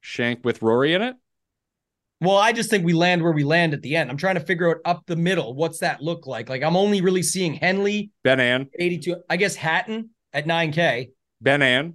Schenk 0.00 0.44
with 0.44 0.62
Rory 0.62 0.94
in 0.94 1.02
it? 1.02 1.16
Well, 2.20 2.38
I 2.38 2.52
just 2.52 2.70
think 2.70 2.84
we 2.84 2.94
land 2.94 3.22
where 3.22 3.32
we 3.32 3.44
land 3.44 3.74
at 3.74 3.82
the 3.82 3.96
end. 3.96 4.10
I'm 4.10 4.16
trying 4.16 4.36
to 4.36 4.40
figure 4.40 4.70
out 4.70 4.78
up 4.84 5.02
the 5.06 5.16
middle. 5.16 5.54
What's 5.54 5.80
that 5.80 6.00
look 6.00 6.26
like? 6.26 6.48
Like 6.48 6.62
I'm 6.62 6.76
only 6.76 7.00
really 7.00 7.22
seeing 7.22 7.54
Henley, 7.54 8.10
Ben 8.22 8.40
An, 8.40 8.70
82. 8.78 9.16
I 9.28 9.36
guess 9.36 9.54
Hatton 9.56 10.10
at 10.32 10.46
9k. 10.46 11.10
Ben 11.40 11.62
An. 11.62 11.94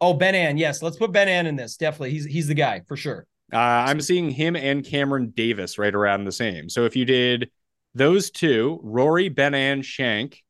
Oh, 0.00 0.14
Ben 0.14 0.34
An. 0.34 0.58
Yes, 0.58 0.82
let's 0.82 0.96
put 0.96 1.12
Ben 1.12 1.28
An 1.28 1.46
in 1.46 1.56
this. 1.56 1.76
Definitely, 1.76 2.10
he's 2.10 2.24
he's 2.24 2.46
the 2.46 2.54
guy 2.54 2.82
for 2.86 2.96
sure. 2.96 3.26
Uh, 3.52 3.56
I'm 3.56 4.00
seeing 4.00 4.30
him 4.30 4.54
and 4.56 4.84
Cameron 4.84 5.32
Davis 5.34 5.78
right 5.78 5.94
around 5.94 6.24
the 6.24 6.32
same. 6.32 6.68
So 6.68 6.84
if 6.84 6.94
you 6.94 7.04
did 7.04 7.50
those 7.94 8.30
two, 8.30 8.78
Rory, 8.82 9.28
Ben 9.28 9.54
An, 9.54 9.82
Schenk 9.82 10.42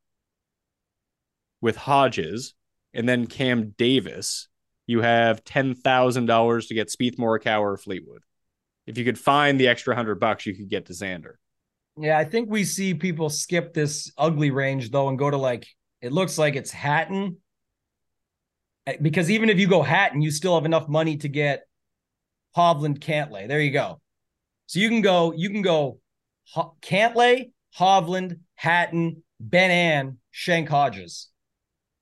with 1.61 1.77
Hodges, 1.77 2.55
and 2.99 3.09
then 3.09 3.29
Cam 3.29 3.75
Davis, 3.79 4.49
you 4.89 5.01
have 5.01 5.45
ten 5.45 5.75
thousand 5.75 6.27
dollars 6.27 6.67
to 6.67 6.75
get 6.75 6.89
Spieth, 6.89 7.17
Morikawa, 7.17 7.61
or 7.61 7.77
Fleetwood. 7.77 8.23
If 8.89 8.99
you 8.99 9.05
could 9.05 9.19
find 9.19 9.59
the 9.59 9.69
extra 9.69 9.95
hundred 9.95 10.17
bucks, 10.17 10.45
you 10.45 10.55
could 10.55 10.69
get 10.69 10.87
to 10.87 10.93
Xander. 10.93 11.35
Yeah, 11.97 12.19
I 12.19 12.25
think 12.25 12.51
we 12.51 12.65
see 12.65 12.95
people 12.95 13.31
skip 13.31 13.73
this 13.73 14.13
ugly 14.19 14.51
range 14.51 14.91
though 14.91 15.09
and 15.09 15.17
go 15.17 15.31
to 15.31 15.37
like 15.37 15.69
it 16.03 16.13
looks 16.13 16.39
like 16.39 16.57
it's 16.57 16.73
Hatton. 16.73 17.37
Because 19.01 19.31
even 19.31 19.49
if 19.49 19.61
you 19.61 19.69
go 19.69 19.83
Hatton, 19.83 20.21
you 20.21 20.33
still 20.33 20.57
have 20.57 20.65
enough 20.65 20.89
money 20.89 21.19
to 21.19 21.29
get 21.29 21.69
Hovland 22.57 22.99
Cantlay. 22.99 23.47
There 23.47 23.61
you 23.61 23.71
go. 23.71 24.01
So 24.67 24.81
you 24.81 24.89
can 24.89 25.03
go, 25.03 25.33
you 25.33 25.51
can 25.51 25.63
go 25.63 26.01
Cantlay, 26.83 27.53
Hovland, 27.79 28.41
Hatton, 28.55 29.23
Ben 29.39 29.71
An, 29.71 30.19
Schenk 30.31 30.69
Hodges. 30.69 31.29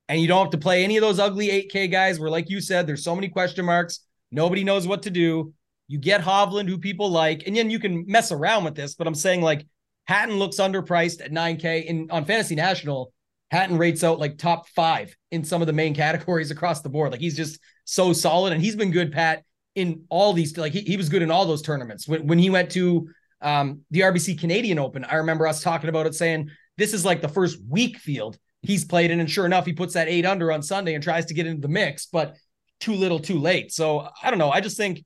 And 0.08 0.20
you 0.20 0.28
don't 0.28 0.44
have 0.44 0.50
to 0.52 0.58
play 0.58 0.84
any 0.84 0.96
of 0.96 1.00
those 1.00 1.18
ugly 1.18 1.48
8K 1.48 1.90
guys 1.90 2.20
where, 2.20 2.30
like 2.30 2.48
you 2.48 2.60
said, 2.60 2.86
there's 2.86 3.02
so 3.02 3.14
many 3.14 3.28
question 3.28 3.64
marks. 3.64 4.00
Nobody 4.30 4.64
knows 4.64 4.86
what 4.86 5.02
to 5.02 5.10
do. 5.10 5.52
You 5.88 5.98
get 5.98 6.20
Hovland, 6.20 6.68
who 6.68 6.78
people 6.78 7.10
like, 7.10 7.44
and 7.46 7.56
then 7.56 7.70
you 7.70 7.78
can 7.78 8.04
mess 8.06 8.32
around 8.32 8.64
with 8.64 8.74
this. 8.74 8.94
But 8.94 9.06
I'm 9.06 9.14
saying 9.14 9.42
like 9.42 9.66
Hatton 10.06 10.36
looks 10.36 10.56
underpriced 10.56 11.24
at 11.24 11.32
9K 11.32 11.84
in 11.84 12.10
on 12.10 12.24
Fantasy 12.24 12.54
National. 12.54 13.12
Hatton 13.50 13.78
rates 13.78 14.02
out 14.02 14.18
like 14.18 14.38
top 14.38 14.68
five 14.68 15.14
in 15.30 15.44
some 15.44 15.60
of 15.60 15.66
the 15.66 15.72
main 15.72 15.94
categories 16.02 16.50
across 16.50 16.82
the 16.82 16.88
board. 16.88 17.12
Like 17.12 17.20
he's 17.20 17.36
just 17.36 17.60
so 17.84 18.12
solid, 18.12 18.52
and 18.52 18.62
he's 18.62 18.76
been 18.76 18.90
good, 18.90 19.12
Pat, 19.12 19.44
in 19.74 20.04
all 20.08 20.32
these. 20.32 20.56
Like 20.56 20.72
he, 20.72 20.80
he 20.80 20.96
was 20.96 21.08
good 21.08 21.22
in 21.22 21.30
all 21.30 21.46
those 21.46 21.62
tournaments. 21.62 22.08
When 22.08 22.26
when 22.26 22.38
he 22.38 22.50
went 22.50 22.70
to 22.72 23.08
um, 23.40 23.82
the 23.90 24.00
RBC 24.00 24.40
Canadian 24.40 24.78
Open, 24.78 25.04
I 25.04 25.16
remember 25.16 25.46
us 25.46 25.62
talking 25.62 25.88
about 25.88 26.06
it, 26.06 26.14
saying 26.14 26.50
this 26.76 26.94
is 26.94 27.04
like 27.04 27.22
the 27.22 27.28
first 27.28 27.58
weak 27.68 27.98
field 27.98 28.38
he's 28.66 28.84
played 28.84 29.10
in, 29.10 29.20
and 29.20 29.30
sure 29.30 29.46
enough, 29.46 29.64
he 29.64 29.72
puts 29.72 29.94
that 29.94 30.08
eight 30.08 30.26
under 30.26 30.50
on 30.50 30.62
Sunday 30.62 30.94
and 30.94 31.02
tries 31.02 31.26
to 31.26 31.34
get 31.34 31.46
into 31.46 31.62
the 31.62 31.68
mix, 31.68 32.06
but 32.06 32.36
too 32.80 32.94
little, 32.94 33.18
too 33.18 33.38
late. 33.38 33.72
So 33.72 34.08
I 34.22 34.30
don't 34.30 34.38
know. 34.38 34.50
I 34.50 34.60
just 34.60 34.76
think 34.76 35.04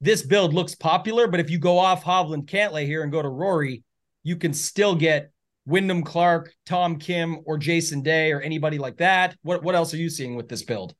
this 0.00 0.22
build 0.22 0.54
looks 0.54 0.74
popular, 0.74 1.26
but 1.26 1.40
if 1.40 1.50
you 1.50 1.58
go 1.58 1.78
off 1.78 2.04
Hovland 2.04 2.46
Cantlay 2.46 2.86
here 2.86 3.02
and 3.02 3.12
go 3.12 3.20
to 3.20 3.28
Rory, 3.28 3.82
you 4.22 4.36
can 4.36 4.52
still 4.52 4.94
get 4.94 5.30
Wyndham 5.66 6.02
Clark, 6.02 6.52
Tom 6.66 6.98
Kim, 6.98 7.40
or 7.44 7.58
Jason 7.58 8.02
Day, 8.02 8.32
or 8.32 8.40
anybody 8.40 8.78
like 8.78 8.98
that. 8.98 9.36
What 9.42 9.62
what 9.62 9.74
else 9.74 9.92
are 9.94 9.98
you 9.98 10.08
seeing 10.08 10.34
with 10.34 10.48
this 10.48 10.62
build? 10.62 10.94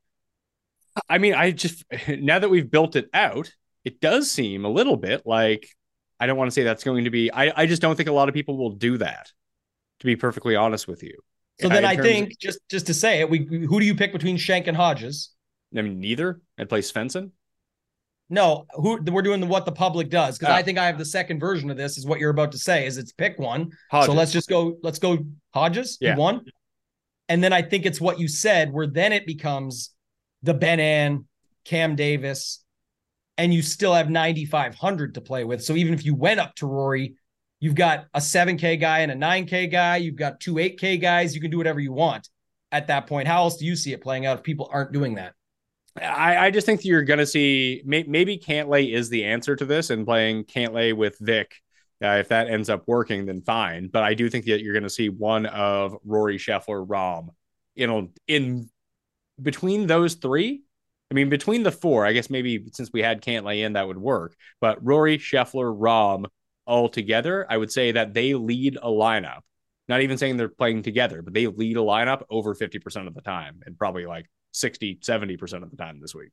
I 1.09 1.17
mean, 1.17 1.33
I 1.33 1.51
just 1.51 1.83
now 2.07 2.39
that 2.39 2.49
we've 2.49 2.69
built 2.69 2.95
it 2.95 3.09
out, 3.13 3.51
it 3.83 3.99
does 3.99 4.29
seem 4.29 4.65
a 4.65 4.69
little 4.69 4.97
bit 4.97 5.23
like 5.25 5.67
I 6.19 6.27
don't 6.27 6.37
want 6.37 6.47
to 6.47 6.53
say 6.53 6.63
that's 6.63 6.83
going 6.83 7.05
to 7.05 7.09
be. 7.09 7.31
I 7.31 7.63
I 7.63 7.65
just 7.65 7.81
don't 7.81 7.95
think 7.95 8.09
a 8.09 8.13
lot 8.13 8.29
of 8.29 8.35
people 8.35 8.57
will 8.57 8.71
do 8.71 8.97
that. 8.97 9.31
To 9.99 10.05
be 10.05 10.15
perfectly 10.17 10.55
honest 10.55 10.85
with 10.85 11.01
you. 11.01 11.17
So 11.61 11.69
then 11.69 11.85
I 11.85 11.95
think 11.95 12.31
of- 12.31 12.39
just 12.39 12.59
just 12.69 12.87
to 12.87 12.93
say 12.93 13.19
it, 13.19 13.29
we 13.29 13.45
who 13.45 13.79
do 13.79 13.85
you 13.85 13.95
pick 13.95 14.11
between 14.11 14.37
Schenk 14.37 14.67
and 14.67 14.75
Hodges? 14.75 15.31
I 15.75 15.81
mean, 15.81 15.99
neither. 15.99 16.41
I'd 16.57 16.69
play 16.69 16.81
Svensson. 16.81 17.31
No, 18.29 18.65
who 18.73 18.99
we're 19.03 19.21
doing 19.21 19.41
the 19.41 19.47
what 19.47 19.65
the 19.65 19.71
public 19.71 20.09
does 20.09 20.37
because 20.37 20.51
Oh. 20.51 20.55
I 20.55 20.61
ah. 20.61 20.63
think 20.63 20.77
I 20.77 20.85
have 20.85 20.97
the 20.97 21.05
second 21.05 21.39
version 21.39 21.69
of 21.69 21.77
this. 21.77 21.97
Is 21.97 22.05
what 22.05 22.19
you're 22.19 22.31
about 22.31 22.51
to 22.53 22.57
say? 22.57 22.85
Is 22.85 22.97
it's 22.97 23.11
pick 23.11 23.37
one. 23.37 23.71
Hodges. 23.91 24.07
So 24.07 24.13
let's 24.13 24.31
just 24.31 24.49
go. 24.49 24.77
Let's 24.81 24.99
go 24.99 25.19
Hodges. 25.53 25.97
Yeah. 26.01 26.15
Won. 26.15 26.41
And 27.29 27.43
then 27.43 27.53
I 27.53 27.61
think 27.61 27.85
it's 27.85 28.01
what 28.01 28.19
you 28.19 28.27
said, 28.27 28.71
where 28.71 28.87
then 28.87 29.13
it 29.13 29.25
becomes 29.25 29.91
the 30.41 30.53
Ben 30.53 30.79
An, 30.79 31.25
Cam 31.63 31.95
Davis, 31.95 32.63
and 33.37 33.53
you 33.53 33.61
still 33.61 33.93
have 33.93 34.09
9,500 34.09 35.15
to 35.15 35.21
play 35.21 35.43
with. 35.43 35.63
So 35.63 35.73
even 35.75 35.93
if 35.93 36.05
you 36.05 36.15
went 36.15 36.39
up 36.39 36.55
to 36.55 36.67
Rory, 36.67 37.15
you've 37.63 37.75
got 37.75 38.07
a 38.13 38.19
7K 38.19 38.77
guy 38.77 38.99
and 38.99 39.11
a 39.13 39.15
9K 39.15 39.71
guy. 39.71 39.95
You've 39.95 40.17
got 40.17 40.41
two 40.41 40.55
8K 40.55 40.99
guys. 40.99 41.33
You 41.33 41.39
can 41.39 41.49
do 41.49 41.57
whatever 41.57 41.79
you 41.79 41.93
want 41.93 42.27
at 42.73 42.87
that 42.87 43.07
point. 43.07 43.25
How 43.25 43.43
else 43.43 43.55
do 43.55 43.65
you 43.65 43.77
see 43.77 43.93
it 43.93 44.01
playing 44.01 44.25
out 44.25 44.37
if 44.37 44.43
people 44.43 44.67
aren't 44.69 44.91
doing 44.91 45.15
that? 45.15 45.33
I, 45.95 46.47
I 46.47 46.51
just 46.51 46.65
think 46.65 46.83
you're 46.83 47.03
going 47.03 47.19
to 47.19 47.25
see 47.25 47.81
may, 47.85 48.03
maybe 48.03 48.37
Cantlay 48.37 48.93
is 48.93 49.07
the 49.07 49.23
answer 49.23 49.55
to 49.55 49.63
this, 49.63 49.91
and 49.91 50.05
playing 50.05 50.43
Cantlay 50.43 50.93
with 50.93 51.17
Vic. 51.19 51.53
Uh, 52.03 52.17
if 52.17 52.27
that 52.27 52.49
ends 52.49 52.69
up 52.69 52.83
working, 52.85 53.25
then 53.25 53.41
fine. 53.41 53.87
But 53.87 54.03
I 54.03 54.13
do 54.13 54.29
think 54.29 54.43
that 54.43 54.61
you're 54.61 54.73
going 54.73 54.83
to 54.83 54.89
see 54.89 55.07
one 55.07 55.45
of 55.45 55.95
Rory 56.03 56.37
Scheffler, 56.37 56.85
Rahm, 56.85 57.29
you 57.75 57.87
know, 57.87 58.09
in 58.27 58.69
between 59.41 59.87
those 59.87 60.15
three. 60.15 60.63
I 61.09 61.13
mean, 61.13 61.29
between 61.29 61.63
the 61.63 61.71
four, 61.71 62.05
I 62.05 62.11
guess 62.11 62.29
maybe 62.29 62.65
since 62.73 62.89
we 62.91 63.01
had 63.01 63.21
Cantlay 63.21 63.65
in, 63.65 63.73
that 63.73 63.87
would 63.87 63.97
work. 63.97 64.35
But 64.59 64.83
Rory, 64.83 65.17
Scheffler, 65.17 65.73
Rahm, 65.73 66.25
all 66.65 66.89
together, 66.89 67.45
I 67.49 67.57
would 67.57 67.71
say 67.71 67.91
that 67.91 68.13
they 68.13 68.33
lead 68.33 68.77
a 68.77 68.89
lineup. 68.89 69.41
Not 69.87 70.01
even 70.01 70.17
saying 70.17 70.37
they're 70.37 70.49
playing 70.49 70.83
together, 70.83 71.21
but 71.21 71.33
they 71.33 71.47
lead 71.47 71.77
a 71.77 71.81
lineup 71.81 72.23
over 72.29 72.55
50% 72.55 73.07
of 73.07 73.13
the 73.13 73.21
time 73.21 73.59
and 73.65 73.77
probably 73.77 74.05
like 74.05 74.29
60, 74.51 74.99
70% 75.03 75.63
of 75.63 75.71
the 75.71 75.77
time 75.77 75.99
this 75.99 76.15
week. 76.15 76.31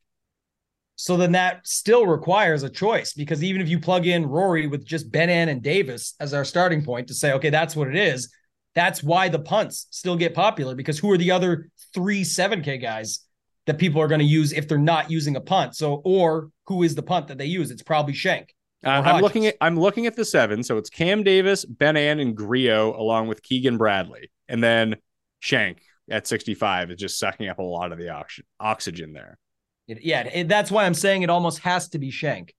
So 0.94 1.16
then 1.16 1.32
that 1.32 1.66
still 1.66 2.06
requires 2.06 2.62
a 2.62 2.68
choice 2.68 3.14
because 3.14 3.42
even 3.42 3.62
if 3.62 3.68
you 3.68 3.80
plug 3.80 4.06
in 4.06 4.26
Rory 4.26 4.66
with 4.66 4.84
just 4.84 5.10
Ben 5.10 5.30
An 5.30 5.48
and 5.48 5.62
Davis 5.62 6.14
as 6.20 6.34
our 6.34 6.44
starting 6.44 6.84
point 6.84 7.08
to 7.08 7.14
say, 7.14 7.32
okay, 7.32 7.48
that's 7.48 7.74
what 7.74 7.88
it 7.88 7.96
is, 7.96 8.30
that's 8.74 9.02
why 9.02 9.28
the 9.28 9.38
punts 9.38 9.86
still 9.90 10.16
get 10.16 10.34
popular 10.34 10.74
because 10.74 10.98
who 10.98 11.10
are 11.10 11.16
the 11.16 11.30
other 11.30 11.70
three 11.94 12.22
7K 12.22 12.80
guys 12.80 13.20
that 13.66 13.78
people 13.78 14.00
are 14.00 14.08
going 14.08 14.20
to 14.20 14.26
use 14.26 14.52
if 14.52 14.68
they're 14.68 14.78
not 14.78 15.10
using 15.10 15.36
a 15.36 15.40
punt? 15.40 15.74
So, 15.74 16.02
or 16.04 16.50
who 16.66 16.82
is 16.82 16.94
the 16.94 17.02
punt 17.02 17.28
that 17.28 17.38
they 17.38 17.46
use? 17.46 17.70
It's 17.70 17.82
probably 17.82 18.14
Schenk. 18.14 18.54
Uh, 18.84 18.90
I'm 19.04 19.20
looking 19.22 19.46
at 19.46 19.56
I'm 19.60 19.78
looking 19.78 20.06
at 20.06 20.16
the 20.16 20.24
seven. 20.24 20.62
So 20.62 20.78
it's 20.78 20.90
Cam 20.90 21.22
Davis, 21.22 21.64
Ben 21.64 21.96
An, 21.96 22.18
and 22.20 22.36
Grillo, 22.36 22.98
along 22.98 23.28
with 23.28 23.42
Keegan 23.42 23.76
Bradley, 23.76 24.30
and 24.48 24.62
then 24.62 24.96
Schenk 25.40 25.82
at 26.10 26.26
65 26.26 26.90
is 26.90 26.98
just 26.98 27.18
sucking 27.18 27.48
up 27.48 27.58
a 27.58 27.62
lot 27.62 27.92
of 27.92 27.98
the 27.98 28.08
oxygen 28.08 28.46
oxygen 28.58 29.12
there. 29.12 29.38
It- 29.86 30.02
yeah, 30.02 30.22
it- 30.32 30.48
that's 30.48 30.70
why 30.70 30.86
I'm 30.86 30.94
saying 30.94 31.22
it 31.22 31.30
almost 31.30 31.58
has 31.60 31.88
to 31.90 31.98
be 31.98 32.10
Schenk 32.10 32.54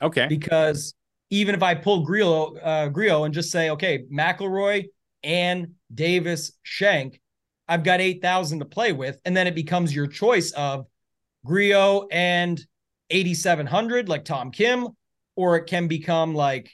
Okay, 0.00 0.26
because 0.26 0.94
even 1.30 1.54
if 1.54 1.62
I 1.62 1.74
pull 1.74 2.04
Grillo, 2.04 2.56
uh, 2.56 2.88
Grillo 2.88 3.24
and 3.24 3.32
just 3.32 3.50
say, 3.50 3.70
okay, 3.70 4.04
McIlroy 4.12 4.86
and 5.22 5.72
Davis, 5.94 6.52
Schenk, 6.62 7.20
I've 7.68 7.84
got 7.84 8.00
8,000 8.00 8.58
to 8.58 8.64
play 8.66 8.92
with. 8.92 9.18
And 9.24 9.34
then 9.36 9.46
it 9.46 9.54
becomes 9.54 9.94
your 9.94 10.06
choice 10.08 10.50
of 10.52 10.86
Grillo 11.46 12.06
and 12.10 12.60
8,700, 13.10 14.08
like 14.10 14.24
Tom 14.24 14.50
Kim, 14.50 14.88
or 15.36 15.56
it 15.56 15.66
can 15.66 15.88
become 15.88 16.34
like, 16.34 16.70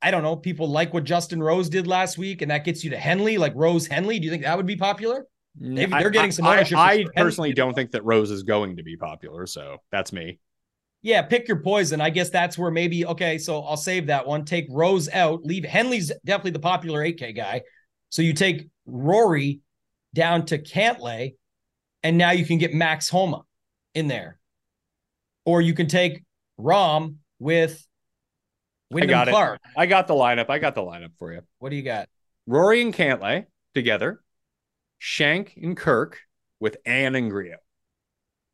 I 0.00 0.10
don't 0.10 0.22
know, 0.22 0.36
people 0.36 0.68
like 0.68 0.92
what 0.94 1.04
Justin 1.04 1.42
Rose 1.42 1.68
did 1.68 1.86
last 1.86 2.18
week, 2.18 2.42
and 2.42 2.50
that 2.50 2.64
gets 2.64 2.82
you 2.84 2.90
to 2.90 2.98
Henley, 2.98 3.38
like 3.38 3.52
Rose 3.54 3.86
Henley. 3.86 4.18
Do 4.18 4.24
you 4.24 4.30
think 4.30 4.42
that 4.44 4.56
would 4.56 4.66
be 4.66 4.76
popular? 4.76 5.26
Mm, 5.60 5.76
They've- 5.76 5.90
they're 5.90 6.10
getting 6.10 6.32
some 6.32 6.46
I- 6.46 6.56
ownership 6.56 6.78
I, 6.78 6.92
I 6.92 7.04
personally 7.16 7.50
Henley. 7.50 7.54
don't 7.54 7.74
think 7.74 7.90
that 7.92 8.04
Rose 8.04 8.30
is 8.30 8.42
going 8.42 8.76
to 8.76 8.82
be 8.82 8.96
popular, 8.96 9.46
so 9.46 9.76
that's 9.92 10.12
me. 10.12 10.38
Yeah, 11.02 11.22
pick 11.22 11.48
your 11.48 11.60
poison. 11.60 12.00
I 12.00 12.10
guess 12.10 12.30
that's 12.30 12.56
where 12.56 12.70
maybe 12.70 13.04
okay. 13.04 13.36
So 13.36 13.62
I'll 13.62 13.76
save 13.76 14.06
that 14.06 14.24
one. 14.26 14.44
Take 14.44 14.66
Rose 14.70 15.08
out. 15.08 15.44
Leave 15.44 15.64
Henley's 15.64 16.12
definitely 16.24 16.52
the 16.52 16.60
popular 16.60 17.00
8K 17.04 17.34
guy. 17.34 17.62
So 18.08 18.22
you 18.22 18.32
take 18.32 18.68
Rory 18.86 19.60
down 20.14 20.46
to 20.46 20.58
Cantlay, 20.58 21.34
and 22.04 22.16
now 22.16 22.30
you 22.30 22.46
can 22.46 22.58
get 22.58 22.72
Max 22.72 23.08
Homa 23.08 23.42
in 23.94 24.06
there, 24.06 24.38
or 25.44 25.60
you 25.60 25.74
can 25.74 25.88
take 25.88 26.22
Rahm 26.60 27.16
with 27.42 27.84
Wyndham 28.90 29.10
got 29.10 29.28
it. 29.28 29.32
Clark. 29.32 29.60
I 29.76 29.86
got 29.86 30.06
the 30.06 30.14
lineup. 30.14 30.48
I 30.48 30.58
got 30.58 30.74
the 30.74 30.82
lineup 30.82 31.12
for 31.18 31.32
you. 31.32 31.40
What 31.58 31.70
do 31.70 31.76
you 31.76 31.82
got? 31.82 32.08
Rory 32.46 32.82
and 32.82 32.94
Cantlay 32.94 33.46
together, 33.74 34.20
Schenk 34.98 35.54
and 35.60 35.76
Kirk 35.76 36.20
with 36.60 36.76
An 36.86 37.14
and 37.14 37.30
Grillo. 37.30 37.56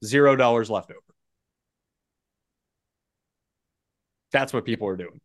Zero 0.05 0.37
dollars 0.37 0.71
left 0.71 0.91
over. 0.91 1.01
That's 4.33 4.53
what 4.53 4.65
people 4.65 4.89
are 4.89 4.97
doing. 4.97 5.21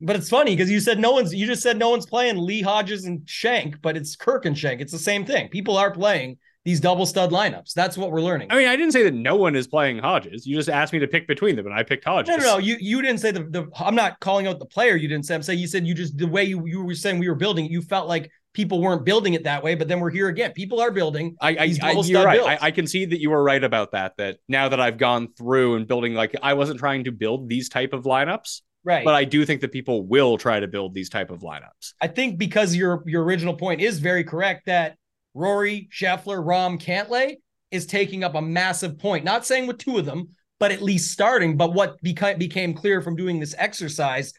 But 0.00 0.16
it's 0.16 0.28
funny 0.28 0.54
because 0.54 0.70
you 0.70 0.80
said 0.80 0.98
no 0.98 1.12
one's. 1.12 1.34
You 1.34 1.46
just 1.46 1.62
said 1.62 1.76
no 1.76 1.90
one's 1.90 2.06
playing 2.06 2.38
Lee 2.38 2.62
Hodges 2.62 3.04
and 3.04 3.28
Schenk, 3.28 3.82
but 3.82 3.96
it's 3.96 4.16
Kirk 4.16 4.46
and 4.46 4.56
Schenk. 4.56 4.80
It's 4.80 4.92
the 4.92 4.98
same 4.98 5.24
thing. 5.24 5.48
People 5.48 5.76
are 5.76 5.90
playing 5.90 6.38
these 6.68 6.80
double 6.80 7.06
stud 7.06 7.30
lineups. 7.30 7.72
That's 7.72 7.96
what 7.96 8.10
we're 8.10 8.20
learning. 8.20 8.48
I 8.50 8.56
mean, 8.58 8.68
I 8.68 8.76
didn't 8.76 8.92
say 8.92 9.02
that 9.04 9.14
no 9.14 9.36
one 9.36 9.56
is 9.56 9.66
playing 9.66 10.00
Hodges. 10.00 10.46
You 10.46 10.54
just 10.54 10.68
asked 10.68 10.92
me 10.92 10.98
to 10.98 11.08
pick 11.08 11.26
between 11.26 11.56
them, 11.56 11.64
and 11.64 11.74
I 11.74 11.82
picked 11.82 12.04
Hodges. 12.04 12.28
No, 12.28 12.36
no, 12.36 12.42
no. 12.42 12.58
You 12.58 12.76
you 12.78 13.00
didn't 13.00 13.20
say 13.20 13.30
the, 13.30 13.44
the 13.44 13.70
I'm 13.76 13.94
not 13.94 14.20
calling 14.20 14.46
out 14.46 14.58
the 14.58 14.66
player. 14.66 14.94
You 14.94 15.08
didn't 15.08 15.24
say. 15.24 15.34
I'm 15.34 15.42
saying 15.42 15.60
you 15.60 15.66
said 15.66 15.86
you 15.86 15.94
just 15.94 16.18
the 16.18 16.26
way 16.26 16.44
you, 16.44 16.66
you 16.66 16.84
were 16.84 16.94
saying 16.94 17.20
we 17.20 17.28
were 17.30 17.34
building. 17.34 17.64
it, 17.64 17.70
You 17.70 17.80
felt 17.80 18.06
like 18.06 18.30
people 18.52 18.82
weren't 18.82 19.06
building 19.06 19.32
it 19.32 19.44
that 19.44 19.64
way, 19.64 19.76
but 19.76 19.88
then 19.88 19.98
we're 19.98 20.10
here 20.10 20.28
again. 20.28 20.52
People 20.52 20.78
are 20.78 20.90
building. 20.90 21.36
I, 21.40 21.48
I, 21.48 21.74
I 21.84 21.92
you're 21.92 22.22
right. 22.22 22.34
builds. 22.34 22.48
I, 22.48 22.66
I 22.66 22.70
can 22.70 22.86
see 22.86 23.06
that 23.06 23.18
you 23.18 23.30
were 23.30 23.42
right 23.42 23.64
about 23.64 23.92
that. 23.92 24.18
That 24.18 24.36
now 24.46 24.68
that 24.68 24.78
I've 24.78 24.98
gone 24.98 25.28
through 25.38 25.76
and 25.76 25.88
building, 25.88 26.12
like 26.12 26.36
I 26.42 26.52
wasn't 26.52 26.80
trying 26.80 27.04
to 27.04 27.12
build 27.12 27.48
these 27.48 27.70
type 27.70 27.94
of 27.94 28.04
lineups, 28.04 28.60
right. 28.84 29.06
but 29.06 29.14
I 29.14 29.24
do 29.24 29.46
think 29.46 29.62
that 29.62 29.72
people 29.72 30.06
will 30.06 30.36
try 30.36 30.60
to 30.60 30.68
build 30.68 30.92
these 30.92 31.08
type 31.08 31.30
of 31.30 31.40
lineups. 31.40 31.94
I 31.98 32.08
think 32.08 32.36
because 32.36 32.76
your 32.76 33.04
your 33.06 33.24
original 33.24 33.54
point 33.54 33.80
is 33.80 34.00
very 34.00 34.22
correct 34.22 34.66
that 34.66 34.97
Rory, 35.38 35.88
Scheffler, 35.92 36.44
Rahm, 36.44 36.82
Cantlay, 36.82 37.36
is 37.70 37.86
taking 37.86 38.24
up 38.24 38.34
a 38.34 38.42
massive 38.42 38.98
point. 38.98 39.24
Not 39.24 39.46
saying 39.46 39.66
with 39.66 39.78
two 39.78 39.96
of 39.96 40.04
them, 40.04 40.30
but 40.58 40.72
at 40.72 40.82
least 40.82 41.12
starting. 41.12 41.56
But 41.56 41.74
what 41.74 42.02
beca- 42.02 42.38
became 42.38 42.74
clear 42.74 43.00
from 43.00 43.16
doing 43.16 43.38
this 43.38 43.54
exercise 43.56 44.32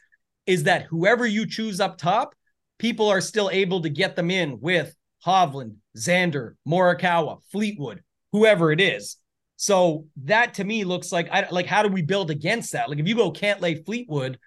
is 0.46 0.64
that 0.64 0.84
whoever 0.84 1.26
you 1.26 1.46
choose 1.46 1.80
up 1.80 1.96
top, 1.96 2.34
people 2.78 3.08
are 3.08 3.20
still 3.20 3.50
able 3.50 3.80
to 3.82 3.88
get 3.88 4.14
them 4.16 4.30
in 4.30 4.60
with 4.60 4.94
Hovland, 5.24 5.76
Xander, 5.96 6.54
Morikawa, 6.68 7.38
Fleetwood, 7.50 8.02
whoever 8.32 8.72
it 8.72 8.80
is. 8.80 9.16
So 9.56 10.06
that 10.24 10.54
to 10.54 10.64
me 10.64 10.84
looks 10.84 11.12
like 11.12 11.28
I 11.30 11.46
like 11.50 11.66
how 11.66 11.82
do 11.82 11.90
we 11.90 12.00
build 12.00 12.30
against 12.30 12.72
that? 12.72 12.88
Like 12.88 12.98
if 12.98 13.06
you 13.06 13.14
go 13.14 13.30
Cantlay 13.30 13.84
Fleetwood, 13.84 14.38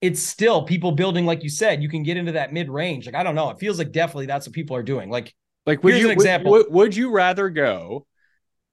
it's 0.00 0.22
still 0.22 0.64
people 0.64 0.92
building 0.92 1.26
like 1.26 1.44
you 1.44 1.48
said. 1.48 1.82
You 1.82 1.88
can 1.88 2.02
get 2.02 2.16
into 2.16 2.32
that 2.32 2.52
mid 2.52 2.68
range. 2.68 3.06
Like 3.06 3.14
I 3.14 3.22
don't 3.22 3.36
know. 3.36 3.50
It 3.50 3.58
feels 3.60 3.78
like 3.78 3.92
definitely 3.92 4.26
that's 4.26 4.46
what 4.46 4.54
people 4.54 4.76
are 4.76 4.82
doing. 4.82 5.10
Like 5.10 5.32
like 5.68 5.84
would 5.84 5.92
Here's 5.92 6.02
you 6.02 6.08
an 6.08 6.12
example. 6.14 6.52
Would, 6.52 6.72
would 6.72 6.96
you 6.96 7.10
rather 7.10 7.50
go 7.50 8.06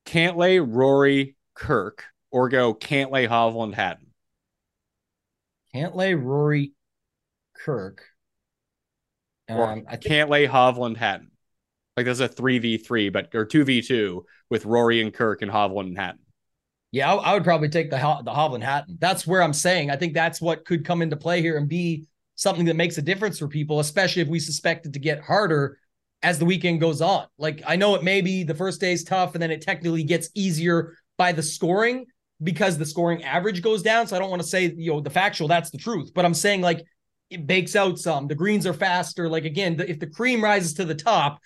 Cantlay, 0.05 0.65
Rory, 0.65 1.35
Kirk, 1.53 2.05
or 2.31 2.47
go 2.47 2.73
Cantlay, 2.73 3.27
Hovland, 3.27 3.73
Hatton? 3.73 4.07
Cantlay, 5.75 6.17
Rory, 6.17 6.71
Kirk. 7.53 8.01
Or 9.49 9.67
Um, 9.67 9.83
I 9.89 9.97
think 9.97 10.05
Cantlay, 10.05 10.49
Hovland, 10.49 10.95
Hatton. 10.95 11.31
Like 11.97 12.05
there's 12.05 12.21
a 12.21 12.29
three 12.29 12.59
v 12.59 12.77
three, 12.77 13.09
but 13.09 13.35
or 13.35 13.43
two 13.43 13.65
v 13.65 13.81
two 13.81 14.25
with 14.49 14.65
Rory 14.65 15.01
and 15.01 15.13
Kirk 15.13 15.41
and 15.41 15.51
Hovland 15.51 15.87
and 15.87 15.97
Hatton. 15.97 16.21
Yeah, 16.91 17.13
I, 17.13 17.31
I 17.31 17.33
would 17.33 17.43
probably 17.43 17.67
take 17.67 17.89
the 17.89 17.97
the 17.97 18.31
Hovland 18.31 18.63
Hatton. 18.63 18.97
That's 19.01 19.27
where 19.27 19.43
I'm 19.43 19.51
saying. 19.51 19.91
I 19.91 19.97
think 19.97 20.13
that's 20.13 20.39
what 20.39 20.63
could 20.63 20.85
come 20.85 21.01
into 21.01 21.17
play 21.17 21.41
here 21.41 21.57
and 21.57 21.67
be 21.67 22.07
something 22.35 22.65
that 22.65 22.77
makes 22.77 22.97
a 22.97 23.01
difference 23.01 23.37
for 23.37 23.49
people, 23.49 23.81
especially 23.81 24.21
if 24.21 24.29
we 24.29 24.39
suspect 24.39 24.85
it 24.85 24.93
to 24.93 24.99
get 24.99 25.21
harder 25.21 25.77
as 26.23 26.39
the 26.39 26.45
weekend 26.45 26.79
goes 26.79 27.01
on. 27.01 27.27
Like 27.37 27.61
I 27.67 27.75
know 27.75 27.95
it 27.95 28.03
may 28.03 28.21
be 28.21 28.43
the 28.43 28.55
first 28.55 28.81
day 28.81 28.93
is 28.93 29.03
tough, 29.03 29.35
and 29.35 29.41
then 29.41 29.51
it 29.51 29.61
technically 29.61 30.03
gets 30.03 30.29
easier 30.33 30.97
by 31.17 31.31
the 31.31 31.43
scoring 31.43 32.05
because 32.43 32.77
the 32.77 32.85
scoring 32.85 33.23
average 33.23 33.61
goes 33.61 33.81
down. 33.81 34.07
So 34.07 34.15
I 34.15 34.19
don't 34.19 34.29
want 34.29 34.41
to 34.41 34.47
say 34.47 34.73
you 34.75 34.93
know 34.93 35.01
the 35.01 35.09
factual 35.09 35.47
that's 35.47 35.69
the 35.69 35.77
truth, 35.77 36.11
but 36.13 36.25
I'm 36.25 36.33
saying 36.33 36.61
like 36.61 36.83
it 37.29 37.47
bakes 37.47 37.75
out 37.75 37.99
some. 37.99 38.27
The 38.27 38.35
greens 38.35 38.65
are 38.65 38.73
faster. 38.73 39.29
Like 39.29 39.45
again, 39.45 39.77
the, 39.77 39.89
if 39.89 39.99
the 39.99 40.07
cream 40.07 40.43
rises 40.43 40.73
to 40.75 40.85
the 40.85 40.95
top, 40.95 41.39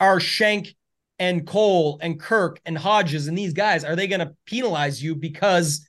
are 0.00 0.20
Schenk 0.20 0.74
and 1.18 1.46
Cole 1.46 1.98
and 2.00 2.20
Kirk 2.20 2.60
and 2.64 2.78
Hodges 2.78 3.26
and 3.26 3.36
these 3.36 3.52
guys, 3.52 3.84
are 3.84 3.96
they 3.96 4.06
going 4.06 4.20
to 4.20 4.34
penalize 4.46 5.02
you 5.02 5.14
because 5.16 5.86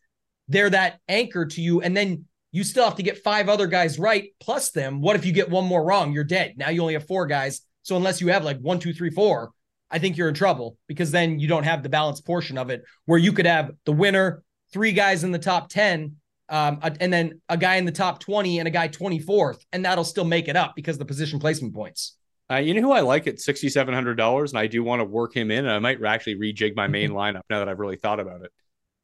they're 0.48 0.72
that 0.72 1.00
anchor 1.08 1.46
to 1.46 1.62
you? 1.62 1.82
And 1.82 1.96
then 1.96 2.26
you 2.52 2.64
still 2.64 2.86
have 2.86 2.96
to 2.96 3.04
get 3.04 3.24
five 3.24 3.48
other 3.48 3.68
guys 3.68 4.00
right 4.00 4.30
plus 4.40 4.72
them. 4.72 5.02
What 5.02 5.16
if 5.16 5.26
you 5.26 5.32
get 5.32 5.50
one 5.50 5.66
more 5.66 5.84
wrong? 5.84 6.12
You're 6.14 6.24
dead. 6.24 6.56
Now 6.58 6.70
you 6.70 6.82
only 6.82 6.94
have 6.94 7.06
four 7.08 7.28
guys. 7.28 7.62
So 7.84 7.96
unless 7.96 8.22
you 8.22 8.28
have 8.28 8.44
like 8.44 8.60
one, 8.60 8.80
two, 8.80 8.94
three, 8.94 9.10
four, 9.10 9.52
I 9.92 10.00
think 10.00 10.18
you're 10.18 10.28
in 10.28 10.36
trouble 10.36 10.78
because 10.88 11.12
then 11.12 11.40
you 11.40 11.48
don't 11.48 11.64
have 11.64 11.84
the 11.84 11.90
balanced 11.90 12.26
portion 12.26 12.58
of 12.58 12.70
it 12.70 12.84
where 13.06 13.18
you 13.18 13.34
could 13.34 13.46
have 13.46 13.72
the 13.86 13.92
winner, 13.92 14.44
three 14.72 14.92
guys 14.92 15.24
in 15.24 15.32
the 15.32 15.40
top 15.40 15.70
10, 15.70 16.16
um, 16.50 16.80
and 16.82 17.12
then 17.14 17.42
a 17.50 17.58
guy 17.58 17.76
in 17.76 17.86
the 17.86 17.92
top 17.92 18.20
20 18.20 18.60
and 18.60 18.68
a 18.68 18.72
guy 18.72 18.88
24th, 18.88 19.60
and 19.72 19.86
that'll 19.86 20.04
still 20.04 20.26
make 20.26 20.48
it 20.48 20.56
up 20.56 20.76
because 20.76 20.96
of 20.96 21.00
the 21.00 21.06
position 21.06 21.40
placement 21.40 21.74
points. 21.74 22.16
Uh, 22.52 22.58
you 22.58 22.74
know 22.74 22.82
who 22.82 22.92
I 22.92 23.02
like 23.02 23.28
at 23.28 23.40
sixty 23.40 23.70
seven 23.70 23.94
hundred 23.94 24.16
dollars, 24.16 24.54
and 24.54 24.60
I 24.60 24.66
do 24.66 24.84
want 24.84 25.02
to 25.02 25.04
work 25.04 25.36
him 25.36 25.52
in. 25.52 25.66
And 25.66 25.72
I 25.72 25.78
might 25.78 26.04
actually 26.04 26.36
rejig 26.36 26.76
my 26.76 26.88
main 26.88 27.10
lineup 27.12 27.42
now 27.48 27.60
that 27.60 27.70
I've 27.70 27.78
really 27.78 27.98
thought 27.98 28.20
about 28.20 28.42
it. 28.42 28.52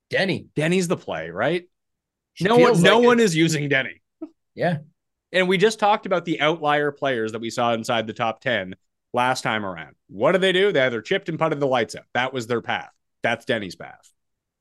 Denny. 0.10 0.48
Denny's 0.56 0.88
the 0.88 0.98
play, 0.98 1.30
right? 1.30 1.66
No 2.42 2.58
one, 2.58 2.82
no 2.82 2.98
like 2.98 3.06
one 3.06 3.20
it. 3.20 3.24
is 3.24 3.36
using 3.36 3.70
Denny. 3.70 4.02
Yeah. 4.56 4.80
And 5.32 5.48
we 5.48 5.58
just 5.58 5.80
talked 5.80 6.06
about 6.06 6.26
the 6.26 6.40
outlier 6.40 6.92
players 6.92 7.32
that 7.32 7.42
we 7.42 7.50
saw 7.50 7.74
inside 7.74 8.08
the 8.08 8.14
top 8.14 8.42
10 8.42 8.76
last 9.14 9.42
time 9.42 9.66
around. 9.66 9.96
What 10.08 10.34
did 10.34 10.42
they 10.42 10.52
do? 10.52 10.72
They 10.72 10.82
either 10.82 11.02
chipped 11.02 11.30
and 11.30 11.40
putted 11.40 11.60
the 11.60 11.68
lights 11.68 11.96
out. 11.96 12.06
That 12.14 12.34
was 12.34 12.48
their 12.48 12.62
path. 12.62 12.92
That's 13.24 13.46
Denny's 13.46 13.76
path. 13.76 14.12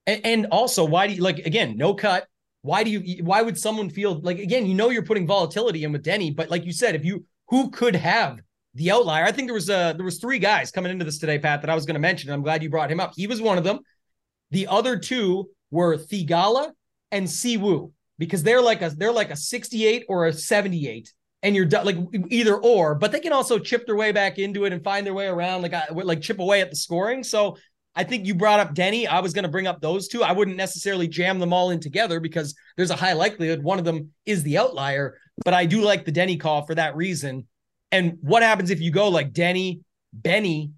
And, 0.06 0.24
and 0.24 0.46
also, 0.46 0.84
why 0.84 1.06
do 1.06 1.14
you 1.14 1.22
like 1.22 1.40
again, 1.40 1.76
no 1.76 1.94
cut? 1.94 2.26
Why 2.62 2.82
do 2.82 2.90
you 2.90 3.22
why 3.24 3.42
would 3.42 3.58
someone 3.58 3.90
feel 3.90 4.20
like 4.20 4.38
again, 4.38 4.64
you 4.64 4.74
know 4.74 4.90
you're 4.90 5.04
putting 5.04 5.26
volatility 5.26 5.84
in 5.84 5.92
with 5.92 6.02
Denny, 6.02 6.30
but 6.30 6.50
like 6.50 6.64
you 6.64 6.72
said, 6.72 6.94
if 6.94 7.04
you 7.04 7.26
who 7.48 7.70
could 7.70 7.94
have 7.94 8.40
the 8.74 8.90
outlier? 8.90 9.24
I 9.24 9.32
think 9.32 9.48
there 9.48 9.54
was 9.54 9.68
uh 9.68 9.92
there 9.92 10.04
was 10.04 10.18
three 10.18 10.38
guys 10.38 10.70
coming 10.70 10.90
into 10.90 11.04
this 11.04 11.18
today, 11.18 11.38
Pat, 11.38 11.60
that 11.60 11.70
I 11.70 11.74
was 11.74 11.84
going 11.84 11.94
to 11.94 12.00
mention. 12.00 12.30
I'm 12.30 12.42
glad 12.42 12.62
you 12.62 12.70
brought 12.70 12.90
him 12.90 13.00
up. 13.00 13.12
He 13.14 13.26
was 13.26 13.42
one 13.42 13.58
of 13.58 13.64
them. 13.64 13.80
The 14.50 14.66
other 14.68 14.98
two 14.98 15.50
were 15.70 15.98
Theegala 15.98 16.72
and 17.10 17.28
Si 17.28 17.56
Woo 17.56 17.92
because 18.18 18.42
they're 18.42 18.62
like 18.62 18.82
a 18.82 18.90
they're 18.90 19.12
like 19.12 19.30
a 19.30 19.36
68 19.36 20.04
or 20.08 20.26
a 20.26 20.32
78 20.32 21.12
and 21.42 21.54
you're 21.54 21.68
like 21.68 21.96
either 22.30 22.56
or 22.56 22.94
but 22.94 23.12
they 23.12 23.20
can 23.20 23.32
also 23.32 23.58
chip 23.58 23.86
their 23.86 23.96
way 23.96 24.12
back 24.12 24.38
into 24.38 24.64
it 24.64 24.72
and 24.72 24.82
find 24.82 25.06
their 25.06 25.14
way 25.14 25.26
around 25.26 25.62
like 25.62 25.74
I, 25.74 25.86
like 25.90 26.20
chip 26.20 26.38
away 26.38 26.60
at 26.60 26.70
the 26.70 26.76
scoring. 26.76 27.22
So 27.22 27.56
I 27.94 28.02
think 28.02 28.26
you 28.26 28.34
brought 28.34 28.58
up 28.58 28.74
Denny. 28.74 29.06
I 29.06 29.20
was 29.20 29.32
going 29.32 29.44
to 29.44 29.50
bring 29.50 29.68
up 29.68 29.80
those 29.80 30.08
two. 30.08 30.24
I 30.24 30.32
wouldn't 30.32 30.56
necessarily 30.56 31.06
jam 31.06 31.38
them 31.38 31.52
all 31.52 31.70
in 31.70 31.78
together 31.78 32.18
because 32.18 32.54
there's 32.76 32.90
a 32.90 32.96
high 32.96 33.12
likelihood 33.12 33.62
one 33.62 33.78
of 33.78 33.84
them 33.84 34.10
is 34.26 34.42
the 34.42 34.58
outlier 34.58 35.18
but 35.44 35.54
I 35.54 35.66
do 35.66 35.82
like 35.82 36.04
the 36.04 36.12
Denny 36.12 36.36
call 36.36 36.64
for 36.64 36.74
that 36.76 36.96
reason. 36.96 37.46
And 37.92 38.18
what 38.20 38.42
happens 38.42 38.70
if 38.70 38.80
you 38.80 38.90
go 38.90 39.08
like 39.08 39.32
Denny 39.32 39.80
Benny 40.12 40.72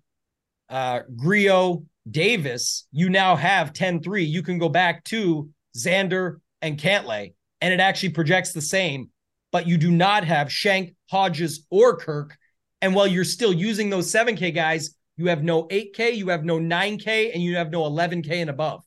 uh 0.68 1.00
Grillo 1.16 1.84
Davis 2.10 2.86
you 2.90 3.08
now 3.08 3.36
have 3.36 3.72
10-3 3.72 4.26
you 4.26 4.42
can 4.42 4.58
go 4.58 4.68
back 4.68 5.04
to 5.04 5.48
Xander 5.76 6.38
and 6.62 6.78
Cantlay, 6.78 7.34
and 7.60 7.72
it 7.72 7.80
actually 7.80 8.10
projects 8.10 8.52
the 8.52 8.60
same, 8.60 9.10
but 9.52 9.66
you 9.66 9.78
do 9.78 9.90
not 9.90 10.24
have 10.24 10.52
Schenk, 10.52 10.94
Hodges, 11.10 11.66
or 11.70 11.96
Kirk. 11.96 12.36
And 12.82 12.94
while 12.94 13.06
you're 13.06 13.24
still 13.24 13.52
using 13.52 13.90
those 13.90 14.12
7K 14.12 14.54
guys, 14.54 14.96
you 15.16 15.28
have 15.28 15.42
no 15.42 15.64
8K, 15.64 16.16
you 16.16 16.28
have 16.28 16.44
no 16.44 16.58
9K, 16.58 17.32
and 17.32 17.42
you 17.42 17.56
have 17.56 17.70
no 17.70 17.82
11K 17.82 18.30
and 18.32 18.50
above. 18.50 18.84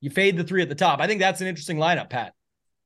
You 0.00 0.10
fade 0.10 0.36
the 0.36 0.44
three 0.44 0.62
at 0.62 0.68
the 0.68 0.74
top. 0.74 1.00
I 1.00 1.06
think 1.06 1.20
that's 1.20 1.42
an 1.42 1.46
interesting 1.46 1.76
lineup, 1.76 2.08
Pat. 2.08 2.32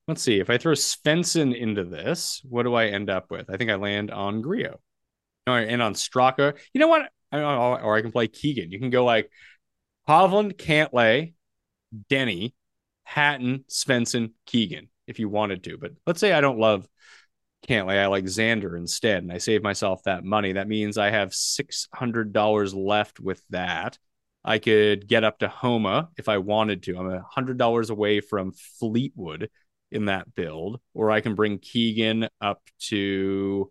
Let's 0.09 0.23
see. 0.23 0.41
If 0.41 0.51
I 0.51 0.59
throw 0.59 0.73
Svensson 0.73 1.57
into 1.57 1.85
this, 1.85 2.43
what 2.49 2.65
do 2.65 2.75
I 2.75 2.87
end 2.87 3.09
up 3.09 3.31
with? 3.31 3.49
I 3.49 3.57
think 3.57 3.71
I 3.71 3.77
land 3.77 4.11
on 4.11 4.43
Grillo. 4.43 4.81
All 5.47 5.55
right, 5.55 5.69
and 5.69 5.81
on 5.81 5.95
Straka. 5.95 6.55
You 6.73 6.81
know 6.81 6.89
what? 6.89 7.09
I, 7.31 7.41
or 7.41 7.97
I 7.97 8.03
can 8.03 8.13
play 8.13 8.29
Keegan. 8.29 8.71
You 8.71 8.79
can 8.79 8.91
go 8.91 9.05
like 9.05 9.31
Hovland, 10.09 10.57
Cantlay, 10.57 11.35
Denny, 12.09 12.55
Hatton, 13.05 13.65
Svensson, 13.69 14.33
Keegan, 14.47 14.89
if 15.07 15.19
you 15.19 15.29
wanted 15.29 15.63
to. 15.65 15.79
But 15.79 15.93
let's 16.07 16.21
say 16.21 16.33
I 16.33 16.41
don't 16.41 16.59
love 16.59 16.89
Cantlay. 17.67 17.99
I 17.99 18.07
like 18.07 18.25
Xander 18.25 18.77
instead, 18.77 19.23
and 19.23 19.33
I 19.33 19.39
save 19.39 19.63
myself 19.63 20.03
that 20.05 20.25
money. 20.25 20.53
That 20.53 20.69
means 20.69 20.99
I 20.99 21.11
have 21.11 21.31
$600 21.31 22.75
left 22.75 23.21
with 23.21 23.43
that. 23.51 23.99
I 24.45 24.59
could 24.59 25.09
get 25.09 25.25
up 25.25 25.39
to 25.39 25.49
Homa 25.49 26.11
if 26.19 26.29
I 26.29 26.39
wanted 26.39 26.83
to. 26.85 26.99
I'm 26.99 27.23
$100 27.37 27.91
away 27.91 28.21
from 28.21 28.53
Fleetwood 28.53 29.49
in 29.91 30.07
that 30.07 30.35
build, 30.35 30.81
or 30.93 31.11
I 31.11 31.21
can 31.21 31.35
bring 31.35 31.59
Keegan 31.59 32.29
up 32.41 32.61
to 32.89 33.71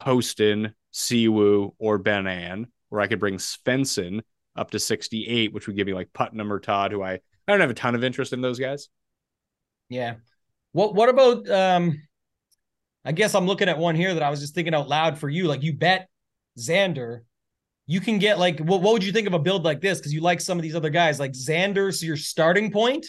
Poston, 0.00 0.74
Si 0.90 1.28
Woo, 1.28 1.74
or 1.78 1.98
Ben 1.98 2.26
An, 2.26 2.66
or 2.90 3.00
I 3.00 3.06
could 3.06 3.20
bring 3.20 3.36
Svensson 3.36 4.20
up 4.56 4.72
to 4.72 4.78
68, 4.78 5.54
which 5.54 5.66
would 5.66 5.76
give 5.76 5.86
me 5.86 5.94
like 5.94 6.12
Putnam 6.12 6.52
or 6.52 6.60
Todd, 6.60 6.92
who 6.92 7.02
I, 7.02 7.20
I 7.46 7.52
don't 7.52 7.60
have 7.60 7.70
a 7.70 7.74
ton 7.74 7.94
of 7.94 8.04
interest 8.04 8.32
in 8.32 8.40
those 8.40 8.58
guys. 8.58 8.88
Yeah. 9.88 10.14
What 10.72 10.94
what 10.94 11.08
about 11.08 11.48
um 11.50 12.02
I 13.04 13.12
guess 13.12 13.34
I'm 13.34 13.46
looking 13.46 13.68
at 13.68 13.78
one 13.78 13.96
here 13.96 14.14
that 14.14 14.22
I 14.22 14.30
was 14.30 14.40
just 14.40 14.54
thinking 14.54 14.74
out 14.74 14.88
loud 14.88 15.18
for 15.18 15.28
you. 15.28 15.44
Like 15.44 15.62
you 15.62 15.72
bet 15.72 16.08
Xander, 16.58 17.20
you 17.86 18.00
can 18.00 18.18
get 18.18 18.38
like 18.38 18.58
what, 18.60 18.80
what 18.80 18.92
would 18.92 19.04
you 19.04 19.12
think 19.12 19.26
of 19.26 19.34
a 19.34 19.38
build 19.38 19.64
like 19.64 19.80
this? 19.80 19.98
Because 19.98 20.14
you 20.14 20.20
like 20.20 20.40
some 20.40 20.58
of 20.58 20.62
these 20.62 20.76
other 20.76 20.90
guys, 20.90 21.18
like 21.18 21.32
Xander, 21.32 21.92
so 21.92 22.06
your 22.06 22.16
starting 22.16 22.70
point, 22.70 23.06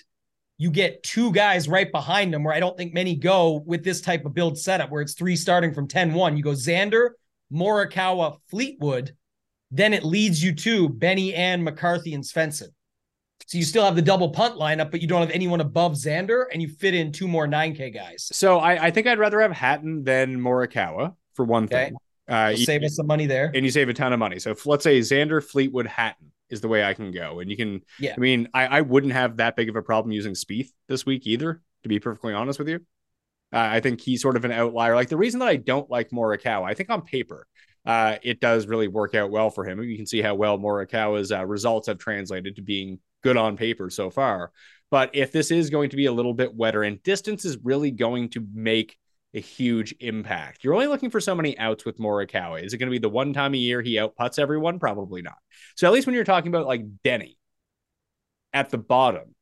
you 0.58 0.72
get 0.72 1.04
two 1.04 1.32
guys 1.32 1.68
right 1.68 1.92
behind 1.92 2.34
them 2.34 2.44
where 2.44 2.54
I 2.54 2.60
don't 2.60 2.78
think 2.78 2.94
many 2.94 3.16
go 3.16 3.64
with 3.66 3.84
this 3.84 4.02
type 4.02 4.26
of 4.26 4.34
build 4.34 4.58
setup 4.58 4.90
where 4.90 5.02
it's 5.02 5.14
three 5.14 5.36
starting 5.36 5.74
from 5.74 5.88
10-1. 5.88 6.38
You 6.38 6.44
go 6.44 6.52
Xander, 6.52 7.12
Morikawa, 7.52 8.38
Fleetwood, 8.50 9.16
then 9.72 9.94
it 9.94 10.04
leads 10.04 10.44
you 10.44 10.54
to 10.54 10.90
Benny 10.90 11.34
and 11.34 11.64
McCarthy, 11.64 12.14
and 12.14 12.24
Svensson. 12.24 12.70
So 13.48 13.58
you 13.58 13.64
still 13.64 13.84
have 13.84 13.96
the 13.96 14.02
double 14.02 14.30
punt 14.30 14.56
lineup, 14.56 14.90
but 14.92 15.02
you 15.02 15.08
don't 15.08 15.22
have 15.22 15.32
anyone 15.32 15.62
above 15.62 15.94
Xander, 15.94 16.46
and 16.52 16.62
you 16.62 16.68
fit 16.70 16.94
in 16.94 17.12
two 17.12 17.28
more 17.28 17.48
9K 17.48 17.94
guys. 17.94 18.30
So 18.32 18.60
I, 18.60 18.86
I 18.86 18.92
think 18.92 19.06
I'd 19.08 19.20
rather 19.20 19.42
have 19.42 19.52
Hatton 19.52 20.04
than 20.04 20.40
Morikawa 20.40 21.16
for 21.34 21.46
one 21.46 21.66
Okay. 21.66 21.86
thing. 21.86 21.96
Uh, 22.28 22.54
you- 22.56 22.66
save 22.66 22.84
us 22.84 22.96
some 22.96 23.06
money 23.08 23.26
there. 23.26 23.52
and 23.54 23.66
you 23.66 23.72
save 23.72 23.90
a 23.90 23.94
ton 23.94 24.14
of 24.14 24.20
money. 24.20 24.40
So 24.40 24.52
if, 24.52 24.66
let's 24.66 24.84
say 24.84 25.00
Xander, 25.00 25.44
Fleetwood, 25.44 25.88
Hatton 25.88 26.32
is 26.50 26.62
the 26.62 26.68
way 26.68 26.84
I 26.84 26.94
can 26.94 27.12
go, 27.12 27.40
and 27.42 27.50
you 27.52 27.58
can. 27.58 27.82
Yeah. 28.00 28.14
I 28.16 28.20
mean, 28.20 28.48
I, 28.54 28.68
I 28.68 28.82
wouldn't 28.82 29.14
have 29.14 29.38
that 29.38 29.56
big 29.56 29.70
of 29.70 29.76
a 29.76 29.82
problem 29.82 30.12
using 30.14 30.34
Spieth 30.34 30.70
this 30.88 31.06
week 31.06 31.28
either. 31.28 31.62
To 31.84 31.90
be 31.90 32.00
perfectly 32.00 32.34
honest 32.34 32.60
with 32.60 32.70
you, 32.70 32.78
uh, 33.52 33.58
I 33.58 33.82
think 33.82 34.00
he's 34.00 34.22
sort 34.22 34.38
of 34.38 34.46
an 34.46 34.54
outlier. 34.54 34.96
Like 34.96 35.10
the 35.10 35.18
reason 35.18 35.42
that 35.42 35.50
I 35.50 35.58
don't 35.58 35.90
like 35.90 36.12
Morikawa, 36.12 36.64
I 36.64 36.74
think 36.76 36.90
on 36.90 37.02
paper, 37.02 37.46
uh, 37.86 38.16
it 38.24 38.40
does 38.40 38.68
really 38.68 38.88
work 38.88 39.16
out 39.16 39.32
well 39.32 39.50
for 39.50 39.66
him. 39.66 39.84
You 39.84 39.98
can 39.98 40.06
see 40.06 40.22
how 40.22 40.34
well 40.36 40.58
Morikawa's 40.58 41.34
uh, 41.34 41.46
results 41.46 41.88
have 41.88 41.98
translated 41.98 42.56
to 42.56 42.62
being 42.62 43.00
good 43.24 43.38
on 43.38 43.58
paper 43.58 43.90
so 43.90 44.10
far. 44.10 44.52
But 44.92 45.12
if 45.14 45.32
this 45.32 45.50
is 45.50 45.70
going 45.70 45.90
to 45.90 45.96
be 45.96 46.06
a 46.06 46.12
little 46.12 46.34
bit 46.34 46.54
wetter, 46.54 46.84
and 46.84 47.02
distance 47.02 47.46
is 47.46 47.58
really 47.64 47.90
going 47.90 48.30
to 48.30 48.46
make 48.54 48.98
a 49.34 49.40
huge 49.40 49.96
impact. 50.00 50.64
You're 50.64 50.76
only 50.76 50.88
looking 50.88 51.10
for 51.10 51.20
so 51.20 51.34
many 51.34 51.58
outs 51.58 51.86
with 51.86 51.98
Morikawa. 51.98 52.64
Is 52.64 52.74
it 52.74 52.78
going 52.78 52.90
to 52.90 52.92
be 52.92 53.00
the 53.00 53.10
one 53.10 53.34
time 53.34 53.56
a 53.56 53.58
year 53.58 53.82
he 53.82 53.96
outputs 53.96 54.38
everyone? 54.38 54.78
Probably 54.78 55.22
not. 55.22 55.38
So 55.76 55.88
at 55.88 55.94
least 55.94 56.06
when 56.06 56.14
you're 56.16 56.24
talking 56.24 56.50
about 56.50 56.68
like 56.68 56.86
Denny 57.04 57.38
at 58.54 58.70
the 58.70 58.78
bottom, 58.78 59.34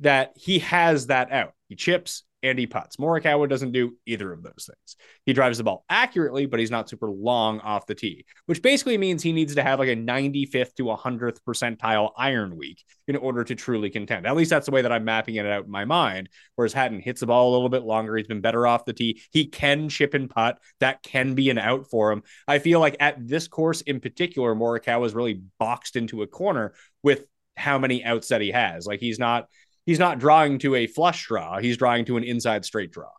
that 0.00 0.32
he 0.36 0.60
has 0.60 1.08
that 1.08 1.32
out. 1.32 1.52
He 1.68 1.74
chips, 1.74 2.22
and 2.42 2.58
he 2.58 2.66
putts. 2.66 2.96
Morikawa 2.96 3.48
doesn't 3.48 3.72
do 3.72 3.96
either 4.06 4.32
of 4.32 4.42
those 4.42 4.68
things. 4.68 4.96
He 5.24 5.32
drives 5.32 5.58
the 5.58 5.64
ball 5.64 5.84
accurately, 5.88 6.46
but 6.46 6.60
he's 6.60 6.70
not 6.70 6.88
super 6.88 7.10
long 7.10 7.60
off 7.60 7.86
the 7.86 7.94
tee, 7.94 8.24
which 8.46 8.62
basically 8.62 8.98
means 8.98 9.22
he 9.22 9.32
needs 9.32 9.54
to 9.54 9.62
have 9.62 9.78
like 9.78 9.88
a 9.88 9.96
95th 9.96 10.74
to 10.74 10.84
100th 10.84 11.38
percentile 11.46 12.12
iron 12.16 12.56
week 12.56 12.84
in 13.08 13.16
order 13.16 13.42
to 13.44 13.54
truly 13.54 13.90
contend. 13.90 14.26
At 14.26 14.36
least 14.36 14.50
that's 14.50 14.66
the 14.66 14.72
way 14.72 14.82
that 14.82 14.92
I'm 14.92 15.04
mapping 15.04 15.36
it 15.36 15.46
out 15.46 15.64
in 15.64 15.70
my 15.70 15.84
mind. 15.84 16.28
Whereas 16.54 16.72
Hatton 16.72 17.00
hits 17.00 17.20
the 17.20 17.26
ball 17.26 17.50
a 17.50 17.54
little 17.54 17.68
bit 17.68 17.82
longer. 17.82 18.16
He's 18.16 18.26
been 18.26 18.40
better 18.40 18.66
off 18.66 18.84
the 18.84 18.92
tee. 18.92 19.22
He 19.32 19.46
can 19.46 19.88
chip 19.88 20.14
and 20.14 20.30
putt. 20.30 20.58
That 20.80 21.02
can 21.02 21.34
be 21.34 21.50
an 21.50 21.58
out 21.58 21.88
for 21.90 22.12
him. 22.12 22.22
I 22.46 22.58
feel 22.58 22.80
like 22.80 22.96
at 23.00 23.26
this 23.26 23.48
course 23.48 23.80
in 23.80 24.00
particular, 24.00 24.54
Morikawa 24.54 25.06
is 25.06 25.14
really 25.14 25.42
boxed 25.58 25.96
into 25.96 26.22
a 26.22 26.26
corner 26.26 26.74
with 27.02 27.26
how 27.56 27.78
many 27.78 28.04
outs 28.04 28.28
that 28.28 28.40
he 28.40 28.50
has. 28.50 28.86
Like 28.86 29.00
he's 29.00 29.18
not 29.18 29.48
he's 29.86 29.98
not 29.98 30.18
drawing 30.18 30.58
to 30.58 30.74
a 30.74 30.86
flush 30.86 31.26
draw. 31.26 31.58
He's 31.58 31.76
drawing 31.76 32.04
to 32.06 32.16
an 32.16 32.24
inside 32.24 32.64
straight 32.64 32.92
draw. 32.92 33.10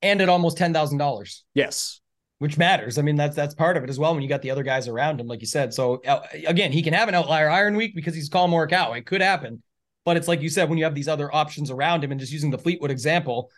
And 0.00 0.22
at 0.22 0.28
almost 0.28 0.56
ten 0.56 0.72
thousand 0.72 0.98
dollars. 0.98 1.44
Yes. 1.54 2.00
Which 2.38 2.58
matters. 2.58 2.98
I 2.98 3.02
mean, 3.02 3.16
that's 3.16 3.36
that's 3.36 3.54
part 3.54 3.76
of 3.76 3.84
it 3.84 3.90
as 3.90 3.98
well 3.98 4.14
when 4.14 4.22
you 4.22 4.28
got 4.28 4.42
the 4.42 4.50
other 4.50 4.62
guys 4.62 4.88
around 4.88 5.20
him, 5.20 5.26
like 5.26 5.40
you 5.40 5.46
said. 5.46 5.74
So 5.74 6.02
uh, 6.06 6.20
again, 6.46 6.72
he 6.72 6.82
can 6.82 6.94
have 6.94 7.08
an 7.08 7.14
outlier 7.14 7.50
iron 7.50 7.76
week 7.76 7.94
because 7.94 8.14
he's 8.14 8.28
Collin 8.28 8.50
Morikawa. 8.50 8.98
It 8.98 9.06
could 9.06 9.20
happen. 9.20 9.62
But 10.04 10.16
it's 10.16 10.28
like 10.28 10.40
you 10.40 10.48
said, 10.48 10.68
when 10.68 10.78
you 10.78 10.84
have 10.84 10.94
these 10.94 11.08
other 11.08 11.34
options 11.34 11.70
around 11.70 12.04
him 12.04 12.12
and 12.12 12.20
just 12.20 12.32
using 12.32 12.50
the 12.50 12.58
Fleetwood 12.58 12.92
example, 12.92 13.50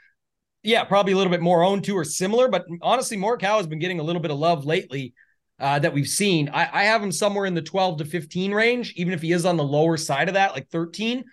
yeah, 0.62 0.82
probably 0.84 1.12
a 1.12 1.16
little 1.16 1.30
bit 1.30 1.42
more 1.42 1.62
owned 1.62 1.84
to 1.84 1.96
or 1.96 2.04
similar. 2.04 2.48
But 2.48 2.66
honestly, 2.80 3.16
Morikawa 3.16 3.58
has 3.58 3.66
been 3.66 3.78
getting 3.80 4.00
a 4.00 4.02
little 4.02 4.22
bit 4.22 4.30
of 4.30 4.38
love 4.38 4.64
lately 4.64 5.12
uh, 5.60 5.78
that 5.80 5.92
we've 5.92 6.08
seen. 6.08 6.48
I, 6.48 6.68
I 6.72 6.84
have 6.84 7.02
him 7.02 7.12
somewhere 7.12 7.46
in 7.46 7.54
the 7.54 7.62
12 7.62 7.98
to 7.98 8.04
15 8.04 8.52
range, 8.52 8.94
even 8.96 9.12
if 9.12 9.20
he 9.20 9.32
is 9.32 9.44
on 9.44 9.56
the 9.56 9.64
lower 9.64 9.96
side 9.96 10.28
of 10.28 10.34
that, 10.34 10.52
like 10.52 10.68
13 10.70 11.24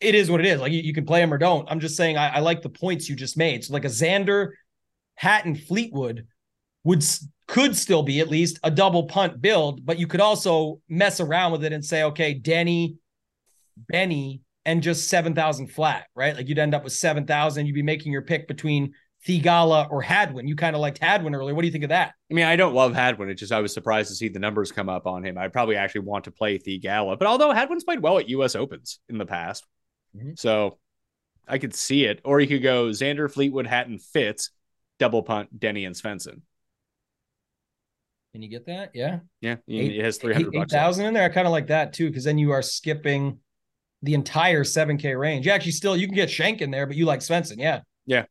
it 0.00 0.14
is 0.14 0.30
what 0.30 0.40
it 0.40 0.46
is. 0.46 0.60
Like 0.60 0.72
you, 0.72 0.80
you 0.80 0.94
can 0.94 1.04
play 1.04 1.22
him 1.22 1.32
or 1.32 1.38
don't. 1.38 1.70
I'm 1.70 1.80
just 1.80 1.96
saying 1.96 2.16
I, 2.16 2.36
I, 2.36 2.38
like 2.40 2.62
the 2.62 2.68
points 2.68 3.08
you 3.08 3.16
just 3.16 3.36
made. 3.36 3.64
So 3.64 3.72
like 3.72 3.84
a 3.84 3.88
Xander, 3.88 4.50
Hatton, 5.14 5.54
Fleetwood 5.54 6.26
would 6.84 7.04
could 7.46 7.76
still 7.76 8.02
be 8.02 8.20
at 8.20 8.28
least 8.28 8.58
a 8.62 8.70
double 8.70 9.04
punt 9.04 9.42
build, 9.42 9.84
but 9.84 9.98
you 9.98 10.06
could 10.06 10.20
also 10.20 10.80
mess 10.88 11.20
around 11.20 11.52
with 11.52 11.64
it 11.64 11.72
and 11.72 11.84
say, 11.84 12.04
okay, 12.04 12.32
Denny, 12.32 12.96
Benny, 13.88 14.40
and 14.64 14.82
just 14.82 15.08
seven 15.08 15.34
thousand 15.34 15.68
flat, 15.68 16.06
right? 16.14 16.34
Like 16.34 16.48
you'd 16.48 16.58
end 16.58 16.74
up 16.74 16.84
with 16.84 16.92
seven 16.92 17.26
thousand. 17.26 17.66
You'd 17.66 17.74
be 17.74 17.82
making 17.82 18.12
your 18.12 18.22
pick 18.22 18.46
between 18.48 18.94
Theegala 19.26 19.90
or 19.90 20.00
Hadwin. 20.00 20.48
You 20.48 20.56
kind 20.56 20.74
of 20.74 20.80
liked 20.80 20.98
Hadwin 20.98 21.34
earlier. 21.34 21.54
What 21.54 21.62
do 21.62 21.66
you 21.66 21.72
think 21.72 21.84
of 21.84 21.90
that? 21.90 22.14
I 22.30 22.34
mean, 22.34 22.46
I 22.46 22.56
don't 22.56 22.74
love 22.74 22.94
Hadwin. 22.94 23.28
It's 23.28 23.40
just 23.40 23.52
I 23.52 23.60
was 23.60 23.74
surprised 23.74 24.08
to 24.08 24.14
see 24.14 24.28
the 24.28 24.38
numbers 24.38 24.72
come 24.72 24.88
up 24.88 25.06
on 25.06 25.24
him. 25.24 25.36
I 25.36 25.48
probably 25.48 25.76
actually 25.76 26.02
want 26.02 26.24
to 26.24 26.30
play 26.30 26.58
Theegala. 26.58 27.18
but 27.18 27.26
although 27.26 27.52
Hadwin's 27.52 27.84
played 27.84 28.00
well 28.00 28.18
at 28.18 28.28
U.S. 28.30 28.54
Opens 28.54 29.00
in 29.08 29.18
the 29.18 29.26
past, 29.26 29.66
Mm-hmm. 30.16 30.32
So 30.36 30.78
I 31.46 31.58
could 31.58 31.74
see 31.74 32.04
it. 32.04 32.20
Or 32.24 32.40
you 32.40 32.46
could 32.46 32.62
go 32.62 32.86
Xander, 32.86 33.30
Fleetwood, 33.30 33.66
Hatton, 33.66 33.98
Fitz, 33.98 34.50
double 34.98 35.22
punt, 35.22 35.58
Denny, 35.58 35.84
and 35.84 35.94
Svensson. 35.94 36.42
Can 38.32 38.42
you 38.42 38.48
get 38.48 38.66
that? 38.66 38.90
Yeah. 38.94 39.20
Yeah. 39.40 39.56
Eight, 39.68 39.96
it 39.96 40.04
has 40.04 40.18
300 40.18 40.54
8, 40.54 40.62
8,000 40.62 41.06
in 41.06 41.14
there. 41.14 41.24
I 41.24 41.28
kind 41.28 41.46
of 41.46 41.52
like 41.52 41.66
that 41.66 41.92
too, 41.92 42.08
because 42.08 42.24
then 42.24 42.38
you 42.38 42.52
are 42.52 42.62
skipping 42.62 43.38
the 44.02 44.14
entire 44.14 44.62
7K 44.62 45.18
range. 45.18 45.46
You 45.46 45.52
actually 45.52 45.72
still, 45.72 45.96
you 45.96 46.06
can 46.06 46.14
get 46.14 46.30
Schenk 46.30 46.60
in 46.60 46.70
there, 46.70 46.86
but 46.86 46.96
you 46.96 47.06
like 47.06 47.20
Svensson. 47.20 47.56
Yeah. 47.58 47.80
Yeah. 48.06 48.26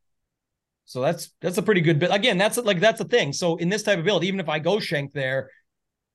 So 0.85 1.01
that's 1.01 1.31
that's 1.39 1.59
a 1.59 1.61
pretty 1.61 1.81
good 1.81 1.99
bit. 1.99 2.09
Again, 2.11 2.39
that's 2.39 2.57
like 2.57 2.79
that's 2.79 2.97
the 2.97 3.05
thing. 3.05 3.31
So 3.31 3.57
in 3.57 3.69
this 3.69 3.83
type 3.83 3.99
of 3.99 4.05
build, 4.05 4.23
even 4.23 4.39
if 4.39 4.49
I 4.49 4.57
go 4.57 4.79
Schenk 4.79 5.13
there, 5.13 5.51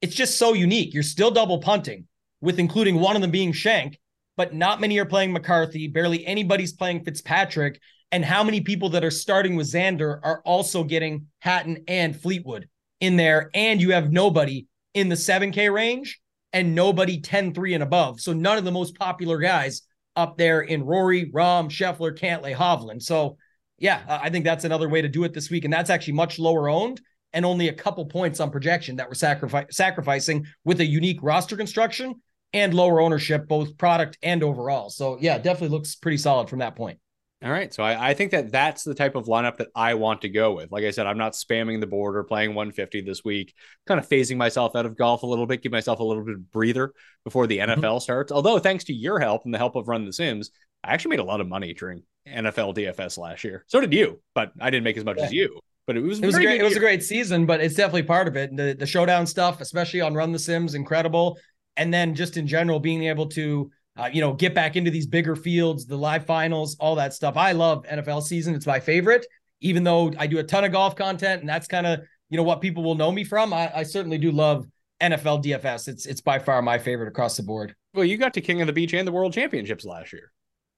it's 0.01 0.17
just 0.17 0.37
so 0.37 0.53
unique. 0.53 0.93
You're 0.93 1.05
still 1.05 1.31
double 1.31 1.59
punting 1.59 2.09
with 2.41 2.59
including 2.59 2.97
one 2.97 3.15
of 3.15 3.23
them 3.23 3.31
being 3.31 3.53
Schenk, 3.53 4.01
but 4.37 4.55
not 4.55 4.81
many 4.81 4.99
are 4.99 5.05
playing 5.05 5.33
McCarthy. 5.33 5.89
Barely 5.89 6.27
anybody's 6.27 6.73
playing 6.73 7.05
Fitzpatrick. 7.05 7.81
And 8.13 8.25
how 8.25 8.45
many 8.45 8.61
people 8.61 8.91
that 8.91 9.05
are 9.05 9.11
starting 9.11 9.57
with 9.57 9.67
Xander 9.67 10.21
are 10.23 10.41
also 10.45 10.85
getting 10.85 11.27
Hatton 11.41 11.85
and 11.89 12.15
Fleetwood 12.15 12.69
in 13.01 13.17
there? 13.17 13.51
And 13.55 13.81
you 13.81 13.93
have 13.93 14.13
nobody 14.13 14.67
in 14.95 15.09
the 15.09 15.17
7K 15.17 15.73
range 15.73 16.21
and 16.53 16.75
nobody 16.75 17.21
10 17.21 17.55
3 17.55 17.75
and 17.75 17.83
above. 17.83 18.21
So 18.21 18.33
none 18.33 18.59
of 18.59 18.65
the 18.65 18.73
most 18.73 18.97
popular 18.97 19.39
guys 19.39 19.83
up 20.17 20.39
there 20.39 20.61
in 20.61 20.85
Rory, 20.85 21.31
Rahm, 21.31 21.69
Scheffler, 21.69 22.17
Cantlay, 22.17 22.55
Hovland. 22.55 23.03
So 23.03 23.37
yeah, 23.79 24.03
I 24.09 24.31
think 24.31 24.45
that's 24.45 24.65
another 24.65 24.89
way 24.89 25.03
to 25.03 25.09
do 25.09 25.25
it 25.25 25.33
this 25.35 25.51
week. 25.51 25.65
And 25.65 25.73
that's 25.73 25.91
actually 25.91 26.15
much 26.15 26.39
lower 26.39 26.69
owned 26.69 27.01
and 27.33 27.45
only 27.45 27.69
a 27.69 27.73
couple 27.73 28.07
points 28.07 28.39
on 28.39 28.51
projection 28.51 28.97
that 28.97 29.09
we're 29.09 29.15
sacrific- 29.15 29.73
sacrificing 29.73 30.47
with 30.65 30.81
a 30.81 30.87
unique 30.87 31.19
roster 31.21 31.57
construction 31.57 32.15
and 32.55 32.73
lower 32.73 33.01
ownership, 33.01 33.47
both 33.49 33.77
product 33.77 34.17
and 34.23 34.43
overall. 34.43 34.89
So 34.89 35.19
yeah, 35.21 35.37
definitely 35.37 35.77
looks 35.77 35.97
pretty 35.97 36.17
solid 36.17 36.49
from 36.49 36.61
that 36.61 36.77
point. 36.77 36.99
All 37.43 37.51
right. 37.51 37.75
So 37.75 37.83
I, 37.83 38.11
I, 38.11 38.15
think 38.15 38.31
that 38.31 38.51
that's 38.51 38.85
the 38.85 38.95
type 38.95 39.17
of 39.17 39.27
lineup 39.27 39.59
that 39.59 39.69
I 39.75 39.95
want 39.95 40.23
to 40.23 40.31
go 40.31 40.55
with. 40.55 40.73
Like 40.73 40.85
I 40.85 40.93
said, 40.93 41.07
I'm 41.07 41.19
not 41.19 41.35
spamming 41.35 41.79
the 41.79 41.87
board 41.87 42.17
or 42.17 42.25
playing 42.25 42.55
150 42.55 43.03
this 43.03 43.23
week, 43.23 43.53
kind 43.87 44.01
of 44.01 44.09
phasing 44.09 44.39
myself 44.39 44.75
out 44.75 44.87
of 44.87 44.97
golf 44.97 45.25
a 45.25 45.27
little 45.27 45.47
bit, 45.47 45.63
give 45.63 45.71
myself 45.71 45.99
a 46.01 46.05
little 46.05 46.25
bit 46.25 46.37
of 46.37 46.51
breather 46.51 46.95
before 47.23 47.47
the 47.47 47.59
NFL 47.59 47.77
mm-hmm. 47.77 47.99
starts. 47.99 48.33
Although, 48.33 48.59
thanks 48.59 48.85
to 48.85 48.95
your 48.95 49.19
help 49.19 49.45
and 49.45 49.53
the 49.53 49.59
help 49.59 49.77
of 49.77 49.89
Run 49.89 50.07
the 50.07 50.13
Sims, 50.13 50.53
I 50.83 50.95
actually 50.95 51.11
made 51.11 51.21
a 51.21 51.25
lot 51.25 51.43
of 51.43 51.49
money 51.49 51.75
during 51.75 52.03
NFL 52.27 52.77
DFS 52.77 53.19
last 53.19 53.45
year. 53.45 53.67
So 53.69 53.79
did 53.79 53.93
you, 53.93 54.23
but 54.35 54.53
I 54.59 54.71
didn't 54.71 54.85
make 54.85 54.97
as 54.97 55.05
much 55.05 55.19
yeah. 55.19 55.25
as 55.25 55.33
you. 55.33 55.61
But 55.87 55.99
it 55.99 56.01
was 56.01 56.21
it 56.21 56.25
was 56.25 56.37
a 56.37 56.41
great 56.41 56.63
it 56.63 56.65
was 56.65 56.77
a 56.77 56.81
great 56.81 57.03
season, 57.03 57.45
but 57.45 57.61
it's 57.61 57.75
definitely 57.75 58.05
part 58.05 58.27
of 58.27 58.37
it. 58.37 58.57
The 58.57 58.75
the 58.79 58.87
showdown 58.87 59.27
stuff, 59.27 59.61
especially 59.61 60.01
on 60.01 60.15
Run 60.15 60.33
the 60.33 60.39
Sims, 60.39 60.75
incredible 60.75 61.39
and 61.77 61.93
then 61.93 62.15
just 62.15 62.37
in 62.37 62.47
general 62.47 62.81
being 62.81 63.05
able 63.05 63.27
to 63.27 63.71
uh, 63.97 64.09
you 64.13 64.21
know 64.21 64.33
get 64.33 64.55
back 64.55 64.77
into 64.77 64.91
these 64.91 65.07
bigger 65.07 65.37
fields 65.37 65.87
the 65.87 65.97
live 65.97 66.27
finals 66.27 66.77
all 66.81 66.97
that 66.97 67.13
stuff. 67.13 67.37
I 67.37 67.53
love 67.53 67.85
nfl 67.85 68.23
season. 68.23 68.55
It's 68.55 68.67
my 68.67 68.81
favorite 68.81 69.27
even 69.61 69.85
though 69.85 70.13
i 70.19 70.27
do 70.27 70.39
a 70.39 70.43
ton 70.43 70.65
of 70.65 70.73
golf 70.73 70.97
content 70.97 71.41
and 71.41 71.49
that's 71.49 71.67
kind 71.67 71.87
of 71.87 72.01
you 72.29 72.37
know 72.37 72.43
what 72.43 72.61
people 72.61 72.83
will 72.83 72.97
know 72.97 73.13
me 73.13 73.25
from. 73.25 73.53
I, 73.53 73.71
I, 73.75 73.83
certainly 73.83 74.19
do 74.19 74.31
love 74.33 74.67
nfl 75.01 75.43
dfs 75.43 75.89
it's 75.89 76.07
it's 76.07 76.21
by 76.21 76.39
far 76.39 76.61
my 76.63 76.79
favorite 76.79 77.09
across 77.09 77.37
the 77.37 77.43
board. 77.43 77.75
Well 77.93 78.05
you 78.05 78.17
got 78.17 78.35
to 78.35 78.41
king 78.41 78.61
of 78.61 78.67
the 78.67 78.73
beach 78.73 78.95
and 78.95 79.07
the 79.07 79.13
world 79.13 79.33
championships 79.33 79.85
last 79.85 80.13
year. 80.13 80.33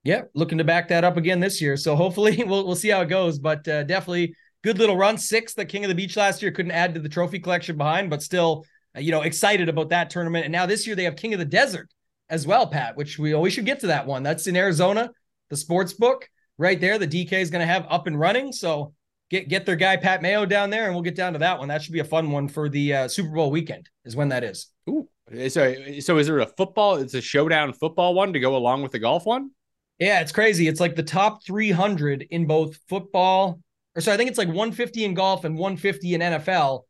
Yeah 0.05 0.23
looking 0.35 0.59
to 0.59 0.65
back 0.65 0.89
that 0.89 1.05
up 1.05 1.17
again 1.17 1.41
this 1.41 1.61
year. 1.61 1.77
So 1.77 1.97
hopefully 1.97 2.43
we'll, 2.47 2.67
we'll 2.67 2.77
see 2.77 2.91
how 2.91 3.01
it 3.01 3.09
goes. 3.09 3.39
But 3.39 3.67
uh, 3.67 3.85
definitely 3.85 4.35
good 4.63 4.79
little 4.79 4.97
run. 4.97 5.17
Six 5.17 5.55
the 5.55 5.65
king 5.65 5.85
of 5.85 5.89
the 5.89 5.95
beach 5.95 6.17
last 6.17 6.43
year. 6.43 6.51
Couldn't 6.51 6.73
add 6.73 6.95
to 6.95 7.01
the 7.01 7.09
trophy 7.09 7.39
collection 7.39 7.77
behind 7.77 8.11
but 8.11 8.23
still 8.23 8.65
Uh, 8.97 9.01
you 9.01 9.11
know, 9.11 9.23
excited 9.23 9.69
about 9.69 9.91
that 9.91 10.11
tournament. 10.11 10.45
And 10.45 10.53
now 10.53 10.67
this 10.67 10.87
year 10.87 10.97
they 10.97 11.05
have 11.05 11.17
King 11.17 11.35
of 11.35 11.39
the 11.39 11.45
Desert 11.45 11.91
as 12.29 12.47
well, 12.47 12.67
Pat, 12.67 12.97
which 12.97 13.19
we 13.19 13.35
always 13.35 13.53
should 13.53 13.67
get 13.67 13.81
to 13.81 13.89
that 13.89 14.07
one. 14.07 14.23
That's 14.23 14.47
in 14.47 14.57
Arizona, 14.57 15.11
the 15.51 15.57
sports 15.57 15.93
book 15.93 16.29
right 16.59 16.81
there. 16.81 16.99
The 16.99 17.07
DK 17.07 17.33
is 17.33 17.51
going 17.51 17.61
to 17.61 17.73
have 17.73 17.87
up 17.89 18.07
and 18.07 18.19
running. 18.19 18.53
So 18.53 18.95
get 19.31 19.49
get 19.49 19.67
their 19.67 19.77
guy 19.77 19.97
Pat 19.97 20.23
Mayo 20.23 20.47
down 20.47 20.71
there, 20.71 20.87
and 20.87 20.95
we'll 20.95 21.03
get 21.03 21.17
down 21.17 21.35
to 21.35 21.39
that 21.41 21.59
one. 21.59 21.69
That 21.69 21.83
should 21.83 21.93
be 21.93 22.01
a 22.01 22.05
fun 22.05 22.31
one 22.31 22.49
for 22.49 22.69
the 22.69 22.95
uh, 22.95 23.09
Super 23.09 23.31
Bowl 23.31 23.51
weekend. 23.51 23.89
Is 24.05 24.17
when 24.17 24.29
that 24.31 24.45
is. 24.45 24.69
Ooh, 24.89 25.09
eh, 25.33 25.49
so 25.49 25.63
eh, 25.63 26.01
so 26.01 26.19
is 26.19 26.27
there 26.27 26.39
a 26.39 26.47
football? 26.47 26.97
It's 26.97 27.15
a 27.15 27.21
showdown 27.21 27.73
football 27.73 28.15
one 28.15 28.33
to 28.33 28.41
go 28.41 28.57
along 28.57 28.83
with 28.83 28.93
the 28.93 28.99
golf 28.99 29.27
one. 29.27 29.51
Yeah, 29.99 30.21
it's 30.21 30.33
crazy. 30.33 30.69
It's 30.69 30.81
like 30.81 30.95
the 30.95 31.03
top 31.03 31.43
300 31.45 32.27
in 32.31 32.47
both 32.47 32.79
football, 32.89 33.61
or 33.95 34.03
so 34.03 34.13
I 34.13 34.17
think 34.17 34.29
it's 34.29 34.39
like 34.39 34.49
150 34.49 35.05
in 35.05 35.15
golf 35.15 35.45
and 35.45 35.57
150 35.57 36.15
in 36.15 36.21
NFL 36.21 36.83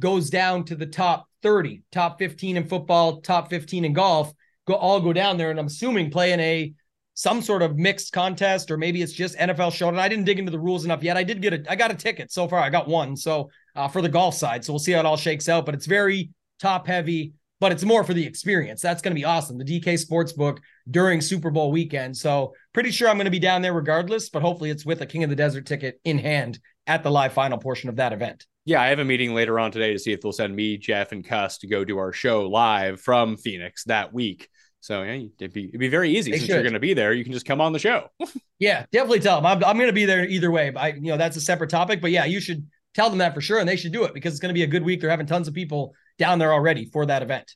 goes 0.00 0.30
down 0.30 0.64
to 0.64 0.76
the 0.76 0.86
top 0.86 1.28
30, 1.42 1.82
top 1.92 2.18
15 2.18 2.56
in 2.56 2.66
football, 2.66 3.20
top 3.20 3.50
15 3.50 3.84
in 3.84 3.92
golf, 3.92 4.32
go 4.66 4.74
all 4.74 5.00
go 5.00 5.12
down 5.12 5.36
there. 5.36 5.50
And 5.50 5.58
I'm 5.58 5.66
assuming 5.66 6.10
play 6.10 6.32
in 6.32 6.40
a 6.40 6.72
some 7.14 7.40
sort 7.40 7.62
of 7.62 7.76
mixed 7.76 8.12
contest, 8.12 8.70
or 8.70 8.76
maybe 8.76 9.00
it's 9.00 9.12
just 9.12 9.36
NFL 9.36 9.72
showdown. 9.72 10.00
I 10.00 10.08
didn't 10.08 10.24
dig 10.24 10.38
into 10.38 10.50
the 10.50 10.58
rules 10.58 10.84
enough 10.84 11.02
yet. 11.02 11.16
I 11.16 11.22
did 11.22 11.40
get 11.40 11.52
a 11.54 11.64
I 11.70 11.76
got 11.76 11.92
a 11.92 11.94
ticket 11.94 12.32
so 12.32 12.48
far. 12.48 12.58
I 12.58 12.70
got 12.70 12.88
one. 12.88 13.16
So 13.16 13.50
uh, 13.76 13.88
for 13.88 14.02
the 14.02 14.08
golf 14.08 14.34
side. 14.34 14.64
So 14.64 14.72
we'll 14.72 14.80
see 14.80 14.92
how 14.92 15.00
it 15.00 15.06
all 15.06 15.16
shakes 15.16 15.48
out. 15.48 15.64
But 15.64 15.74
it's 15.74 15.86
very 15.86 16.30
top 16.58 16.86
heavy, 16.86 17.32
but 17.60 17.72
it's 17.72 17.84
more 17.84 18.04
for 18.04 18.14
the 18.14 18.26
experience. 18.26 18.80
That's 18.80 19.02
going 19.02 19.12
to 19.12 19.20
be 19.20 19.24
awesome. 19.24 19.58
The 19.58 19.64
DK 19.64 19.94
Sportsbook 19.94 20.58
during 20.90 21.20
Super 21.20 21.50
Bowl 21.50 21.70
weekend. 21.70 22.16
So 22.16 22.54
pretty 22.72 22.90
sure 22.90 23.08
I'm 23.08 23.16
going 23.16 23.26
to 23.26 23.30
be 23.30 23.38
down 23.38 23.62
there 23.62 23.72
regardless, 23.72 24.28
but 24.28 24.42
hopefully 24.42 24.70
it's 24.70 24.84
with 24.86 25.00
a 25.00 25.06
King 25.06 25.24
of 25.24 25.30
the 25.30 25.36
Desert 25.36 25.66
ticket 25.66 26.00
in 26.04 26.18
hand 26.18 26.58
at 26.86 27.02
the 27.02 27.10
live 27.10 27.32
final 27.32 27.58
portion 27.58 27.88
of 27.88 27.96
that 27.96 28.12
event. 28.12 28.46
Yeah, 28.64 28.80
I 28.80 28.88
have 28.88 28.98
a 28.98 29.04
meeting 29.04 29.34
later 29.34 29.58
on 29.58 29.72
today 29.72 29.92
to 29.92 29.98
see 29.98 30.12
if 30.12 30.22
they'll 30.22 30.32
send 30.32 30.56
me, 30.56 30.78
Jeff, 30.78 31.12
and 31.12 31.24
Cuss 31.24 31.58
to 31.58 31.66
go 31.66 31.84
do 31.84 31.98
our 31.98 32.12
show 32.12 32.48
live 32.48 33.00
from 33.00 33.36
Phoenix 33.36 33.84
that 33.84 34.12
week. 34.12 34.48
So 34.80 35.02
yeah, 35.02 35.26
it'd 35.38 35.52
be 35.52 35.68
it'd 35.68 35.80
be 35.80 35.88
very 35.88 36.10
easy 36.10 36.30
they 36.30 36.38
since 36.38 36.46
should. 36.46 36.54
you're 36.54 36.62
going 36.62 36.74
to 36.74 36.80
be 36.80 36.94
there. 36.94 37.12
You 37.12 37.24
can 37.24 37.32
just 37.32 37.46
come 37.46 37.60
on 37.60 37.72
the 37.72 37.78
show. 37.78 38.08
yeah, 38.58 38.84
definitely 38.92 39.20
tell 39.20 39.36
them 39.36 39.46
I'm, 39.46 39.64
I'm 39.64 39.76
going 39.76 39.88
to 39.88 39.94
be 39.94 40.04
there 40.04 40.26
either 40.26 40.50
way. 40.50 40.70
But 40.70 40.80
I, 40.80 40.88
you 40.88 41.10
know, 41.10 41.16
that's 41.16 41.36
a 41.36 41.40
separate 41.40 41.70
topic. 41.70 42.00
But 42.00 42.10
yeah, 42.10 42.26
you 42.26 42.40
should 42.40 42.66
tell 42.94 43.08
them 43.10 43.18
that 43.18 43.34
for 43.34 43.40
sure, 43.40 43.58
and 43.58 43.68
they 43.68 43.76
should 43.76 43.92
do 43.92 44.04
it 44.04 44.14
because 44.14 44.34
it's 44.34 44.40
going 44.40 44.50
to 44.50 44.58
be 44.58 44.62
a 44.62 44.66
good 44.66 44.82
week. 44.82 45.00
They're 45.00 45.10
having 45.10 45.26
tons 45.26 45.48
of 45.48 45.54
people 45.54 45.94
down 46.18 46.38
there 46.38 46.52
already 46.52 46.84
for 46.84 47.06
that 47.06 47.22
event. 47.22 47.54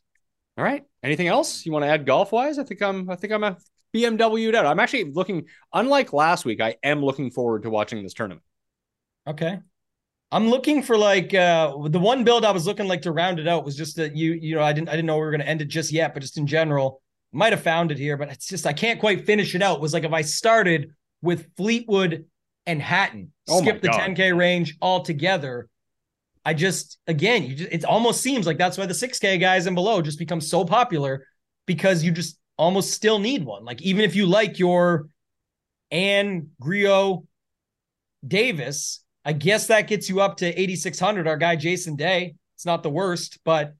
All 0.56 0.64
right. 0.64 0.84
Anything 1.02 1.28
else 1.28 1.64
you 1.64 1.72
want 1.72 1.84
to 1.84 1.88
add 1.88 2.06
golf 2.06 2.32
wise? 2.32 2.58
I 2.58 2.64
think 2.64 2.82
I'm 2.82 3.08
I 3.10 3.16
think 3.16 3.32
I'm 3.32 3.44
a 3.44 3.56
BMW'd 3.94 4.54
out. 4.54 4.66
I'm 4.66 4.80
actually 4.80 5.04
looking. 5.04 5.46
Unlike 5.72 6.12
last 6.12 6.44
week, 6.44 6.60
I 6.60 6.76
am 6.82 7.02
looking 7.02 7.30
forward 7.30 7.62
to 7.64 7.70
watching 7.70 8.02
this 8.02 8.14
tournament. 8.14 8.42
Okay. 9.26 9.58
I'm 10.30 10.48
looking 10.50 10.82
for 10.82 10.98
like 10.98 11.32
uh 11.34 11.74
the 11.88 11.98
one 11.98 12.24
build 12.24 12.44
I 12.44 12.50
was 12.50 12.66
looking 12.66 12.86
like 12.86 13.02
to 13.02 13.12
round 13.12 13.38
it 13.38 13.48
out 13.48 13.64
was 13.64 13.76
just 13.76 13.96
that 13.96 14.14
you 14.14 14.32
you 14.32 14.56
know 14.56 14.62
I 14.62 14.72
didn't 14.72 14.88
I 14.88 14.92
didn't 14.92 15.06
know 15.06 15.16
we 15.16 15.22
were 15.22 15.30
going 15.30 15.40
to 15.40 15.48
end 15.48 15.62
it 15.62 15.68
just 15.68 15.90
yet, 15.90 16.12
but 16.14 16.20
just 16.20 16.36
in 16.36 16.46
general, 16.46 17.00
might 17.32 17.52
have 17.52 17.62
found 17.62 17.90
it 17.90 17.98
here, 17.98 18.16
but 18.16 18.30
it's 18.30 18.46
just 18.48 18.66
I 18.66 18.72
can't 18.72 19.00
quite 19.00 19.24
finish 19.26 19.54
it 19.54 19.62
out. 19.62 19.76
It 19.76 19.80
was 19.82 19.92
like 19.94 20.04
if 20.04 20.12
I 20.12 20.22
started 20.22 20.90
with 21.22 21.48
Fleetwood 21.56 22.26
and 22.66 22.80
Hatton, 22.82 23.32
Oh 23.48 23.60
skip 23.62 23.80
the 23.80 23.88
God. 23.88 24.00
10k 24.00 24.36
range 24.36 24.76
altogether. 24.82 25.68
I 26.44 26.54
just 26.54 26.98
again, 27.06 27.44
you 27.44 27.54
just 27.54 27.72
it 27.72 27.84
almost 27.84 28.20
seems 28.22 28.46
like 28.46 28.58
that's 28.58 28.76
why 28.78 28.86
the 28.86 28.94
6k 28.94 29.40
guys 29.40 29.66
and 29.66 29.74
below 29.74 30.02
just 30.02 30.18
become 30.18 30.40
so 30.40 30.64
popular 30.64 31.26
because 31.66 32.02
you 32.02 32.12
just 32.12 32.38
almost 32.58 32.92
still 32.92 33.18
need 33.18 33.44
one. 33.44 33.64
Like 33.64 33.80
even 33.82 34.04
if 34.04 34.14
you 34.14 34.26
like 34.26 34.58
your 34.58 35.08
An 35.90 36.50
Grillo 36.60 37.24
Davis, 38.26 39.02
I 39.24 39.32
guess 39.32 39.66
that 39.66 39.88
gets 39.88 40.08
you 40.08 40.20
up 40.20 40.38
to 40.38 40.46
8600 40.46 41.28
our 41.28 41.36
guy 41.36 41.56
Jason 41.56 41.96
Day. 41.96 42.34
It's 42.56 42.66
not 42.66 42.82
the 42.82 42.90
worst, 42.90 43.38
but 43.44 43.74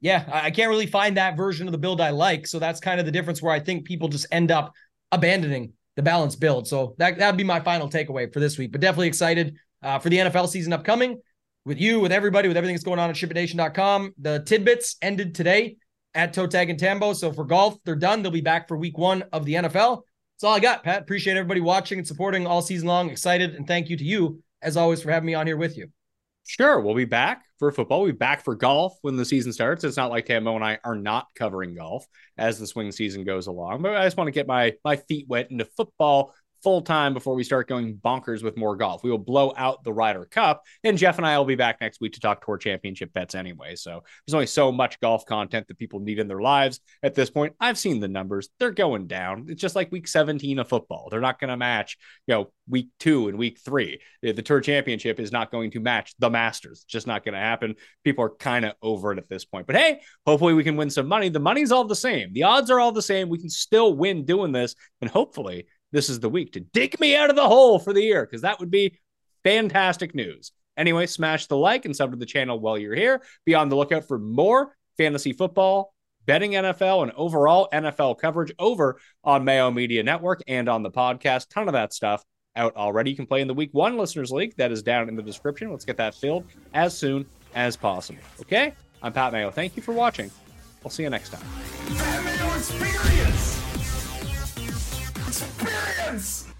yeah, 0.00 0.24
I 0.30 0.50
can't 0.50 0.68
really 0.68 0.86
find 0.86 1.16
that 1.16 1.36
version 1.36 1.66
of 1.66 1.72
the 1.72 1.78
build 1.78 2.00
I 2.00 2.10
like. 2.10 2.46
So 2.46 2.58
that's 2.58 2.80
kind 2.80 3.00
of 3.00 3.06
the 3.06 3.12
difference 3.12 3.40
where 3.40 3.54
I 3.54 3.60
think 3.60 3.86
people 3.86 4.08
just 4.08 4.26
end 4.30 4.50
up 4.50 4.72
abandoning 5.12 5.72
the 5.96 6.02
balanced 6.02 6.40
build. 6.40 6.66
So 6.68 6.94
that 6.98 7.18
that'd 7.18 7.38
be 7.38 7.44
my 7.44 7.60
final 7.60 7.88
takeaway 7.88 8.32
for 8.32 8.40
this 8.40 8.58
week. 8.58 8.72
But 8.72 8.80
definitely 8.80 9.08
excited 9.08 9.56
uh, 9.82 9.98
for 9.98 10.08
the 10.08 10.18
NFL 10.18 10.48
season 10.48 10.72
upcoming 10.72 11.20
with 11.64 11.80
you, 11.80 12.00
with 12.00 12.12
everybody, 12.12 12.48
with 12.48 12.56
everything 12.56 12.74
that's 12.74 12.84
going 12.84 12.98
on 12.98 13.10
at 13.10 13.16
shipitnation.com. 13.16 14.14
The 14.20 14.40
tidbits 14.40 14.96
ended 15.00 15.34
today 15.34 15.76
at 16.14 16.32
Toe 16.32 16.46
Tag 16.46 16.70
and 16.70 16.78
Tambo. 16.78 17.12
So 17.12 17.32
for 17.32 17.44
golf, 17.44 17.76
they're 17.84 17.96
done. 17.96 18.22
They'll 18.22 18.32
be 18.32 18.40
back 18.40 18.68
for 18.68 18.76
week 18.76 18.98
one 18.98 19.24
of 19.32 19.44
the 19.44 19.54
NFL. 19.54 20.02
That's 20.34 20.44
all 20.44 20.54
I 20.54 20.60
got, 20.60 20.82
Pat. 20.82 21.02
Appreciate 21.02 21.36
everybody 21.36 21.60
watching 21.60 21.98
and 21.98 22.06
supporting 22.06 22.46
all 22.46 22.60
season 22.60 22.88
long. 22.88 23.08
Excited 23.08 23.54
and 23.54 23.66
thank 23.66 23.88
you 23.88 23.96
to 23.96 24.04
you, 24.04 24.42
as 24.62 24.76
always, 24.76 25.00
for 25.00 25.10
having 25.10 25.26
me 25.26 25.34
on 25.34 25.46
here 25.46 25.56
with 25.56 25.76
you. 25.76 25.88
Sure, 26.46 26.80
we'll 26.80 26.94
be 26.94 27.04
back 27.04 27.44
for 27.58 27.70
football. 27.70 28.02
We'll 28.02 28.12
be 28.12 28.18
back 28.18 28.44
for 28.44 28.54
golf 28.54 28.98
when 29.02 29.16
the 29.16 29.24
season 29.24 29.52
starts. 29.52 29.84
It's 29.84 29.96
not 29.96 30.10
like 30.10 30.26
Tambo 30.26 30.54
and 30.54 30.64
I 30.64 30.78
are 30.84 30.96
not 30.96 31.28
covering 31.34 31.74
golf 31.74 32.04
as 32.36 32.58
the 32.58 32.66
swing 32.66 32.92
season 32.92 33.24
goes 33.24 33.46
along, 33.46 33.80
but 33.80 33.96
I 33.96 34.04
just 34.04 34.16
want 34.16 34.28
to 34.28 34.32
get 34.32 34.46
my 34.46 34.74
my 34.84 34.96
feet 34.96 35.26
wet 35.28 35.50
into 35.50 35.64
football 35.64 36.34
full 36.64 36.80
time 36.80 37.12
before 37.12 37.34
we 37.34 37.44
start 37.44 37.68
going 37.68 37.96
bonkers 37.96 38.42
with 38.42 38.56
more 38.56 38.74
golf. 38.74 39.04
We 39.04 39.10
will 39.10 39.18
blow 39.18 39.52
out 39.56 39.84
the 39.84 39.92
Ryder 39.92 40.24
Cup, 40.24 40.64
and 40.82 40.96
Jeff 40.96 41.18
and 41.18 41.26
I 41.26 41.36
will 41.38 41.44
be 41.44 41.54
back 41.54 41.80
next 41.80 42.00
week 42.00 42.14
to 42.14 42.20
talk 42.20 42.44
Tour 42.44 42.56
Championship 42.56 43.12
bets 43.12 43.34
anyway. 43.34 43.76
So 43.76 44.02
there's 44.26 44.34
only 44.34 44.46
so 44.46 44.72
much 44.72 44.98
golf 44.98 45.26
content 45.26 45.68
that 45.68 45.78
people 45.78 46.00
need 46.00 46.18
in 46.18 46.26
their 46.26 46.40
lives 46.40 46.80
at 47.02 47.14
this 47.14 47.28
point. 47.28 47.54
I've 47.60 47.78
seen 47.78 48.00
the 48.00 48.08
numbers; 48.08 48.48
they're 48.58 48.70
going 48.70 49.06
down. 49.06 49.46
It's 49.48 49.60
just 49.60 49.76
like 49.76 49.92
Week 49.92 50.08
17 50.08 50.58
of 50.58 50.68
football. 50.68 51.08
They're 51.10 51.20
not 51.20 51.38
going 51.38 51.50
to 51.50 51.56
match, 51.56 51.98
you 52.26 52.34
know, 52.34 52.50
Week 52.66 52.88
Two 52.98 53.28
and 53.28 53.38
Week 53.38 53.60
Three. 53.62 54.00
The, 54.22 54.32
the 54.32 54.42
Tour 54.42 54.60
Championship 54.60 55.20
is 55.20 55.30
not 55.30 55.52
going 55.52 55.70
to 55.72 55.80
match 55.80 56.14
the 56.18 56.30
Masters. 56.30 56.80
It's 56.84 56.92
just 56.92 57.06
not 57.06 57.24
going 57.24 57.34
to 57.34 57.40
happen. 57.40 57.74
People 58.04 58.24
are 58.24 58.30
kind 58.30 58.64
of 58.64 58.72
over 58.80 59.12
it 59.12 59.18
at 59.18 59.28
this 59.28 59.44
point. 59.44 59.66
But 59.66 59.76
hey, 59.76 60.00
hopefully 60.26 60.54
we 60.54 60.64
can 60.64 60.76
win 60.76 60.88
some 60.88 61.08
money. 61.08 61.28
The 61.28 61.40
money's 61.40 61.72
all 61.72 61.84
the 61.84 61.94
same. 61.94 62.32
The 62.32 62.44
odds 62.44 62.70
are 62.70 62.80
all 62.80 62.92
the 62.92 63.02
same. 63.02 63.28
We 63.28 63.38
can 63.38 63.50
still 63.50 63.94
win 63.94 64.24
doing 64.24 64.52
this, 64.52 64.74
and 65.02 65.10
hopefully 65.10 65.66
this 65.94 66.10
is 66.10 66.18
the 66.18 66.28
week 66.28 66.52
to 66.52 66.60
dig 66.60 66.98
me 66.98 67.14
out 67.14 67.30
of 67.30 67.36
the 67.36 67.46
hole 67.46 67.78
for 67.78 67.92
the 67.92 68.02
year 68.02 68.26
because 68.26 68.42
that 68.42 68.58
would 68.58 68.70
be 68.70 68.98
fantastic 69.44 70.12
news. 70.14 70.50
Anyway, 70.76 71.06
smash 71.06 71.46
the 71.46 71.56
like 71.56 71.84
and 71.84 71.94
sub 71.94 72.10
to 72.10 72.16
the 72.16 72.26
channel 72.26 72.58
while 72.58 72.76
you're 72.76 72.96
here. 72.96 73.22
Be 73.46 73.54
on 73.54 73.68
the 73.68 73.76
lookout 73.76 74.08
for 74.08 74.18
more 74.18 74.76
fantasy 74.98 75.32
football, 75.32 75.94
betting 76.26 76.50
NFL, 76.52 77.04
and 77.04 77.12
overall 77.12 77.68
NFL 77.72 78.18
coverage 78.18 78.52
over 78.58 78.98
on 79.22 79.44
Mayo 79.44 79.70
Media 79.70 80.02
Network 80.02 80.42
and 80.48 80.68
on 80.68 80.82
the 80.82 80.90
podcast. 80.90 81.48
Ton 81.48 81.68
of 81.68 81.74
that 81.74 81.94
stuff 81.94 82.24
out 82.56 82.74
already. 82.74 83.10
You 83.10 83.16
can 83.16 83.26
play 83.26 83.40
in 83.40 83.46
the 83.46 83.54
Week 83.54 83.70
One 83.72 83.96
Listeners 83.96 84.32
League 84.32 84.56
that 84.56 84.72
is 84.72 84.82
down 84.82 85.08
in 85.08 85.14
the 85.14 85.22
description. 85.22 85.70
Let's 85.70 85.84
get 85.84 85.96
that 85.98 86.16
filled 86.16 86.44
as 86.72 86.98
soon 86.98 87.24
as 87.54 87.76
possible. 87.76 88.18
Okay, 88.40 88.72
I'm 89.00 89.12
Pat 89.12 89.32
Mayo. 89.32 89.52
Thank 89.52 89.76
you 89.76 89.82
for 89.82 89.92
watching. 89.92 90.28
We'll 90.82 90.90
see 90.90 91.04
you 91.04 91.10
next 91.10 91.30
time. 91.30 91.44
Experience! 95.34 96.53